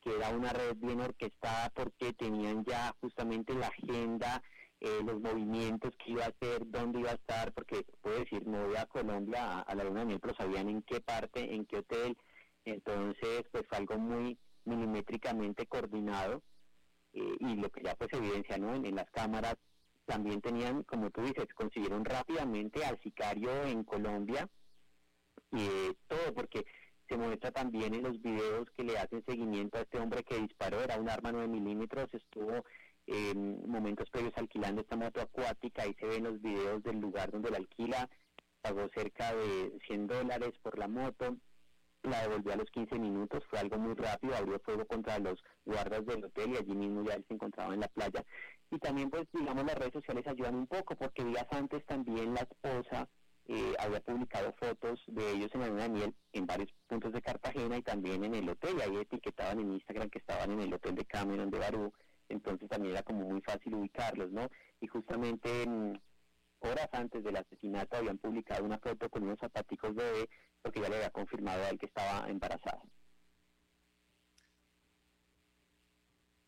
que 0.00 0.16
era 0.16 0.30
una 0.30 0.52
red 0.52 0.76
bien 0.76 1.00
orquestada 1.00 1.70
porque 1.70 2.12
tenían 2.12 2.64
ya 2.64 2.92
justamente 3.00 3.54
la 3.54 3.68
agenda, 3.68 4.42
eh, 4.80 5.00
los 5.04 5.20
movimientos 5.20 5.94
que 5.96 6.12
iba 6.12 6.24
a 6.24 6.28
hacer, 6.28 6.62
dónde 6.66 7.00
iba 7.00 7.10
a 7.10 7.14
estar, 7.14 7.52
porque 7.52 7.86
puedo 8.00 8.18
decir, 8.18 8.44
no 8.44 8.66
voy 8.66 8.76
a 8.76 8.86
Colombia 8.86 9.60
a, 9.60 9.74
la 9.76 9.84
luna 9.84 10.00
de 10.00 10.06
miel, 10.06 10.20
pero 10.20 10.34
sabían 10.34 10.68
en 10.68 10.82
qué 10.82 11.00
parte, 11.00 11.54
en 11.54 11.64
qué 11.66 11.78
hotel, 11.78 12.16
entonces 12.64 13.44
pues 13.52 13.64
fue 13.68 13.78
algo 13.78 13.96
muy 13.98 14.36
milimétricamente 14.64 15.66
coordinado 15.66 16.42
eh, 17.12 17.36
y 17.40 17.56
lo 17.56 17.70
que 17.70 17.82
ya 17.82 17.94
pues 17.94 18.12
evidencia 18.12 18.58
¿no? 18.58 18.74
en, 18.74 18.94
las 18.94 19.10
cámaras 19.10 19.56
también 20.06 20.40
tenían, 20.40 20.82
como 20.84 21.10
tú 21.10 21.22
dices, 21.22 21.46
consiguieron 21.54 22.04
rápidamente 22.04 22.84
al 22.84 23.00
sicario 23.02 23.50
en 23.64 23.84
Colombia, 23.84 24.48
y 25.52 25.62
eh, 25.62 25.94
todo 26.08 26.34
porque 26.34 26.64
se 27.08 27.16
muestra 27.16 27.50
también 27.50 27.94
en 27.94 28.02
los 28.02 28.20
videos 28.20 28.68
que 28.76 28.84
le 28.84 28.98
hacen 28.98 29.24
seguimiento 29.24 29.78
a 29.78 29.82
este 29.82 29.98
hombre 29.98 30.24
que 30.24 30.38
disparó, 30.38 30.82
era 30.82 30.98
un 30.98 31.08
arma 31.08 31.32
9 31.32 31.48
milímetros, 31.48 32.08
estuvo 32.12 32.64
en 33.06 33.68
momentos 33.68 34.08
previos 34.10 34.32
alquilando 34.36 34.80
esta 34.80 34.96
moto 34.96 35.20
acuática, 35.20 35.82
ahí 35.82 35.94
se 35.98 36.06
ven 36.06 36.24
los 36.24 36.40
videos 36.40 36.82
del 36.82 37.00
lugar 37.00 37.30
donde 37.30 37.50
la 37.50 37.58
alquila, 37.58 38.08
pagó 38.62 38.88
cerca 38.94 39.34
de 39.34 39.78
100 39.86 40.06
dólares 40.06 40.52
por 40.62 40.78
la 40.78 40.88
moto, 40.88 41.36
la 42.02 42.22
devolvió 42.22 42.52
a 42.52 42.56
los 42.56 42.70
15 42.70 42.98
minutos, 42.98 43.44
fue 43.48 43.58
algo 43.58 43.78
muy 43.78 43.94
rápido, 43.94 44.36
abrió 44.36 44.58
fuego 44.60 44.86
contra 44.86 45.18
los 45.18 45.42
guardas 45.64 46.04
del 46.06 46.24
hotel 46.24 46.52
y 46.52 46.56
allí 46.56 46.74
mismo 46.74 47.04
ya 47.04 47.14
él 47.14 47.24
se 47.28 47.34
encontraba 47.34 47.74
en 47.74 47.80
la 47.80 47.88
playa. 47.88 48.24
Y 48.70 48.78
también 48.78 49.10
pues 49.10 49.26
digamos 49.32 49.64
las 49.64 49.76
redes 49.76 49.92
sociales 49.92 50.26
ayudan 50.26 50.54
un 50.54 50.66
poco 50.66 50.96
porque 50.96 51.24
días 51.24 51.46
antes 51.50 51.84
también 51.86 52.34
la 52.34 52.40
esposa 52.40 53.08
eh, 53.46 53.74
había 53.78 54.00
publicado 54.00 54.52
fotos 54.52 55.00
de 55.08 55.32
ellos 55.32 55.50
en 55.54 55.60
la 55.60 55.68
luna 55.68 55.82
de 55.82 55.88
miel 55.90 56.14
en 56.32 56.46
varios 56.46 56.70
puntos 56.86 57.12
de 57.12 57.22
Cartagena 57.22 57.76
y 57.76 57.82
también 57.82 58.24
en 58.24 58.34
el 58.34 58.48
hotel. 58.48 58.80
Ahí 58.80 58.96
etiquetaban 58.96 59.60
en 59.60 59.72
Instagram 59.72 60.10
que 60.10 60.18
estaban 60.18 60.52
en 60.52 60.60
el 60.60 60.74
hotel 60.74 60.94
de 60.94 61.04
Cameron 61.04 61.50
de 61.50 61.58
Barú. 61.58 61.92
Entonces 62.28 62.68
también 62.68 62.94
era 62.94 63.02
como 63.02 63.28
muy 63.28 63.40
fácil 63.42 63.74
ubicarlos, 63.74 64.30
¿no? 64.30 64.48
Y 64.80 64.86
justamente 64.86 65.66
horas 66.64 66.88
antes 66.92 67.22
del 67.24 67.36
asesinato 67.36 67.96
habían 67.96 68.18
publicado 68.18 68.64
una 68.64 68.78
foto 68.78 69.08
con 69.10 69.22
unos 69.24 69.38
zapaticos 69.38 69.94
bebé 69.94 70.28
porque 70.62 70.80
ya 70.80 70.88
le 70.88 70.96
había 70.96 71.10
confirmado 71.10 71.62
a 71.64 71.68
él 71.70 71.78
que 71.78 71.86
estaba 71.86 72.28
embarazada. 72.28 72.82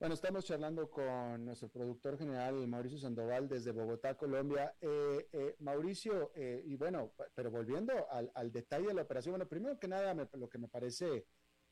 Bueno, 0.05 0.17
estamos 0.17 0.45
charlando 0.45 0.91
con 0.91 1.47
nuestro 1.47 1.71
productor 1.71 2.19
general 2.19 2.69
Mauricio 2.69 2.99
Sandoval 2.99 3.49
desde 3.49 3.71
Bogotá, 3.71 4.15
Colombia. 4.17 4.75
Eh, 4.81 5.29
eh, 5.33 5.57
Mauricio, 5.61 6.31
eh, 6.35 6.63
y 6.67 6.77
bueno, 6.77 7.15
pero 7.35 7.51
volviendo 7.51 7.93
al, 8.11 8.53
detalle 8.53 8.89
de 8.89 8.93
la 8.93 9.01
operación, 9.01 9.33
bueno, 9.33 9.49
primero 9.49 9.79
que 9.79 9.89
nada, 9.89 10.13
lo 10.35 10.49
que 10.51 10.59
me 10.59 10.69
parece, 10.69 11.25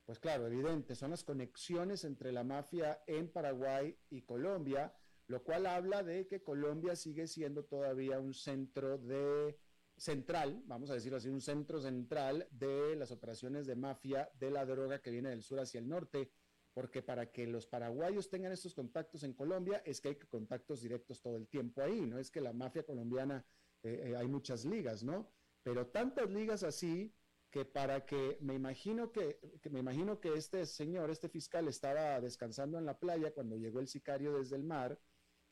pues 0.06 0.18
claro, 0.18 0.46
evidente, 0.46 0.94
son 0.94 1.10
las 1.10 1.24
conexiones 1.24 2.04
entre 2.04 2.32
la 2.32 2.42
mafia 2.42 3.02
en 3.06 3.28
Paraguay 3.28 3.98
y 4.08 4.22
Colombia, 4.22 4.94
lo 5.26 5.42
cual 5.42 5.66
habla 5.66 6.02
de 6.02 6.26
que 6.26 6.42
Colombia 6.42 6.96
sigue 6.96 7.26
siendo 7.26 7.64
todavía 7.64 8.20
un 8.20 8.34
centro 8.34 8.98
de 8.98 9.58
central, 9.96 10.62
vamos 10.66 10.90
a 10.90 10.94
decirlo 10.94 11.18
así, 11.18 11.28
un 11.28 11.40
centro 11.40 11.80
central 11.80 12.48
de 12.50 12.96
las 12.96 13.10
operaciones 13.10 13.66
de 13.66 13.76
mafia 13.76 14.30
de 14.34 14.50
la 14.50 14.64
droga 14.64 15.00
que 15.00 15.10
viene 15.10 15.30
del 15.30 15.42
sur 15.42 15.60
hacia 15.60 15.78
el 15.78 15.88
norte 15.88 16.30
porque 16.74 17.02
para 17.02 17.30
que 17.30 17.46
los 17.46 17.66
paraguayos 17.66 18.30
tengan 18.30 18.52
estos 18.52 18.74
contactos 18.74 19.22
en 19.24 19.34
Colombia 19.34 19.82
es 19.84 20.00
que 20.00 20.08
hay 20.08 20.16
contactos 20.16 20.80
directos 20.80 21.20
todo 21.20 21.36
el 21.36 21.48
tiempo 21.48 21.82
ahí, 21.82 22.00
no 22.00 22.18
es 22.18 22.30
que 22.30 22.40
la 22.40 22.52
mafia 22.52 22.84
colombiana 22.84 23.44
eh, 23.82 24.04
eh, 24.06 24.16
hay 24.16 24.28
muchas 24.28 24.64
ligas, 24.64 25.02
¿no? 25.02 25.30
Pero 25.62 25.86
tantas 25.88 26.30
ligas 26.30 26.62
así 26.62 27.14
que 27.50 27.64
para 27.66 28.06
que 28.06 28.38
me 28.40 28.54
imagino 28.54 29.12
que, 29.12 29.38
me 29.70 29.80
imagino 29.80 30.18
que 30.18 30.32
este 30.34 30.64
señor, 30.64 31.10
este 31.10 31.28
fiscal 31.28 31.68
estaba 31.68 32.20
descansando 32.20 32.78
en 32.78 32.86
la 32.86 32.98
playa 32.98 33.32
cuando 33.34 33.56
llegó 33.56 33.80
el 33.80 33.88
sicario 33.88 34.38
desde 34.38 34.56
el 34.56 34.64
mar. 34.64 34.98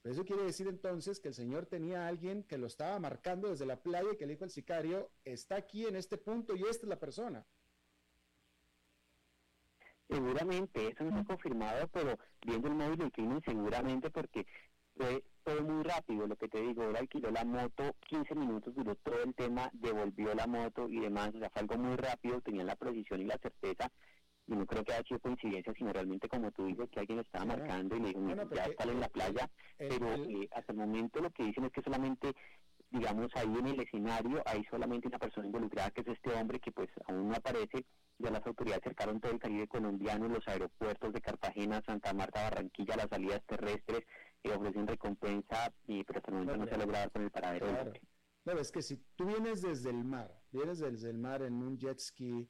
Eso 0.05 0.25
quiere 0.25 0.45
decir 0.45 0.67
entonces 0.67 1.21
que 1.21 1.29
el 1.29 1.35
señor 1.35 1.67
tenía 1.67 2.05
a 2.05 2.09
alguien 2.09 2.43
que 2.45 2.59
lo 2.59 2.67
estaba 2.67 2.99
marcando 2.99 3.49
desde 3.49 3.67
la 3.67 3.83
playa 3.83 4.11
y 4.13 4.17
que 4.17 4.27
le 4.27 4.33
dijo 4.33 4.45
al 4.45 4.51
sicario, 4.51 5.11
está 5.25 5.57
aquí 5.57 5.87
en 5.87 5.97
este 5.97 6.17
punto 6.17 6.57
y 6.57 6.63
esta 6.63 6.87
es 6.87 6.89
la 6.89 6.99
persona. 6.99 7.47
Seguramente, 10.09 10.89
eso 10.89 11.05
no 11.05 11.21
ha 11.21 11.25
confirmado, 11.25 11.87
pero 11.89 12.19
viendo 12.45 12.69
el 12.69 12.75
móvil 12.75 12.99
del 12.99 13.13
crimen, 13.13 13.41
seguramente 13.45 14.11
porque 14.11 14.47
fue 15.45 15.61
muy 15.63 15.83
rápido, 15.85 16.27
lo 16.27 16.37
que 16.37 16.49
te 16.49 16.61
digo, 16.61 16.83
él 16.85 16.97
alquiló 16.97 17.31
la 17.31 17.45
moto, 17.45 17.95
15 18.09 18.35
minutos 18.35 18.75
duró 18.75 18.95
todo 18.97 19.23
el 19.23 19.35
tema, 19.35 19.71
devolvió 19.73 20.35
la 20.35 20.47
moto 20.47 20.89
y 20.89 21.01
demás, 21.01 21.33
o 21.35 21.39
sea, 21.39 21.51
fue 21.51 21.63
algo 21.63 21.79
muy 21.79 21.97
rápido, 21.97 22.41
tenían 22.41 22.67
la 22.67 22.77
precisión 22.77 23.21
y 23.21 23.25
la 23.25 23.39
certeza, 23.39 23.91
y 24.51 24.57
no 24.57 24.67
creo 24.67 24.85
que 24.85 24.93
haya 24.93 25.05
sido 25.05 25.21
coincidencia, 25.21 25.73
sino 25.75 25.93
realmente 25.93 26.29
como 26.29 26.51
tú 26.53 26.67
dices, 26.67 26.89
que 26.91 27.01
alguien 27.01 27.17
lo 27.17 27.23
estaba 27.23 27.45
marcando 27.45 27.97
y 27.97 28.01
le 28.01 28.09
dijo, 28.09 28.21
ya 28.55 28.65
está 28.65 28.85
en 28.85 29.01
la 29.01 29.09
playa, 29.09 29.51
pero 29.79 30.15
eh, 30.15 30.49
hasta 30.53 30.73
el 30.73 30.79
momento 30.79 31.21
lo 31.21 31.31
que 31.31 31.45
dicen 31.45 31.65
es 31.65 31.73
que 31.73 31.83
solamente 31.83 32.35
digamos, 32.91 33.31
ahí 33.37 33.47
en 33.47 33.67
el 33.69 33.81
escenario 33.81 34.43
hay 34.47 34.65
solamente 34.65 35.09
una 35.09 35.19
persona 35.19 35.47
involucrada, 35.47 35.91
que 35.91 36.01
es 36.01 36.09
este 36.09 36.33
hombre 36.35 36.59
que 36.59 36.73
pues 36.73 36.89
aún 37.07 37.29
no 37.29 37.35
aparece. 37.35 37.87
Ya 38.19 38.31
las 38.31 38.47
autoridades 38.47 38.83
cercaron 38.83 39.21
todo 39.21 39.33
el 39.33 39.39
Caribe 39.39 39.67
colombiano, 39.69 40.29
los 40.29 40.47
aeropuertos 40.47 41.13
de 41.13 41.21
Cartagena, 41.21 41.83
Santa 41.87 42.13
Marta, 42.13 42.43
Barranquilla, 42.43 42.97
las 42.97 43.09
salidas 43.09 43.43
terrestres, 43.47 44.03
que 44.43 44.51
ofrecen 44.51 44.87
recompensa, 44.87 45.73
y, 45.87 46.05
pero 46.05 46.19
hasta 46.19 46.31
el 46.31 46.39
momento 46.39 46.57
no, 46.57 46.67
se 46.67 46.75
ha 46.75 46.79
logrado 46.79 47.11
con 47.11 47.23
el 47.23 47.31
paradero. 47.31 47.67
No, 48.45 48.53
es 48.53 48.73
que 48.73 48.83
si 48.83 48.97
tú 49.17 49.27
vienes 49.27 49.63
desde 49.63 49.91
el 49.91 50.05
mar, 50.05 50.43
vienes 50.51 50.81
desde 50.81 51.11
el 51.11 51.19
mar 51.19 51.43
en 51.43 51.55
un 51.63 51.79
jet 51.79 51.99
ski, 51.99 52.49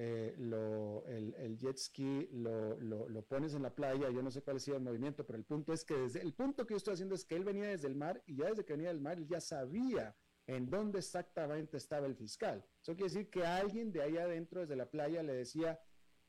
eh, 0.00 0.32
lo, 0.38 1.04
el, 1.08 1.58
jet 1.58 1.76
ski 1.76 2.28
lo, 2.30 2.78
lo, 2.78 3.22
pones 3.22 3.54
en 3.54 3.64
la 3.64 3.74
playa, 3.74 4.08
yo 4.10 4.22
no 4.22 4.30
sé 4.30 4.42
cuál 4.42 4.58
ha 4.58 4.60
sido 4.60 4.76
el 4.76 4.84
movimiento, 4.84 5.26
pero 5.26 5.36
el 5.36 5.44
punto 5.44 5.72
es 5.72 5.84
que 5.84 5.94
desde 5.94 6.20
el 6.20 6.34
punto 6.34 6.64
que 6.64 6.74
yo 6.74 6.76
estoy 6.76 6.94
haciendo 6.94 7.16
es 7.16 7.24
que 7.24 7.34
él 7.34 7.42
venía 7.42 7.66
desde 7.66 7.88
el 7.88 7.96
mar 7.96 8.22
y 8.24 8.36
ya 8.36 8.46
desde 8.46 8.64
que 8.64 8.74
venía 8.74 8.90
del 8.90 9.00
mar 9.00 9.18
él 9.18 9.26
ya 9.26 9.40
sabía 9.40 10.16
en 10.46 10.70
dónde 10.70 11.00
exactamente 11.00 11.78
estaba 11.78 12.06
el 12.06 12.14
fiscal. 12.14 12.64
Eso 12.80 12.94
quiere 12.94 13.12
decir 13.12 13.28
que 13.28 13.44
alguien 13.44 13.90
de 13.90 14.02
ahí 14.02 14.16
adentro, 14.18 14.60
desde 14.60 14.76
la 14.76 14.88
playa, 14.88 15.20
le 15.24 15.34
decía, 15.34 15.80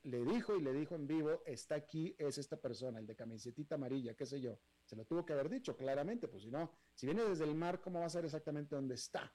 le 0.02 0.24
dijo 0.24 0.56
y 0.56 0.62
le 0.62 0.72
dijo 0.72 0.96
en 0.96 1.06
vivo, 1.06 1.40
está 1.46 1.76
aquí, 1.76 2.16
es 2.18 2.38
esta 2.38 2.60
persona, 2.60 2.98
el 2.98 3.06
de 3.06 3.14
camisetita 3.14 3.76
amarilla, 3.76 4.14
qué 4.14 4.26
sé 4.26 4.40
yo. 4.40 4.58
Se 4.84 4.96
lo 4.96 5.04
tuvo 5.04 5.24
que 5.24 5.32
haber 5.32 5.48
dicho 5.48 5.76
claramente, 5.76 6.26
pues 6.26 6.42
si 6.42 6.50
no, 6.50 6.72
si 6.92 7.06
viene 7.06 7.22
desde 7.22 7.44
el 7.44 7.54
mar, 7.54 7.80
¿cómo 7.80 8.00
va 8.00 8.06
a 8.06 8.10
ser 8.10 8.24
exactamente 8.24 8.74
dónde 8.74 8.96
está? 8.96 9.32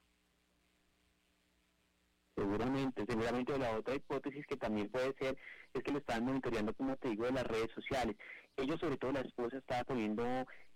Seguramente, 2.36 3.06
seguramente 3.08 3.58
la 3.58 3.78
otra 3.78 3.94
hipótesis 3.94 4.46
que 4.46 4.58
también 4.58 4.90
puede 4.90 5.14
ser 5.14 5.38
es 5.72 5.82
que 5.82 5.90
lo 5.90 5.98
estaban 5.98 6.26
monitoreando, 6.26 6.74
como 6.74 6.94
te 6.96 7.08
digo, 7.08 7.24
de 7.24 7.32
las 7.32 7.46
redes 7.46 7.70
sociales. 7.74 8.14
Ellos, 8.58 8.78
sobre 8.78 8.98
todo 8.98 9.12
la 9.12 9.20
esposa, 9.20 9.56
estaba 9.56 9.84
poniendo 9.84 10.22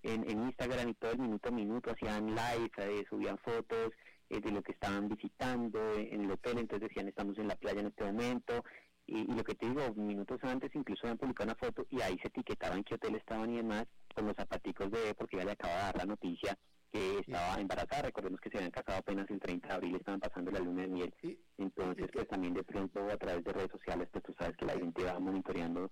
en, 0.02 0.28
Instagram 0.30 0.88
y 0.88 0.94
todo 0.94 1.12
el 1.12 1.18
minuto 1.18 1.50
a 1.50 1.52
minuto, 1.52 1.90
hacían 1.90 2.28
live, 2.28 2.70
eh, 2.78 3.04
subían 3.10 3.36
fotos 3.38 3.92
eh, 4.30 4.40
de 4.40 4.50
lo 4.50 4.62
que 4.62 4.72
estaban 4.72 5.08
visitando 5.08 5.78
en 5.96 6.22
el 6.22 6.30
hotel, 6.30 6.58
entonces 6.58 6.88
decían 6.88 7.08
estamos 7.08 7.36
en 7.36 7.48
la 7.48 7.56
playa 7.56 7.80
en 7.80 7.88
este 7.88 8.04
momento, 8.04 8.64
y, 9.06 9.24
lo 9.24 9.44
que 9.44 9.54
te 9.54 9.66
digo, 9.68 9.92
minutos 9.96 10.40
antes 10.42 10.74
incluso 10.74 11.02
habían 11.02 11.18
publicado 11.18 11.48
una 11.48 11.56
foto 11.56 11.86
y 11.90 12.00
ahí 12.00 12.18
se 12.22 12.28
etiquetaban 12.28 12.84
qué 12.84 12.94
hotel 12.94 13.16
estaban 13.16 13.50
y 13.50 13.58
demás, 13.58 13.84
con 14.14 14.26
los 14.26 14.36
zapaticos 14.36 14.90
de 14.90 15.14
porque 15.14 15.36
ya 15.36 15.44
le 15.44 15.52
acaba 15.52 15.74
de 15.74 15.80
dar 15.80 15.96
la 15.96 16.04
noticia 16.06 16.56
que 16.90 17.18
estaba 17.20 17.60
embarazada. 17.60 18.02
Recordemos 18.02 18.40
que 18.40 18.50
se 18.50 18.58
habían 18.58 18.70
casado 18.70 18.98
apenas 18.98 19.30
el 19.30 19.40
30 19.40 19.68
de 19.68 19.74
abril, 19.74 19.96
estaban 19.96 20.20
pasando 20.20 20.50
la 20.50 20.60
luna 20.60 20.82
de 20.82 20.88
miel. 20.88 21.14
Entonces, 21.58 22.08
pues 22.12 22.28
también 22.28 22.54
de 22.54 22.64
pronto 22.64 23.08
a 23.08 23.16
través 23.16 23.44
de 23.44 23.52
redes 23.52 23.70
sociales, 23.70 24.08
pues 24.12 24.24
tú 24.24 24.34
sabes 24.38 24.56
que 24.56 24.66
la 24.66 24.74
gente 24.74 25.04
va 25.04 25.18
monitoreando 25.18 25.90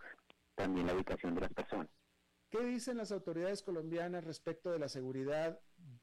también 0.54 0.86
la 0.86 0.94
ubicación 0.94 1.34
de 1.34 1.42
las 1.42 1.52
personas. 1.52 1.88
¿Qué 2.50 2.64
dicen 2.64 2.96
las 2.96 3.12
autoridades 3.12 3.62
colombianas 3.62 4.24
respecto 4.24 4.72
de 4.72 4.78
la 4.78 4.88
seguridad 4.88 5.60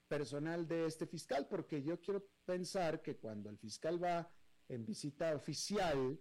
personal 0.07 0.67
de 0.67 0.85
este 0.85 1.07
fiscal? 1.07 1.47
Porque 1.49 1.81
yo 1.81 1.99
quiero 1.99 2.27
pensar 2.45 3.01
que 3.01 3.17
cuando 3.17 3.49
el 3.49 3.57
fiscal 3.57 4.01
va 4.03 4.29
en 4.69 4.85
visita 4.85 5.35
oficial, 5.35 6.19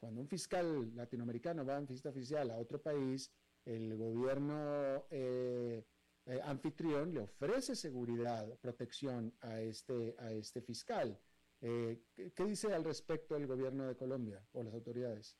cuando 0.00 0.22
un 0.22 0.28
fiscal 0.28 0.94
latinoamericano 0.96 1.66
va 1.66 1.76
en 1.76 1.86
visita 1.86 2.08
oficial 2.08 2.50
a 2.50 2.56
otro 2.56 2.80
país, 2.80 3.30
el 3.66 3.94
gobierno 3.96 5.04
eh, 5.10 5.84
eh, 6.28 6.40
anfitrión 6.44 7.12
le 7.12 7.20
ofrece 7.20 7.74
seguridad, 7.74 8.46
protección 8.60 9.34
a 9.40 9.60
este, 9.60 10.14
a 10.18 10.30
este 10.32 10.60
fiscal. 10.60 11.18
Eh, 11.60 12.00
¿Qué 12.34 12.44
dice 12.44 12.72
al 12.72 12.84
respecto 12.84 13.34
el 13.34 13.46
gobierno 13.46 13.86
de 13.86 13.96
Colombia 13.96 14.46
o 14.52 14.62
las 14.62 14.74
autoridades? 14.74 15.36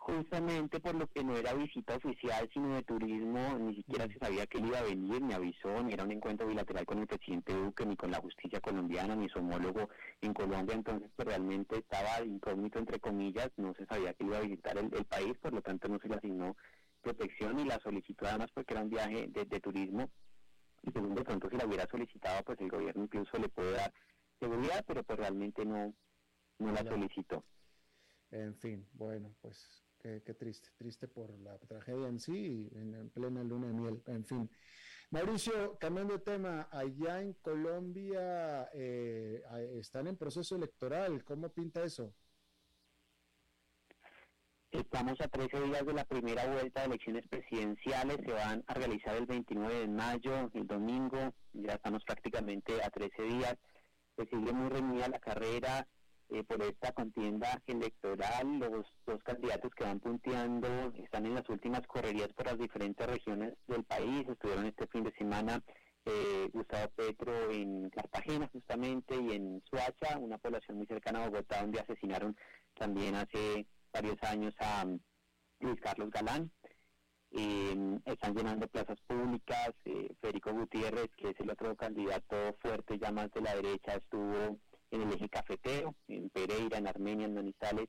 justamente 0.00 0.80
por 0.80 0.94
lo 0.94 1.06
que 1.08 1.22
no 1.22 1.36
era 1.36 1.52
visita 1.52 1.94
oficial, 1.94 2.48
sino 2.52 2.74
de 2.74 2.82
turismo, 2.82 3.58
ni 3.58 3.76
siquiera 3.76 4.06
se 4.08 4.18
sabía 4.18 4.46
que 4.46 4.58
él 4.58 4.66
iba 4.66 4.78
a 4.78 4.82
venir, 4.82 5.20
ni 5.22 5.34
avisó, 5.34 5.82
ni 5.82 5.92
era 5.92 6.04
un 6.04 6.10
encuentro 6.10 6.46
bilateral 6.46 6.86
con 6.86 6.98
el 6.98 7.06
presidente 7.06 7.52
Duque, 7.52 7.84
ni 7.84 7.96
con 7.96 8.10
la 8.10 8.18
justicia 8.18 8.60
colombiana, 8.60 9.14
ni 9.14 9.28
su 9.28 9.38
homólogo 9.38 9.90
en 10.22 10.32
Colombia, 10.32 10.74
entonces 10.74 11.10
pues, 11.14 11.28
realmente 11.28 11.76
estaba 11.76 12.24
incógnito, 12.24 12.78
entre 12.78 12.98
comillas, 12.98 13.50
no 13.56 13.74
se 13.74 13.86
sabía 13.86 14.14
que 14.14 14.24
iba 14.24 14.38
a 14.38 14.40
visitar 14.40 14.78
el, 14.78 14.90
país, 15.04 15.36
por 15.38 15.52
lo 15.52 15.60
tanto 15.60 15.86
no 15.88 15.98
se 15.98 16.08
le 16.08 16.16
asignó 16.16 16.56
protección 17.00 17.58
y 17.58 17.64
la 17.64 17.78
solicitó 17.80 18.26
además 18.26 18.50
porque 18.54 18.74
era 18.74 18.82
un 18.82 18.90
viaje 18.90 19.28
de, 19.28 19.60
turismo, 19.60 20.10
y 20.82 20.90
según 20.92 21.14
de 21.14 21.24
pronto 21.24 21.48
si 21.50 21.56
la 21.56 21.66
hubiera 21.66 21.86
solicitado, 21.86 22.42
pues 22.44 22.60
el 22.60 22.70
gobierno 22.70 23.04
incluso 23.04 23.38
le 23.38 23.48
puede 23.48 23.72
dar 23.72 23.92
seguridad, 24.38 24.84
pero 24.86 25.02
pues 25.02 25.18
realmente 25.18 25.64
no, 25.64 25.94
no 26.58 26.72
la 26.72 26.82
solicitó. 26.84 27.44
En 28.30 28.54
fin, 28.56 28.86
bueno, 28.92 29.34
pues 29.40 29.84
Qué, 30.02 30.20
triste, 30.32 30.70
triste 30.78 31.08
por 31.08 31.38
la 31.40 31.58
tragedia 31.58 32.08
en 32.08 32.18
sí, 32.18 32.70
en, 32.74 33.10
plena 33.10 33.44
luna 33.44 33.66
de 33.66 33.74
miel, 33.74 34.02
en 34.06 34.24
fin. 34.24 34.50
Mauricio, 35.10 35.76
cambiando 35.78 36.14
de 36.14 36.20
tema, 36.20 36.68
allá 36.72 37.20
en 37.20 37.34
Colombia 37.34 38.70
eh, 38.72 39.42
están 39.78 40.06
en 40.06 40.16
proceso 40.16 40.56
electoral, 40.56 41.22
¿cómo 41.22 41.50
pinta 41.50 41.84
eso? 41.84 42.14
Estamos 44.72 45.20
a 45.20 45.28
13 45.28 45.62
días 45.62 45.84
de 45.84 45.92
la 45.92 46.04
primera 46.04 46.46
vuelta 46.46 46.80
de 46.80 46.86
elecciones 46.86 47.26
presidenciales, 47.28 48.18
se 48.24 48.32
van 48.32 48.62
a 48.68 48.74
realizar 48.74 49.16
el 49.16 49.26
29 49.26 49.80
de 49.80 49.88
mayo, 49.88 50.50
el 50.54 50.66
domingo, 50.66 51.34
ya 51.52 51.72
estamos 51.72 52.04
prácticamente 52.04 52.82
a 52.82 52.90
13 52.90 53.22
días, 53.22 53.56
se 54.16 54.26
sigue 54.26 54.52
muy 54.52 54.68
reunida 54.68 55.08
la 55.08 55.18
carrera, 55.18 55.86
eh, 56.32 56.44
por 56.44 56.62
esta 56.62 56.92
contienda 56.92 57.60
electoral. 57.66 58.58
Los 58.60 58.86
dos 59.04 59.20
candidatos 59.24 59.72
que 59.74 59.82
van 59.82 59.98
punteando 59.98 60.92
están 61.02 61.26
en 61.26 61.34
las 61.34 61.48
últimas 61.48 61.84
correrías 61.88 62.28
por 62.34 62.46
las 62.46 62.56
diferentes 62.56 63.04
regiones 63.04 63.54
del 63.66 63.82
país. 63.82 64.28
Estuvieron 64.28 64.66
este 64.66 64.86
fin 64.86 65.02
de 65.02 65.12
semana 65.18 65.60
eh, 66.04 66.48
Gustavo 66.52 66.88
Petro 66.94 67.50
en 67.50 67.90
Cartagena 67.90 68.48
justamente 68.52 69.16
y 69.16 69.32
en 69.32 69.60
Suacha, 69.68 70.18
una 70.18 70.38
población 70.38 70.78
muy 70.78 70.86
cercana 70.86 71.24
a 71.24 71.28
Bogotá 71.28 71.62
donde 71.62 71.80
asesinaron 71.80 72.36
también 72.74 73.16
hace 73.16 73.66
varios 73.92 74.22
años 74.22 74.54
a 74.58 74.84
um, 74.84 74.98
Luis 75.60 75.80
Carlos 75.80 76.10
Galán. 76.10 76.50
Eh, 77.32 78.00
están 78.06 78.34
llenando 78.34 78.66
plazas 78.68 78.98
públicas. 79.06 79.70
Federico 80.20 80.52
Gutiérrez, 80.52 81.10
que 81.16 81.30
es 81.30 81.40
el 81.40 81.50
otro 81.50 81.74
candidato 81.76 82.56
fuerte 82.60 82.98
ya 82.98 83.10
más 83.12 83.30
de 83.32 83.40
la 83.40 83.54
derecha, 83.54 83.94
estuvo 83.94 84.58
en 84.90 85.02
el 85.02 85.12
eje 85.12 85.28
cafetero, 85.28 85.94
en 86.08 86.30
Pereira, 86.30 86.78
en 86.78 86.88
Armenia, 86.88 87.26
en 87.26 87.34
Manizales, 87.34 87.88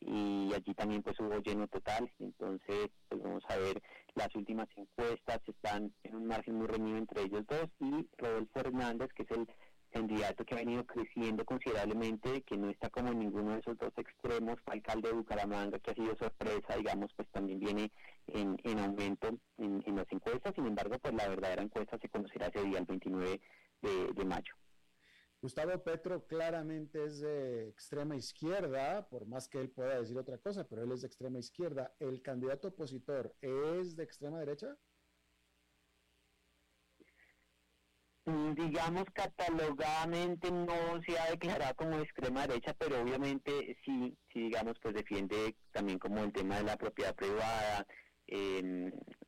y 0.00 0.52
allí 0.54 0.74
también 0.74 1.02
pues 1.02 1.18
hubo 1.20 1.38
lleno 1.38 1.66
total, 1.68 2.12
entonces 2.18 2.90
pues 3.08 3.22
vamos 3.22 3.42
a 3.48 3.56
ver 3.56 3.82
las 4.14 4.34
últimas 4.34 4.68
encuestas, 4.76 5.40
están 5.46 5.92
en 6.02 6.14
un 6.14 6.26
margen 6.26 6.56
muy 6.56 6.66
reñido 6.66 6.98
entre 6.98 7.22
ellos 7.22 7.44
dos, 7.46 7.68
y 7.80 8.08
Rodolfo 8.18 8.60
Hernández, 8.60 9.08
que 9.14 9.22
es 9.22 9.30
el 9.30 9.48
candidato 9.94 10.44
que 10.44 10.54
ha 10.54 10.58
venido 10.58 10.84
creciendo 10.84 11.44
considerablemente, 11.44 12.42
que 12.42 12.56
no 12.56 12.68
está 12.68 12.90
como 12.90 13.12
en 13.12 13.20
ninguno 13.20 13.52
de 13.52 13.60
esos 13.60 13.78
dos 13.78 13.92
extremos, 13.96 14.56
alcalde 14.66 15.08
de 15.08 15.14
Bucaramanga, 15.14 15.78
que 15.78 15.92
ha 15.92 15.94
sido 15.94 16.16
sorpresa, 16.16 16.76
digamos, 16.76 17.12
pues 17.14 17.28
también 17.30 17.60
viene 17.60 17.92
en, 18.26 18.56
en 18.64 18.78
aumento 18.80 19.38
en, 19.56 19.96
las 19.96 20.10
encuestas, 20.10 20.52
sin 20.56 20.66
embargo, 20.66 20.98
pues 20.98 21.14
la 21.14 21.28
verdadera 21.28 21.62
encuesta 21.62 21.96
se 21.98 22.08
conocerá 22.08 22.48
ese 22.48 22.64
día, 22.64 22.78
el 22.78 22.86
29 22.86 23.40
de 24.16 24.24
mayo. 24.24 24.54
Gustavo 25.40 25.78
Petro 25.84 26.26
claramente 26.26 27.04
es 27.04 27.20
de 27.20 27.68
extrema 27.68 28.16
izquierda, 28.16 29.06
por 29.08 29.26
más 29.26 29.46
que 29.46 29.60
él 29.60 29.70
pueda 29.70 30.00
decir 30.00 30.18
otra 30.18 30.38
cosa, 30.38 30.66
pero 30.66 30.82
él 30.82 30.90
es 30.90 31.02
de 31.02 31.06
extrema 31.06 31.38
izquierda. 31.38 31.94
¿El 32.00 32.20
candidato 32.20 32.68
opositor 32.68 33.32
es 33.42 33.94
de 33.94 34.02
extrema 34.02 34.40
derecha? 34.40 34.76
Mm, 36.98 38.13
digamos, 38.26 39.04
catalogadamente 39.12 40.50
no 40.50 41.02
se 41.06 41.18
ha 41.18 41.30
declarado 41.30 41.74
como 41.76 41.98
de 41.98 42.04
extrema 42.04 42.46
derecha, 42.46 42.74
pero 42.78 43.02
obviamente 43.02 43.76
sí, 43.84 44.16
sí 44.32 44.44
digamos, 44.44 44.74
pues 44.80 44.94
defiende 44.94 45.54
también 45.72 45.98
como 45.98 46.24
el 46.24 46.32
tema 46.32 46.56
de 46.56 46.64
la 46.64 46.76
propiedad 46.76 47.14
privada, 47.14 47.86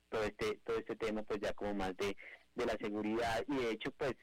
todo 0.09 0.23
este 0.25 0.61
todo 0.65 0.79
este 0.79 0.97
tema 0.97 1.23
pues 1.25 1.41
ya 1.41 1.53
como 1.53 1.75
más 1.75 1.97
de, 1.97 2.17
de 2.55 2.67
la 2.67 2.77
seguridad. 2.79 3.45
Y 3.49 3.57
de 3.57 3.71
hecho 3.73 3.91
pues 3.93 4.15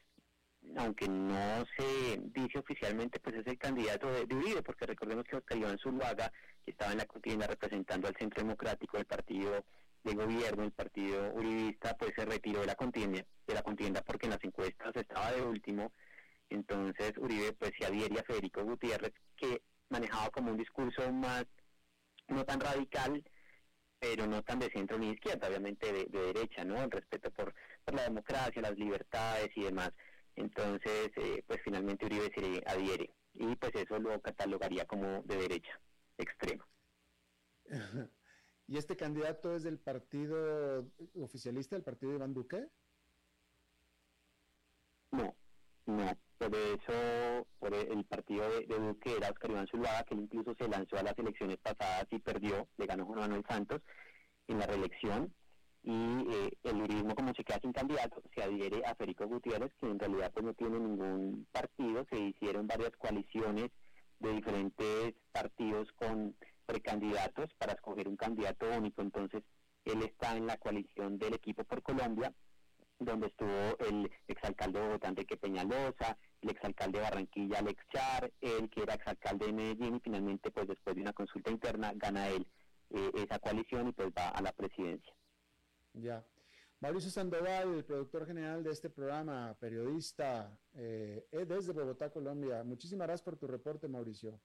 aunque 0.76 1.08
no 1.08 1.64
se 1.76 2.18
dice 2.34 2.58
oficialmente, 2.58 3.20
pues 3.20 3.36
es 3.36 3.46
el 3.46 3.58
candidato 3.58 4.10
de, 4.10 4.34
Uribe, 4.34 4.62
porque 4.62 4.86
recordemos 4.86 5.24
que 5.24 5.36
Oscar 5.36 5.58
Iván 5.58 5.78
Zuluaga, 5.78 6.32
que 6.64 6.70
estaba 6.70 6.92
en 6.92 6.98
la 6.98 7.06
contienda 7.06 7.46
representando 7.46 8.08
al 8.08 8.16
Centro 8.16 8.42
Democrático 8.42 8.96
del 8.96 9.06
Partido 9.06 9.64
de 10.04 10.14
Gobierno, 10.14 10.64
el 10.64 10.72
Partido 10.72 11.32
Uribista, 11.34 11.96
pues 11.96 12.12
se 12.14 12.24
retiró 12.24 12.60
de 12.60 12.66
la 12.66 12.74
contienda, 12.74 13.24
de 13.46 13.54
la 13.54 13.62
contienda 13.62 14.02
porque 14.02 14.26
en 14.26 14.32
las 14.32 14.44
encuestas 14.44 14.94
estaba 14.94 15.32
de 15.32 15.42
último, 15.42 15.92
entonces 16.50 17.12
Uribe 17.18 17.54
pues 17.54 17.72
se 17.78 17.86
adhiere 17.86 18.20
a 18.20 18.24
Federico 18.24 18.62
Gutiérrez, 18.62 19.14
que 19.36 19.62
manejaba 19.88 20.30
como 20.30 20.50
un 20.50 20.58
discurso 20.58 21.10
más, 21.10 21.46
no 22.28 22.44
tan 22.44 22.60
radical, 22.60 23.24
pero 23.98 24.26
no 24.26 24.42
tan 24.42 24.58
de 24.58 24.70
centro 24.70 24.98
ni 24.98 25.06
de 25.06 25.14
izquierda, 25.14 25.48
obviamente 25.48 25.90
de, 25.90 26.04
derecha, 26.06 26.64
¿no? 26.64 26.82
El 26.82 26.90
respeto 26.90 27.30
por 27.30 27.54
la 27.86 28.02
democracia, 28.02 28.60
las 28.60 28.76
libertades 28.76 29.50
y 29.56 29.62
demás. 29.62 29.90
Entonces, 30.36 31.10
eh, 31.16 31.42
pues 31.46 31.60
finalmente 31.64 32.04
Uribe 32.04 32.30
se 32.34 32.62
adhiere 32.66 33.10
y 33.34 33.56
pues 33.56 33.72
eso 33.74 33.98
lo 33.98 34.20
catalogaría 34.20 34.84
como 34.84 35.22
de 35.22 35.36
derecha, 35.36 35.80
extrema. 36.18 36.66
¿Y 38.66 38.78
este 38.78 38.96
candidato 38.96 39.54
es 39.54 39.62
del 39.62 39.78
partido 39.78 40.86
oficialista, 41.20 41.76
del 41.76 41.84
partido 41.84 42.10
de 42.10 42.16
Iván 42.16 42.34
Duque? 42.34 42.66
No, 45.10 45.34
no. 45.86 46.18
Por 46.38 46.54
eso, 46.54 47.46
por 47.58 47.74
el 47.74 48.04
partido 48.06 48.48
de, 48.50 48.66
Duque 48.66 49.16
era 49.16 49.30
Oscar 49.30 49.50
Iván 49.50 49.66
Zuluaga, 49.68 50.04
que 50.04 50.14
él 50.14 50.22
incluso 50.22 50.54
se 50.58 50.68
lanzó 50.68 50.96
a 50.96 51.02
las 51.02 51.18
elecciones 51.18 51.58
pasadas 51.58 52.06
y 52.10 52.18
perdió, 52.18 52.68
le 52.76 52.86
ganó 52.86 53.06
Juan 53.06 53.20
Manuel 53.20 53.44
Santos 53.48 53.80
en 54.48 54.58
la 54.58 54.66
reelección 54.66 55.32
y 55.82 55.92
eh, 55.92 56.58
el 56.64 56.82
uribismo 56.82 57.14
como 57.14 57.34
se 57.34 57.44
queda 57.44 57.60
sin 57.60 57.72
candidato 57.72 58.22
se 58.34 58.42
adhiere 58.42 58.84
a 58.86 58.94
Federico 58.94 59.26
Gutiérrez 59.26 59.72
que 59.74 59.86
en 59.86 59.98
realidad 59.98 60.32
pues 60.32 60.44
no 60.44 60.54
tiene 60.54 60.78
ningún 60.78 61.46
partido 61.52 62.06
se 62.08 62.18
hicieron 62.18 62.66
varias 62.66 62.92
coaliciones 62.96 63.70
de 64.18 64.32
diferentes 64.32 65.14
partidos 65.30 65.92
con 65.92 66.34
precandidatos 66.66 67.52
para 67.58 67.72
escoger 67.72 68.08
un 68.08 68.16
candidato 68.16 68.66
único 68.76 69.02
entonces 69.02 69.42
él 69.84 70.02
está 70.02 70.36
en 70.36 70.46
la 70.46 70.56
coalición 70.56 71.18
del 71.18 71.34
equipo 71.34 71.64
por 71.64 71.82
Colombia 71.82 72.32
donde 72.98 73.26
estuvo 73.26 73.76
el 73.80 74.10
exalcalde 74.28 74.78
de 74.78 74.86
Bogotá 74.86 75.08
Enrique 75.08 75.36
Peñalosa, 75.36 76.16
el 76.40 76.50
exalcalde 76.50 76.98
de 76.98 77.04
Barranquilla 77.04 77.58
Alex 77.58 77.82
Char, 77.92 78.32
el 78.40 78.70
que 78.70 78.82
era 78.82 78.94
exalcalde 78.94 79.46
de 79.46 79.52
Medellín 79.52 79.96
y 79.96 80.00
finalmente 80.00 80.50
pues 80.50 80.68
después 80.68 80.94
de 80.94 81.02
una 81.02 81.12
consulta 81.12 81.50
interna 81.50 81.92
gana 81.96 82.28
él 82.28 82.46
eh, 82.90 83.10
esa 83.16 83.38
coalición 83.38 83.88
y 83.88 83.92
pues 83.92 84.10
va 84.16 84.28
a 84.28 84.42
la 84.42 84.52
presidencia. 84.52 85.12
Ya. 85.94 86.24
Mauricio 86.80 87.10
Sandoval, 87.10 87.74
el 87.74 87.84
productor 87.84 88.26
general 88.26 88.62
de 88.62 88.70
este 88.70 88.90
programa, 88.90 89.56
periodista 89.58 90.58
eh, 90.74 91.26
desde 91.32 91.72
Bogotá, 91.72 92.10
Colombia. 92.10 92.62
Muchísimas 92.62 93.06
gracias 93.06 93.24
por 93.24 93.36
tu 93.36 93.46
reporte, 93.46 93.88
Mauricio. 93.88 94.38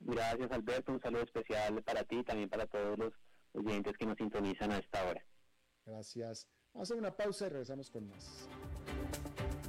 Gracias, 0.00 0.50
Alberto. 0.52 0.92
Un 0.92 1.00
saludo 1.00 1.22
especial 1.22 1.82
para 1.82 2.04
ti 2.04 2.18
y 2.18 2.24
también 2.24 2.48
para 2.48 2.66
todos 2.66 2.98
los 2.98 3.12
oyentes 3.52 3.96
que 3.96 4.06
nos 4.06 4.16
sintonizan 4.16 4.72
a 4.72 4.78
esta 4.78 5.04
hora. 5.04 5.24
Gracias. 5.84 6.46
Vamos 6.72 6.90
a 6.90 6.94
hacer 6.94 6.96
una 7.02 7.16
pausa 7.16 7.46
y 7.46 7.48
regresamos 7.50 7.90
con 7.90 8.08
más. 8.08 8.48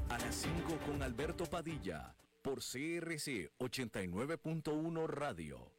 A 0.10 0.18
las 0.18 0.36
5 0.36 0.78
con 0.86 1.02
Alberto 1.02 1.46
Padilla, 1.46 2.16
por 2.42 2.60
CRC 2.60 3.52
89.1 3.58 5.08
Radio. 5.08 5.79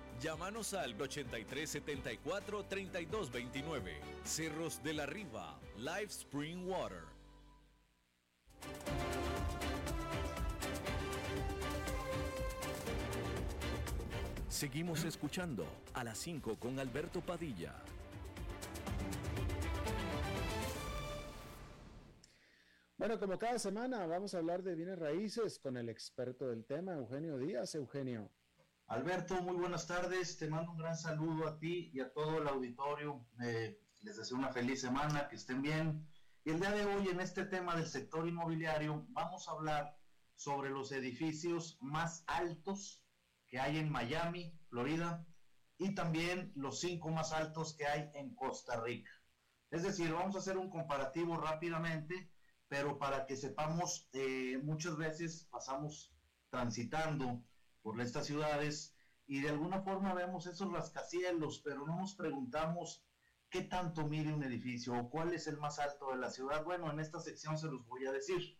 Llámanos 0.21 0.75
al 0.75 0.93
8374 1.01 2.65
3229. 2.65 3.91
Cerros 4.23 4.83
de 4.83 4.93
la 4.93 5.07
Riva, 5.07 5.59
Live 5.77 6.09
Spring 6.09 6.67
Water. 6.67 7.05
Seguimos 14.47 15.03
escuchando 15.05 15.65
a 15.95 16.03
las 16.03 16.19
5 16.19 16.55
con 16.59 16.77
Alberto 16.77 17.21
Padilla. 17.21 17.73
Bueno, 22.95 23.19
como 23.19 23.39
cada 23.39 23.57
semana 23.57 24.05
vamos 24.05 24.35
a 24.35 24.37
hablar 24.37 24.61
de 24.61 24.75
bienes 24.75 24.99
raíces 24.99 25.57
con 25.57 25.77
el 25.77 25.89
experto 25.89 26.47
del 26.47 26.63
tema, 26.63 26.93
Eugenio 26.93 27.39
Díaz. 27.39 27.73
Eugenio. 27.73 28.29
Alberto, 28.91 29.41
muy 29.41 29.55
buenas 29.55 29.87
tardes. 29.87 30.37
Te 30.37 30.49
mando 30.49 30.73
un 30.73 30.77
gran 30.77 30.97
saludo 30.97 31.47
a 31.47 31.57
ti 31.57 31.91
y 31.93 32.01
a 32.01 32.11
todo 32.11 32.41
el 32.41 32.47
auditorio. 32.49 33.25
Eh, 33.41 33.79
les 34.01 34.17
deseo 34.17 34.37
una 34.37 34.51
feliz 34.51 34.81
semana, 34.81 35.29
que 35.29 35.37
estén 35.37 35.61
bien. 35.61 36.05
Y 36.43 36.49
el 36.49 36.59
día 36.59 36.71
de 36.71 36.83
hoy, 36.83 37.07
en 37.07 37.21
este 37.21 37.45
tema 37.45 37.73
del 37.73 37.87
sector 37.87 38.27
inmobiliario, 38.27 39.05
vamos 39.11 39.47
a 39.47 39.51
hablar 39.51 39.97
sobre 40.35 40.71
los 40.71 40.91
edificios 40.91 41.77
más 41.79 42.25
altos 42.27 43.01
que 43.47 43.61
hay 43.61 43.77
en 43.77 43.89
Miami, 43.89 44.59
Florida, 44.67 45.25
y 45.77 45.95
también 45.95 46.51
los 46.55 46.81
cinco 46.81 47.11
más 47.11 47.31
altos 47.31 47.73
que 47.77 47.87
hay 47.87 48.11
en 48.13 48.35
Costa 48.35 48.83
Rica. 48.83 49.11
Es 49.69 49.83
decir, 49.83 50.11
vamos 50.11 50.35
a 50.35 50.39
hacer 50.39 50.57
un 50.57 50.69
comparativo 50.69 51.37
rápidamente, 51.37 52.29
pero 52.67 52.99
para 52.99 53.25
que 53.25 53.37
sepamos, 53.37 54.09
eh, 54.11 54.59
muchas 54.61 54.97
veces 54.97 55.47
pasamos 55.49 56.13
transitando 56.49 57.41
por 57.81 57.99
estas 58.01 58.25
ciudades 58.25 58.95
y 59.27 59.41
de 59.41 59.49
alguna 59.49 59.81
forma 59.81 60.13
vemos 60.13 60.45
esos 60.47 60.71
rascacielos, 60.71 61.61
pero 61.63 61.85
no 61.85 61.95
nos 61.97 62.15
preguntamos 62.15 63.05
qué 63.49 63.63
tanto 63.63 64.07
mide 64.07 64.33
un 64.33 64.43
edificio 64.43 64.93
o 64.97 65.09
cuál 65.09 65.33
es 65.33 65.47
el 65.47 65.57
más 65.57 65.79
alto 65.79 66.11
de 66.11 66.17
la 66.17 66.29
ciudad. 66.29 66.63
Bueno, 66.63 66.91
en 66.91 66.99
esta 66.99 67.19
sección 67.19 67.57
se 67.57 67.67
los 67.67 67.85
voy 67.87 68.05
a 68.05 68.11
decir. 68.11 68.57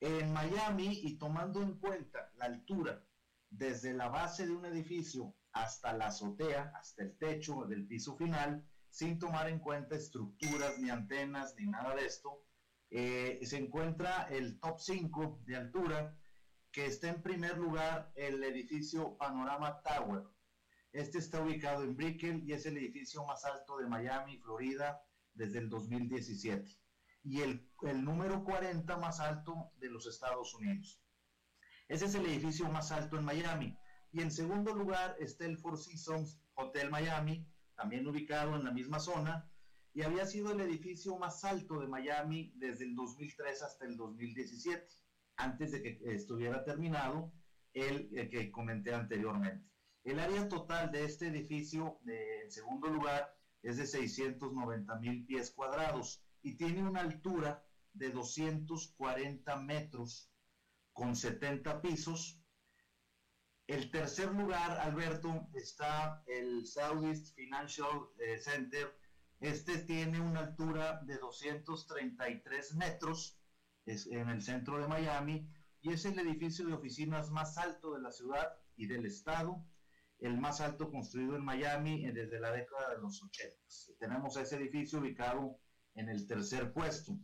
En 0.00 0.32
Miami 0.32 1.00
y 1.02 1.18
tomando 1.18 1.62
en 1.62 1.78
cuenta 1.78 2.32
la 2.36 2.46
altura 2.46 3.04
desde 3.50 3.92
la 3.92 4.08
base 4.08 4.46
de 4.46 4.52
un 4.52 4.64
edificio 4.64 5.34
hasta 5.52 5.92
la 5.92 6.06
azotea, 6.06 6.72
hasta 6.74 7.02
el 7.02 7.16
techo 7.18 7.66
del 7.66 7.86
piso 7.86 8.16
final, 8.16 8.66
sin 8.88 9.18
tomar 9.18 9.48
en 9.48 9.58
cuenta 9.58 9.96
estructuras, 9.96 10.78
ni 10.78 10.90
antenas, 10.90 11.54
ni 11.56 11.66
nada 11.66 11.94
de 11.94 12.06
esto, 12.06 12.42
eh, 12.90 13.40
se 13.42 13.56
encuentra 13.58 14.28
el 14.30 14.58
top 14.60 14.78
5 14.78 15.42
de 15.44 15.56
altura 15.56 16.18
que 16.72 16.86
está 16.86 17.10
en 17.10 17.20
primer 17.20 17.58
lugar 17.58 18.10
el 18.16 18.42
edificio 18.42 19.14
Panorama 19.18 19.82
Tower. 19.82 20.24
Este 20.90 21.18
está 21.18 21.42
ubicado 21.42 21.84
en 21.84 21.94
Brickell 21.94 22.42
y 22.48 22.54
es 22.54 22.64
el 22.64 22.78
edificio 22.78 23.24
más 23.26 23.44
alto 23.44 23.76
de 23.76 23.86
Miami, 23.86 24.38
Florida, 24.38 25.04
desde 25.34 25.58
el 25.58 25.68
2017. 25.68 26.70
Y 27.24 27.42
el, 27.42 27.70
número 28.02 28.42
40 28.42 28.96
más 28.96 29.20
alto 29.20 29.70
de 29.76 29.90
los 29.90 30.06
Estados 30.06 30.54
Unidos. 30.54 30.98
Ese 31.88 32.06
es 32.06 32.14
el 32.14 32.24
edificio 32.24 32.66
más 32.70 32.90
alto 32.90 33.18
en 33.18 33.24
Miami. 33.26 33.78
Y 34.10 34.22
en 34.22 34.30
segundo 34.30 34.74
lugar 34.74 35.14
está 35.18 35.44
el 35.44 35.58
Four 35.58 35.76
Seasons 35.76 36.40
Hotel 36.54 36.90
Miami, 36.90 37.46
también 37.76 38.06
ubicado 38.06 38.56
en 38.56 38.64
la 38.64 38.72
misma 38.72 38.98
zona, 38.98 39.46
y 39.92 40.02
había 40.02 40.24
sido 40.24 40.52
el 40.52 40.60
edificio 40.62 41.18
más 41.18 41.44
alto 41.44 41.80
de 41.80 41.88
Miami 41.88 42.50
desde 42.56 42.84
el 42.84 42.94
2003 42.94 43.62
hasta 43.62 43.84
el 43.84 43.98
2017 43.98 45.01
antes 45.36 45.72
de 45.72 45.82
que 45.82 46.00
estuviera 46.04 46.64
terminado 46.64 47.32
el, 47.74 48.10
que 48.30 48.50
comenté 48.50 48.94
anteriormente. 48.94 49.66
El 50.04 50.18
área 50.18 50.48
total 50.48 50.90
de 50.90 51.04
este 51.04 51.28
edificio, 51.28 52.00
en 52.06 52.50
segundo 52.50 52.88
lugar, 52.88 53.34
es 53.62 53.76
de 53.76 53.86
690 53.86 54.98
mil 54.98 55.24
pies 55.24 55.52
cuadrados 55.52 56.22
y 56.42 56.56
tiene 56.56 56.82
una 56.82 57.00
altura 57.00 57.64
de 57.92 58.10
240 58.10 59.56
metros 59.58 60.28
con 60.92 61.14
70 61.14 61.80
pisos. 61.80 62.40
El 63.68 63.90
tercer 63.90 64.32
lugar, 64.32 64.80
Alberto, 64.80 65.48
está 65.54 66.22
el 66.26 66.66
Southeast 66.66 67.34
Financial 67.36 68.08
eh, 68.18 68.38
Center. 68.38 68.92
Este 69.38 69.78
tiene 69.78 70.20
una 70.20 70.40
altura 70.40 71.00
de 71.04 71.16
233 71.18 72.74
metros 72.74 73.38
es 73.86 74.06
en 74.06 74.28
el 74.28 74.42
centro 74.42 74.78
de 74.78 74.88
Miami 74.88 75.48
y 75.80 75.92
es 75.92 76.04
el 76.04 76.18
edificio 76.18 76.66
de 76.66 76.74
oficinas 76.74 77.30
más 77.30 77.58
alto 77.58 77.94
de 77.94 78.00
la 78.00 78.12
ciudad 78.12 78.52
y 78.76 78.86
del 78.86 79.04
estado, 79.06 79.64
el 80.18 80.38
más 80.38 80.60
alto 80.60 80.90
construido 80.90 81.36
en 81.36 81.44
Miami 81.44 82.06
eh, 82.06 82.12
desde 82.12 82.38
la 82.38 82.52
década 82.52 82.94
de 82.94 83.00
los 83.00 83.22
80. 83.22 83.56
Tenemos 83.98 84.36
ese 84.36 84.56
edificio 84.56 85.00
ubicado 85.00 85.58
en 85.94 86.08
el 86.08 86.26
tercer 86.26 86.72
puesto. 86.72 87.18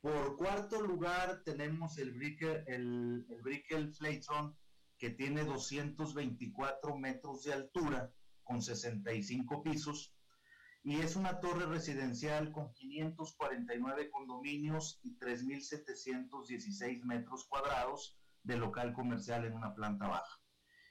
Por 0.00 0.36
cuarto 0.36 0.82
lugar 0.82 1.42
tenemos 1.44 1.96
el 1.98 2.12
Brickell, 2.12 2.64
el, 2.66 3.26
el 3.30 3.42
Brickell 3.42 3.94
Flaytron, 3.94 4.56
que 4.98 5.10
tiene 5.10 5.44
224 5.44 6.96
metros 6.98 7.44
de 7.44 7.54
altura 7.54 8.12
con 8.44 8.60
65 8.60 9.62
pisos 9.62 10.14
y 10.84 11.00
es 11.00 11.14
una 11.14 11.38
torre 11.38 11.66
residencial 11.66 12.50
con 12.50 12.72
549 12.72 14.10
condominios 14.10 14.98
y 15.04 15.16
3.716 15.16 17.04
metros 17.04 17.44
cuadrados 17.48 18.18
de 18.42 18.56
local 18.56 18.92
comercial 18.92 19.44
en 19.44 19.54
una 19.54 19.74
planta 19.74 20.08
baja. 20.08 20.40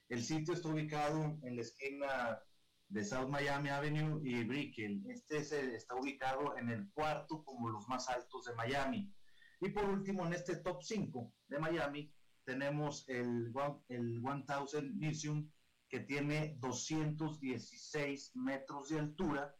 El 0.07 0.23
sitio 0.23 0.53
está 0.53 0.69
ubicado 0.69 1.37
en 1.43 1.55
la 1.57 1.61
esquina 1.61 2.39
de 2.87 3.03
South 3.03 3.27
Miami 3.27 3.69
Avenue 3.69 4.21
y 4.23 4.43
Brickell. 4.45 5.03
Este 5.09 5.39
está 5.75 5.95
ubicado 5.95 6.55
en 6.57 6.69
el 6.69 6.89
cuarto 6.91 7.43
como 7.43 7.69
los 7.69 7.87
más 7.89 8.07
altos 8.07 8.45
de 8.45 8.55
Miami. 8.55 9.13
Y 9.59 9.69
por 9.69 9.85
último, 9.85 10.25
en 10.25 10.33
este 10.33 10.57
top 10.57 10.81
5 10.81 11.33
de 11.49 11.59
Miami, 11.59 12.13
tenemos 12.45 13.07
el, 13.09 13.53
el 13.89 14.21
1000 14.21 14.93
Museum, 14.95 15.51
que 15.89 15.99
tiene 15.99 16.55
216 16.59 18.31
metros 18.35 18.89
de 18.89 18.99
altura 18.99 19.53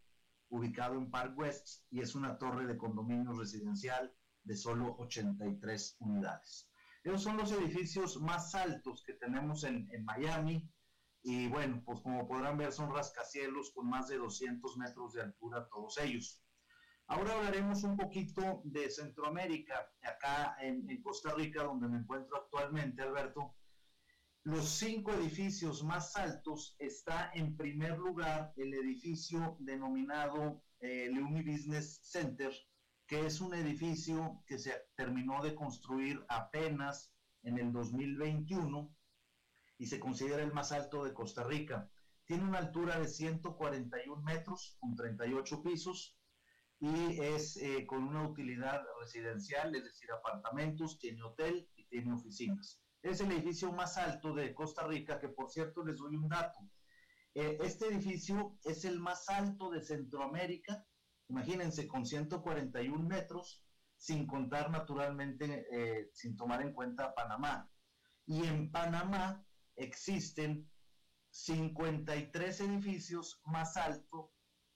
ubicado 0.51 0.95
en 0.95 1.09
Park 1.09 1.37
West 1.37 1.83
y 1.89 2.01
es 2.01 2.13
una 2.13 2.37
torre 2.37 2.67
de 2.67 2.77
condominio 2.77 3.33
residencial 3.33 4.13
de 4.43 4.55
solo 4.55 4.95
83 4.99 5.95
unidades. 5.99 6.69
Esos 7.03 7.23
son 7.23 7.37
los 7.37 7.51
edificios 7.51 8.21
más 8.21 8.53
altos 8.53 9.03
que 9.05 9.13
tenemos 9.13 9.63
en, 9.63 9.89
Miami 10.03 10.69
y 11.23 11.47
bueno, 11.47 11.81
pues 11.85 12.01
como 12.01 12.27
podrán 12.27 12.57
ver 12.57 12.71
son 12.71 12.93
rascacielos 12.93 13.71
con 13.73 13.89
más 13.89 14.09
de 14.09 14.17
200 14.17 14.77
metros 14.77 15.13
de 15.13 15.21
altura 15.21 15.67
todos 15.69 15.97
ellos. 15.99 16.43
Ahora 17.07 17.33
hablaremos 17.33 17.83
un 17.83 17.97
poquito 17.97 18.61
de 18.63 18.89
Centroamérica, 18.89 19.89
acá 20.01 20.55
en 20.61 21.01
Costa 21.01 21.33
Rica, 21.33 21.63
donde 21.63 21.87
me 21.87 21.97
encuentro 21.97 22.37
actualmente, 22.37 23.01
Alberto 23.01 23.55
los 24.43 24.69
cinco 24.69 25.13
edificios 25.13 25.83
más 25.83 26.15
altos 26.15 26.75
está 26.79 27.31
en 27.35 27.55
primer 27.55 27.99
lugar 27.99 28.51
el 28.57 28.73
edificio 28.73 29.55
denominado 29.59 30.63
eh, 30.79 31.11
Leumi 31.13 31.43
Business 31.43 31.99
Center, 32.01 32.51
que 33.05 33.27
es 33.27 33.39
un 33.39 33.53
edificio 33.53 34.41
que 34.47 34.57
se 34.57 34.73
terminó 34.95 35.43
de 35.43 35.53
construir 35.53 36.25
apenas 36.27 37.13
en 37.43 37.59
el 37.59 37.71
2021 37.71 38.91
y 39.77 39.85
se 39.85 39.99
considera 39.99 40.41
el 40.41 40.53
más 40.53 40.71
alto 40.71 41.03
de 41.03 41.13
Costa 41.13 41.43
Rica. 41.43 41.87
Tiene 42.25 42.43
una 42.43 42.57
altura 42.57 42.99
de 42.99 43.07
141 43.07 44.23
metros 44.23 44.75
con 44.79 44.95
38 44.95 45.61
pisos 45.61 46.17
y 46.79 47.19
es 47.19 47.57
eh, 47.57 47.85
con 47.85 48.03
una 48.03 48.27
utilidad 48.27 48.81
residencial, 48.99 49.75
es 49.75 49.83
decir, 49.83 50.11
apartamentos, 50.11 50.97
tiene 50.97 51.21
hotel 51.21 51.69
y 51.75 51.85
tiene 51.85 52.11
oficinas 52.11 52.81
es 53.01 53.21
el 53.21 53.31
edificio 53.31 53.71
más 53.71 53.97
alto 53.97 54.33
de 54.33 54.53
Costa 54.53 54.85
Rica, 54.87 55.19
que 55.19 55.29
por 55.29 55.49
cierto 55.49 55.83
les 55.83 55.97
doy 55.97 56.15
un 56.15 56.27
dato. 56.29 56.59
Eh, 57.33 57.57
este 57.61 57.87
edificio 57.87 58.57
es 58.63 58.85
el 58.85 58.99
más 58.99 59.29
alto 59.29 59.69
de 59.69 59.81
Centroamérica, 59.81 60.85
imagínense, 61.29 61.87
con 61.87 62.05
141 62.05 63.07
metros, 63.07 63.63
sin 63.97 64.27
contar 64.27 64.69
naturalmente, 64.69 65.65
eh, 65.71 66.09
sin 66.13 66.35
tomar 66.35 66.61
en 66.61 66.73
cuenta 66.73 67.13
Panamá. 67.13 67.69
Y 68.25 68.45
en 68.45 68.71
Panamá 68.71 69.45
existen 69.75 70.69
53 71.29 72.61
edificios 72.61 73.41
más 73.45 73.77
altos 73.77 74.29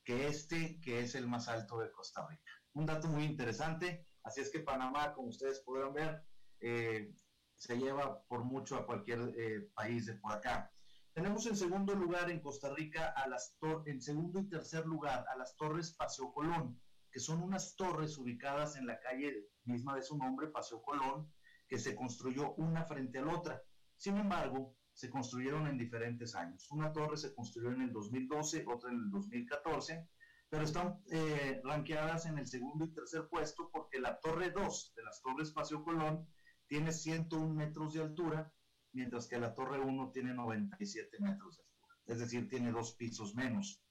que 0.03 0.27
este, 0.27 0.79
que 0.81 1.01
es 1.01 1.15
el 1.15 1.27
más 1.27 1.47
alto 1.47 1.79
de 1.79 1.91
Costa 1.91 2.25
Rica. 2.27 2.51
Un 2.73 2.85
dato 2.85 3.07
muy 3.07 3.23
interesante, 3.23 4.07
así 4.23 4.41
es 4.41 4.51
que 4.51 4.59
Panamá, 4.59 5.13
como 5.13 5.29
ustedes 5.29 5.61
podrán 5.61 5.93
ver, 5.93 6.23
eh, 6.61 7.11
se 7.55 7.77
lleva 7.77 8.21
por 8.27 8.43
mucho 8.43 8.75
a 8.75 8.85
cualquier 8.85 9.33
eh, 9.37 9.69
país 9.73 10.05
de 10.05 10.15
por 10.15 10.33
acá. 10.33 10.71
Tenemos 11.13 11.45
en 11.45 11.55
segundo 11.55 11.95
lugar 11.95 12.29
en 12.29 12.41
Costa 12.41 12.73
Rica, 12.73 13.13
a 13.15 13.27
las 13.29 13.57
en 13.85 14.01
segundo 14.01 14.39
y 14.39 14.49
tercer 14.49 14.85
lugar, 14.85 15.25
a 15.33 15.37
las 15.37 15.55
Torres 15.55 15.93
Paseo 15.93 16.33
Colón, 16.33 16.81
que 17.09 17.21
son 17.21 17.41
unas 17.41 17.75
torres 17.77 18.17
ubicadas 18.17 18.75
en 18.75 18.85
la 18.85 18.99
calle 18.99 19.47
misma 19.63 19.95
de 19.95 20.01
su 20.01 20.17
nombre, 20.17 20.49
Paseo 20.49 20.81
Colón, 20.81 21.31
que 21.67 21.79
se 21.79 21.95
construyó 21.95 22.53
una 22.55 22.83
frente 22.83 23.19
a 23.19 23.21
la 23.21 23.33
otra. 23.33 23.63
Sin 23.95 24.17
embargo, 24.17 24.75
se 24.91 25.09
construyeron 25.09 25.67
en 25.67 25.77
diferentes 25.77 26.35
años. 26.35 26.69
Una 26.71 26.91
torre 26.91 27.17
se 27.17 27.33
construyó 27.33 27.71
en 27.71 27.81
el 27.81 27.93
2012, 27.93 28.65
otra 28.67 28.91
en 28.91 28.97
el 28.97 29.09
2014, 29.09 30.09
pero 30.49 30.63
están 30.63 31.01
eh, 31.11 31.61
ranqueadas 31.63 32.25
en 32.25 32.37
el 32.37 32.47
segundo 32.47 32.85
y 32.85 32.93
tercer 32.93 33.27
puesto 33.29 33.69
porque 33.71 33.99
la 33.99 34.19
torre 34.19 34.51
2 34.51 34.93
de 34.95 35.03
las 35.03 35.21
torres 35.21 35.51
Paseo 35.51 35.83
Colón 35.83 36.27
tiene 36.67 36.91
101 36.91 37.53
metros 37.53 37.93
de 37.93 38.01
altura, 38.01 38.53
mientras 38.93 39.27
que 39.27 39.39
la 39.39 39.53
torre 39.53 39.79
1 39.79 40.11
tiene 40.11 40.33
97 40.33 41.17
metros 41.19 41.57
de 41.57 41.63
altura, 41.63 41.97
es 42.05 42.19
decir, 42.19 42.47
tiene 42.47 42.71
dos 42.71 42.93
pisos 42.95 43.35
menos. 43.35 43.81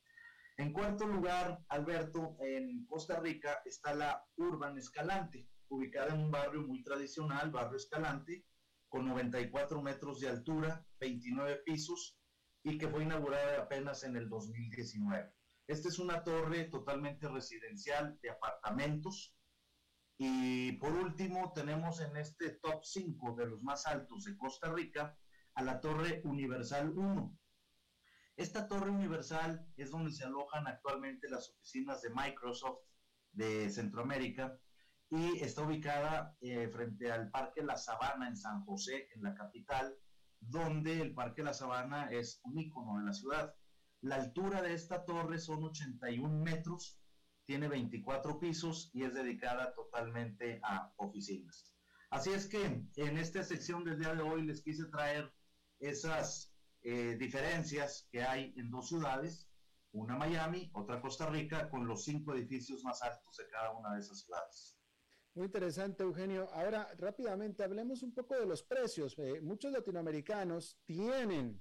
En 0.56 0.72
cuarto 0.72 1.06
lugar, 1.06 1.64
Alberto, 1.68 2.36
en 2.40 2.86
Costa 2.86 3.18
Rica 3.18 3.60
está 3.64 3.94
la 3.94 4.24
Urban 4.36 4.78
Escalante, 4.78 5.48
ubicada 5.68 6.14
en 6.14 6.20
un 6.20 6.30
barrio 6.30 6.62
muy 6.62 6.82
tradicional, 6.82 7.50
barrio 7.50 7.76
Escalante, 7.76 8.46
con 8.88 9.06
94 9.06 9.82
metros 9.82 10.20
de 10.20 10.28
altura, 10.28 10.86
29 11.00 11.62
pisos 11.64 12.16
y 12.62 12.78
que 12.78 12.88
fue 12.88 13.02
inaugurada 13.02 13.62
apenas 13.62 14.04
en 14.04 14.16
el 14.16 14.28
2019. 14.28 15.34
Esta 15.66 15.88
es 15.88 15.98
una 15.98 16.22
torre 16.22 16.64
totalmente 16.64 17.28
residencial 17.28 18.18
de 18.22 18.30
apartamentos. 18.30 19.34
Y 20.16 20.72
por 20.72 20.92
último, 20.92 21.52
tenemos 21.52 22.00
en 22.00 22.16
este 22.16 22.50
top 22.62 22.84
5 22.84 23.34
de 23.34 23.46
los 23.46 23.62
más 23.62 23.86
altos 23.86 24.24
de 24.24 24.36
Costa 24.36 24.72
Rica 24.72 25.16
a 25.54 25.62
la 25.62 25.80
Torre 25.80 26.22
Universal 26.24 26.96
1. 26.96 27.38
Esta 28.36 28.66
Torre 28.68 28.90
Universal 28.90 29.66
es 29.76 29.90
donde 29.90 30.12
se 30.12 30.24
alojan 30.24 30.66
actualmente 30.66 31.28
las 31.28 31.50
oficinas 31.50 32.02
de 32.02 32.10
Microsoft 32.10 32.80
de 33.32 33.70
Centroamérica 33.70 34.58
y 35.10 35.38
está 35.38 35.62
ubicada 35.62 36.36
eh, 36.40 36.68
frente 36.68 37.12
al 37.12 37.30
Parque 37.30 37.62
La 37.62 37.76
Sabana 37.76 38.28
en 38.28 38.36
San 38.36 38.64
José, 38.64 39.08
en 39.14 39.22
la 39.22 39.34
capital, 39.34 39.96
donde 40.40 41.00
el 41.00 41.14
Parque 41.14 41.42
La 41.42 41.54
Sabana 41.54 42.10
es 42.10 42.40
un 42.44 42.58
icono 42.58 42.98
de 42.98 43.04
la 43.04 43.12
ciudad. 43.12 43.54
La 44.00 44.16
altura 44.16 44.62
de 44.62 44.74
esta 44.74 45.04
torre 45.04 45.38
son 45.38 45.62
81 45.64 46.42
metros, 46.42 47.00
tiene 47.46 47.68
24 47.68 48.38
pisos 48.38 48.90
y 48.92 49.04
es 49.04 49.14
dedicada 49.14 49.74
totalmente 49.74 50.60
a 50.62 50.92
oficinas. 50.96 51.72
Así 52.10 52.30
es 52.30 52.46
que 52.46 52.64
en 52.96 53.18
esta 53.18 53.42
sección 53.42 53.84
del 53.84 53.98
día 53.98 54.14
de 54.14 54.22
hoy 54.22 54.42
les 54.42 54.62
quise 54.62 54.84
traer 54.86 55.32
esas 55.80 56.54
eh, 56.82 57.16
diferencias 57.18 58.08
que 58.10 58.22
hay 58.22 58.54
en 58.56 58.70
dos 58.70 58.88
ciudades, 58.88 59.48
una 59.92 60.16
Miami, 60.16 60.70
otra 60.74 61.00
Costa 61.00 61.26
Rica, 61.26 61.68
con 61.70 61.86
los 61.86 62.04
cinco 62.04 62.34
edificios 62.34 62.84
más 62.84 63.02
altos 63.02 63.36
de 63.36 63.48
cada 63.48 63.72
una 63.72 63.94
de 63.94 64.00
esas 64.00 64.20
ciudades. 64.20 64.76
Muy 65.34 65.46
interesante, 65.46 66.04
Eugenio. 66.04 66.48
Ahora, 66.52 66.88
rápidamente, 66.96 67.64
hablemos 67.64 68.02
un 68.02 68.14
poco 68.14 68.34
de 68.34 68.46
los 68.46 68.62
precios. 68.62 69.18
Eh, 69.18 69.40
muchos 69.40 69.72
latinoamericanos 69.72 70.78
tienen 70.84 71.60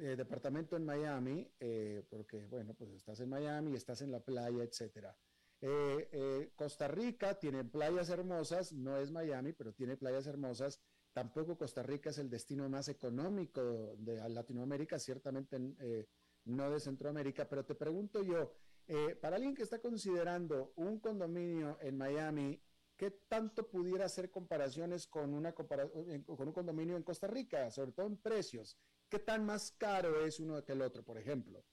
eh, 0.00 0.16
departamento 0.16 0.76
en 0.76 0.84
Miami, 0.84 1.50
eh, 1.60 2.04
porque, 2.08 2.44
bueno, 2.46 2.74
pues 2.74 2.90
estás 2.92 3.20
en 3.20 3.28
Miami, 3.28 3.74
estás 3.74 4.02
en 4.02 4.10
la 4.10 4.20
playa, 4.20 4.62
etcétera. 4.62 5.16
Costa 6.54 6.86
Rica 6.86 7.38
tiene 7.38 7.64
playas 7.64 8.10
hermosas, 8.10 8.72
no 8.72 8.98
es 8.98 9.10
Miami, 9.10 9.52
pero 9.52 9.72
tiene 9.72 9.96
playas 9.96 10.26
hermosas. 10.26 10.80
Tampoco 11.12 11.56
Costa 11.56 11.82
Rica 11.82 12.10
es 12.10 12.18
el 12.18 12.28
destino 12.28 12.68
más 12.68 12.88
económico 12.88 13.96
de 13.96 14.16
Latinoamérica, 14.28 14.98
ciertamente 14.98 15.58
no 16.44 16.70
de 16.70 16.78
Centroamérica, 16.78 17.48
pero 17.48 17.64
te 17.64 17.74
pregunto 17.74 18.22
yo, 18.22 18.52
para 19.20 19.36
alguien 19.36 19.54
que 19.54 19.62
está 19.62 19.80
considerando 19.80 20.72
un 20.76 21.00
condominio 21.00 21.78
en 21.80 21.96
Miami 21.96 22.60
¿qué 22.96 23.10
tanto 23.10 23.68
pudiera 23.68 24.06
hacer 24.06 24.30
comparaciones 24.30 25.06
con, 25.06 25.34
una 25.34 25.52
con 25.54 25.68
un 26.48 26.52
condominio 26.52 26.96
en 26.96 27.02
Costa 27.02 27.26
Rica, 27.26 27.70
sobre 27.70 27.92
todo 27.92 28.06
en 28.06 28.16
precios? 28.16 28.78
¿Qué 29.08 29.18
tan 29.20 29.44
más 29.46 29.72
caro 29.78 30.24
es 30.24 30.40
uno 30.40 30.64
que 30.64 30.72
el 30.72 30.82
otro, 30.82 31.04
por 31.04 31.16
ejemplo? 31.18 31.64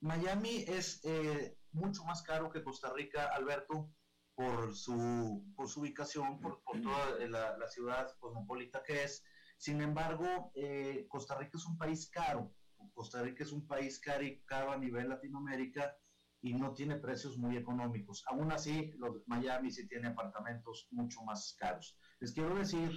Miami 0.00 0.64
es 0.68 1.00
eh, 1.04 1.56
mucho 1.72 2.04
más 2.04 2.22
caro 2.22 2.50
que 2.50 2.62
Costa 2.62 2.92
Rica, 2.92 3.30
Alberto, 3.34 3.90
por 4.34 4.74
su, 4.76 5.44
por 5.56 5.68
su 5.68 5.80
ubicación, 5.80 6.38
por, 6.40 6.62
toda 6.62 7.26
la, 7.26 7.68
ciudad 7.68 8.14
cosmopolita 8.18 8.82
que 8.82 9.02
es. 9.04 9.24
Sin 9.56 9.80
embargo, 9.80 10.52
eh, 10.54 11.06
Costa 11.08 11.36
Rica 11.36 11.56
es 11.56 11.66
un 11.66 11.76
país 11.76 12.08
caro. 12.10 12.54
Costa 12.94 13.22
Rica 13.22 13.42
es 13.42 13.50
un 13.50 13.66
país 13.66 14.00
caro 14.00 14.70
a 14.70 14.76
nivel 14.76 15.08
Latinoamérica 15.08 15.96
y 16.40 16.54
no 16.54 16.72
tiene 16.72 16.96
precios 16.96 17.36
muy 17.38 17.56
económicos. 17.56 18.24
Aún 18.28 18.52
así, 18.52 18.92
los 18.98 19.26
Miami 19.26 19.70
sí 19.72 19.88
tiene 19.88 20.08
apartamentos 20.08 20.86
mucho 20.92 21.22
más 21.22 21.56
caros. 21.58 21.98
Les 22.20 22.32
quiero 22.32 22.54
decir 22.54 22.92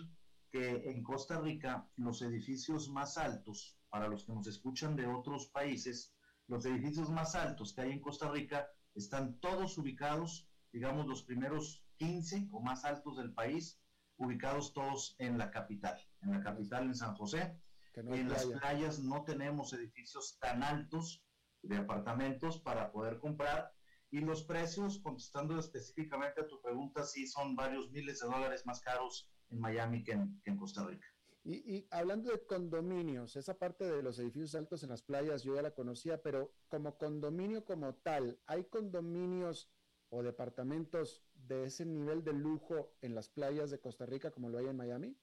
que 0.51 0.91
en 0.91 1.01
Costa 1.01 1.39
Rica 1.39 1.87
los 1.95 2.21
edificios 2.21 2.89
más 2.89 3.17
altos, 3.17 3.77
para 3.89 4.07
los 4.07 4.25
que 4.25 4.33
nos 4.33 4.47
escuchan 4.47 4.95
de 4.95 5.07
otros 5.07 5.47
países, 5.47 6.13
los 6.47 6.65
edificios 6.65 7.09
más 7.09 7.35
altos 7.35 7.73
que 7.73 7.81
hay 7.81 7.91
en 7.91 8.01
Costa 8.01 8.29
Rica 8.29 8.67
están 8.93 9.39
todos 9.39 9.77
ubicados, 9.77 10.49
digamos, 10.73 11.07
los 11.07 11.23
primeros 11.23 11.83
15 11.97 12.49
o 12.51 12.61
más 12.61 12.83
altos 12.83 13.17
del 13.17 13.33
país, 13.33 13.79
ubicados 14.17 14.73
todos 14.73 15.15
en 15.19 15.37
la 15.37 15.49
capital, 15.49 15.97
en 16.21 16.31
la 16.31 16.41
capital 16.41 16.83
en 16.83 16.95
San 16.95 17.15
José. 17.15 17.57
en 17.93 18.29
las 18.29 18.45
playas 18.45 18.99
no 18.99 19.23
tenemos 19.23 19.73
edificios 19.73 20.37
tan 20.39 20.63
altos 20.63 21.23
de 21.61 21.77
apartamentos 21.77 22.61
para 22.61 22.91
poder 22.91 23.19
comprar 23.19 23.71
y 24.09 24.19
los 24.19 24.43
precios, 24.43 24.99
contestando 25.01 25.57
específicamente 25.57 26.41
a 26.41 26.47
tu 26.47 26.61
pregunta, 26.61 27.03
sí 27.05 27.25
son 27.25 27.55
varios 27.55 27.89
miles 27.91 28.19
de 28.19 28.27
dólares 28.27 28.65
más 28.65 28.81
caros 28.81 29.29
en 29.51 29.59
Miami 29.59 30.03
que 30.03 30.13
en, 30.13 30.57
Costa 30.57 30.85
Rica. 30.85 31.05
Y, 31.43 31.55
y, 31.75 31.87
hablando 31.91 32.31
de 32.31 32.45
condominios, 32.45 33.35
esa 33.35 33.57
parte 33.57 33.83
de 33.85 34.03
los 34.03 34.19
edificios 34.19 34.55
altos 34.55 34.83
en 34.83 34.89
las 34.89 35.01
playas 35.01 35.43
yo 35.43 35.55
ya 35.55 35.61
la 35.61 35.73
conocía, 35.73 36.21
pero 36.21 36.53
como 36.67 36.97
condominio 36.97 37.65
como 37.65 37.95
tal, 37.95 38.39
¿hay 38.45 38.65
condominios 38.65 39.71
o 40.09 40.21
departamentos 40.23 41.23
de 41.33 41.65
ese 41.65 41.85
nivel 41.85 42.23
de 42.23 42.33
lujo 42.33 42.93
en 43.01 43.15
las 43.15 43.29
playas 43.29 43.71
de 43.71 43.79
Costa 43.79 44.05
Rica 44.05 44.31
como 44.31 44.49
lo 44.49 44.59
hay 44.59 44.67
en 44.67 44.77
Miami? 44.77 45.17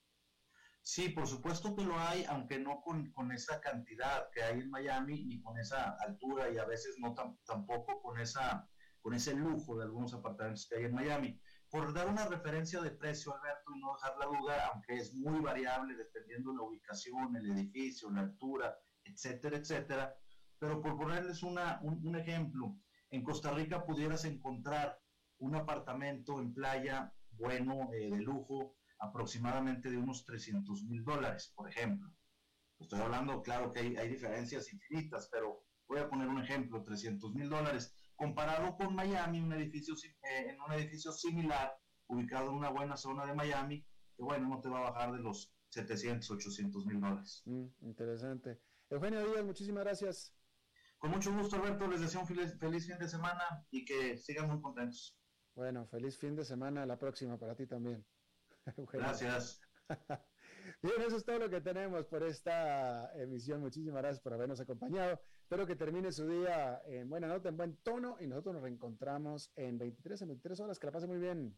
Sí, 0.82 1.10
por 1.10 1.26
supuesto 1.26 1.76
que 1.76 1.84
lo 1.84 1.98
hay, 1.98 2.24
aunque 2.24 2.58
no 2.58 2.80
con, 2.80 3.12
con, 3.12 3.30
esa 3.30 3.60
cantidad 3.60 4.30
que 4.30 4.42
hay 4.42 4.60
en 4.60 4.70
Miami, 4.70 5.24
ni 5.26 5.42
con 5.42 5.58
esa 5.58 5.96
altura 6.00 6.50
y 6.50 6.56
a 6.56 6.64
veces 6.64 6.96
no 6.98 7.14
tampoco 7.44 8.00
con, 8.00 8.18
esa, 8.18 8.66
con 9.02 9.12
ese 9.12 9.34
lujo 9.34 9.76
de 9.76 9.84
algunos 9.84 10.14
apartamentos 10.14 10.66
que 10.66 10.76
hay 10.76 10.84
en 10.84 10.94
Miami. 10.94 11.40
Por 11.70 11.92
dar 11.92 12.08
una 12.08 12.26
referencia 12.26 12.80
de 12.80 12.90
precio, 12.90 13.34
Alberto, 13.34 13.72
y 13.74 13.80
no 13.80 13.92
dejar 13.94 14.16
la 14.18 14.26
duda, 14.26 14.66
aunque 14.72 14.96
es 14.96 15.12
muy 15.14 15.40
variable 15.40 15.94
dependiendo 15.94 16.54
la 16.54 16.62
ubicación, 16.62 17.36
el 17.36 17.50
edificio, 17.50 18.10
la 18.10 18.22
altura, 18.22 18.74
etcétera, 19.04 19.58
etcétera, 19.58 20.14
pero 20.58 20.80
por 20.80 20.96
ponerles 20.96 21.42
una, 21.42 21.78
un, 21.82 22.16
ejemplo, 22.16 22.76
en 23.10 23.22
Costa 23.22 23.52
Rica 23.52 23.84
pudieras 23.84 24.24
encontrar 24.24 24.98
un 25.38 25.54
apartamento 25.54 26.40
en 26.40 26.52
playa 26.52 27.12
bueno, 27.30 27.90
eh, 27.92 28.10
de 28.10 28.20
lujo, 28.20 28.76
aproximadamente 28.98 29.90
de 29.90 29.98
unos 29.98 30.24
300 30.24 30.84
mil 30.84 31.04
dólares, 31.04 31.52
por 31.54 31.68
ejemplo. 31.68 32.10
Estoy 32.78 33.00
hablando, 33.00 33.42
claro 33.42 33.72
que 33.72 33.80
hay, 33.80 34.08
diferencias 34.08 34.72
infinitas, 34.72 35.28
pero 35.30 35.64
voy 35.86 36.00
a 36.00 36.08
poner 36.08 36.28
un 36.28 36.42
ejemplo, 36.42 36.82
300 36.82 37.32
mil 37.34 37.48
dólares, 37.48 37.94
comparado 38.18 38.76
con 38.76 38.94
Miami, 38.94 39.40
un 39.40 39.52
edificio, 39.52 39.94
eh, 39.94 40.50
en 40.50 40.60
un 40.60 40.72
edificio 40.72 41.12
similar, 41.12 41.72
ubicado 42.08 42.50
en 42.50 42.56
una 42.56 42.70
buena 42.70 42.96
zona 42.96 43.24
de 43.24 43.32
Miami, 43.32 43.86
que 44.16 44.24
bueno, 44.24 44.48
no 44.48 44.60
te 44.60 44.68
va 44.68 44.80
a 44.80 44.90
bajar 44.90 45.12
de 45.12 45.20
los 45.20 45.54
700, 45.68 46.28
800 46.28 46.84
mil 46.84 47.00
dólares. 47.00 47.42
Mm, 47.46 47.66
interesante. 47.82 48.60
Eugenio 48.90 49.24
Díaz, 49.24 49.44
muchísimas 49.44 49.84
gracias. 49.84 50.34
Con 50.98 51.12
mucho 51.12 51.32
gusto, 51.32 51.56
Alberto. 51.56 51.86
Les 51.86 52.00
deseo 52.00 52.22
un 52.22 52.26
feliz, 52.26 52.58
feliz, 52.58 52.86
fin 52.88 52.98
de 52.98 53.08
semana 53.08 53.64
y 53.70 53.84
que 53.84 54.16
sigan 54.16 54.48
muy 54.48 54.60
contentos. 54.60 55.16
Bueno, 55.54 55.86
feliz 55.86 56.18
fin 56.18 56.34
de 56.34 56.44
semana. 56.44 56.84
La 56.86 56.98
próxima 56.98 57.38
para 57.38 57.54
ti 57.54 57.68
también. 57.68 58.04
Gracias. 58.92 59.60
Bien, 60.82 61.00
eso 61.06 61.16
es 61.16 61.24
todo 61.24 61.38
lo 61.38 61.48
que 61.48 61.60
tenemos 61.60 62.06
por 62.06 62.24
esta 62.24 63.12
emisión. 63.14 63.60
Muchísimas 63.60 64.02
gracias 64.02 64.20
por 64.20 64.34
habernos 64.34 64.60
acompañado. 64.60 65.20
Espero 65.48 65.66
que 65.66 65.76
termine 65.76 66.12
su 66.12 66.28
día 66.28 66.82
en 66.84 67.08
buena 67.08 67.26
nota, 67.26 67.48
en 67.48 67.56
buen 67.56 67.76
tono 67.76 68.18
y 68.20 68.26
nosotros 68.26 68.56
nos 68.56 68.62
reencontramos 68.62 69.50
en 69.56 69.78
23 69.78 70.20
en 70.20 70.28
23 70.28 70.60
horas. 70.60 70.78
Que 70.78 70.86
la 70.86 70.92
pase 70.92 71.06
muy 71.06 71.16
bien 71.16 71.56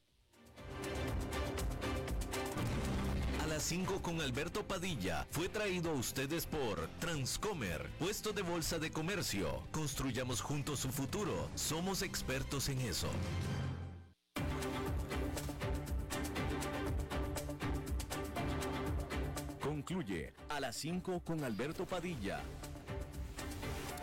las 3.50 3.64
5 3.64 4.00
con 4.00 4.20
Alberto 4.20 4.62
Padilla 4.62 5.26
fue 5.30 5.48
traído 5.48 5.90
a 5.90 5.94
ustedes 5.94 6.46
por 6.46 6.86
Transcomer, 7.00 7.90
puesto 7.98 8.32
de 8.32 8.42
bolsa 8.42 8.78
de 8.78 8.92
comercio. 8.92 9.64
Construyamos 9.72 10.40
juntos 10.40 10.78
su 10.78 10.88
futuro. 10.90 11.48
Somos 11.56 12.02
expertos 12.02 12.68
en 12.68 12.80
eso. 12.82 13.08
Concluye 19.60 20.32
a 20.48 20.60
las 20.60 20.76
5 20.76 21.20
con 21.24 21.42
Alberto 21.42 21.86
Padilla. 21.86 22.40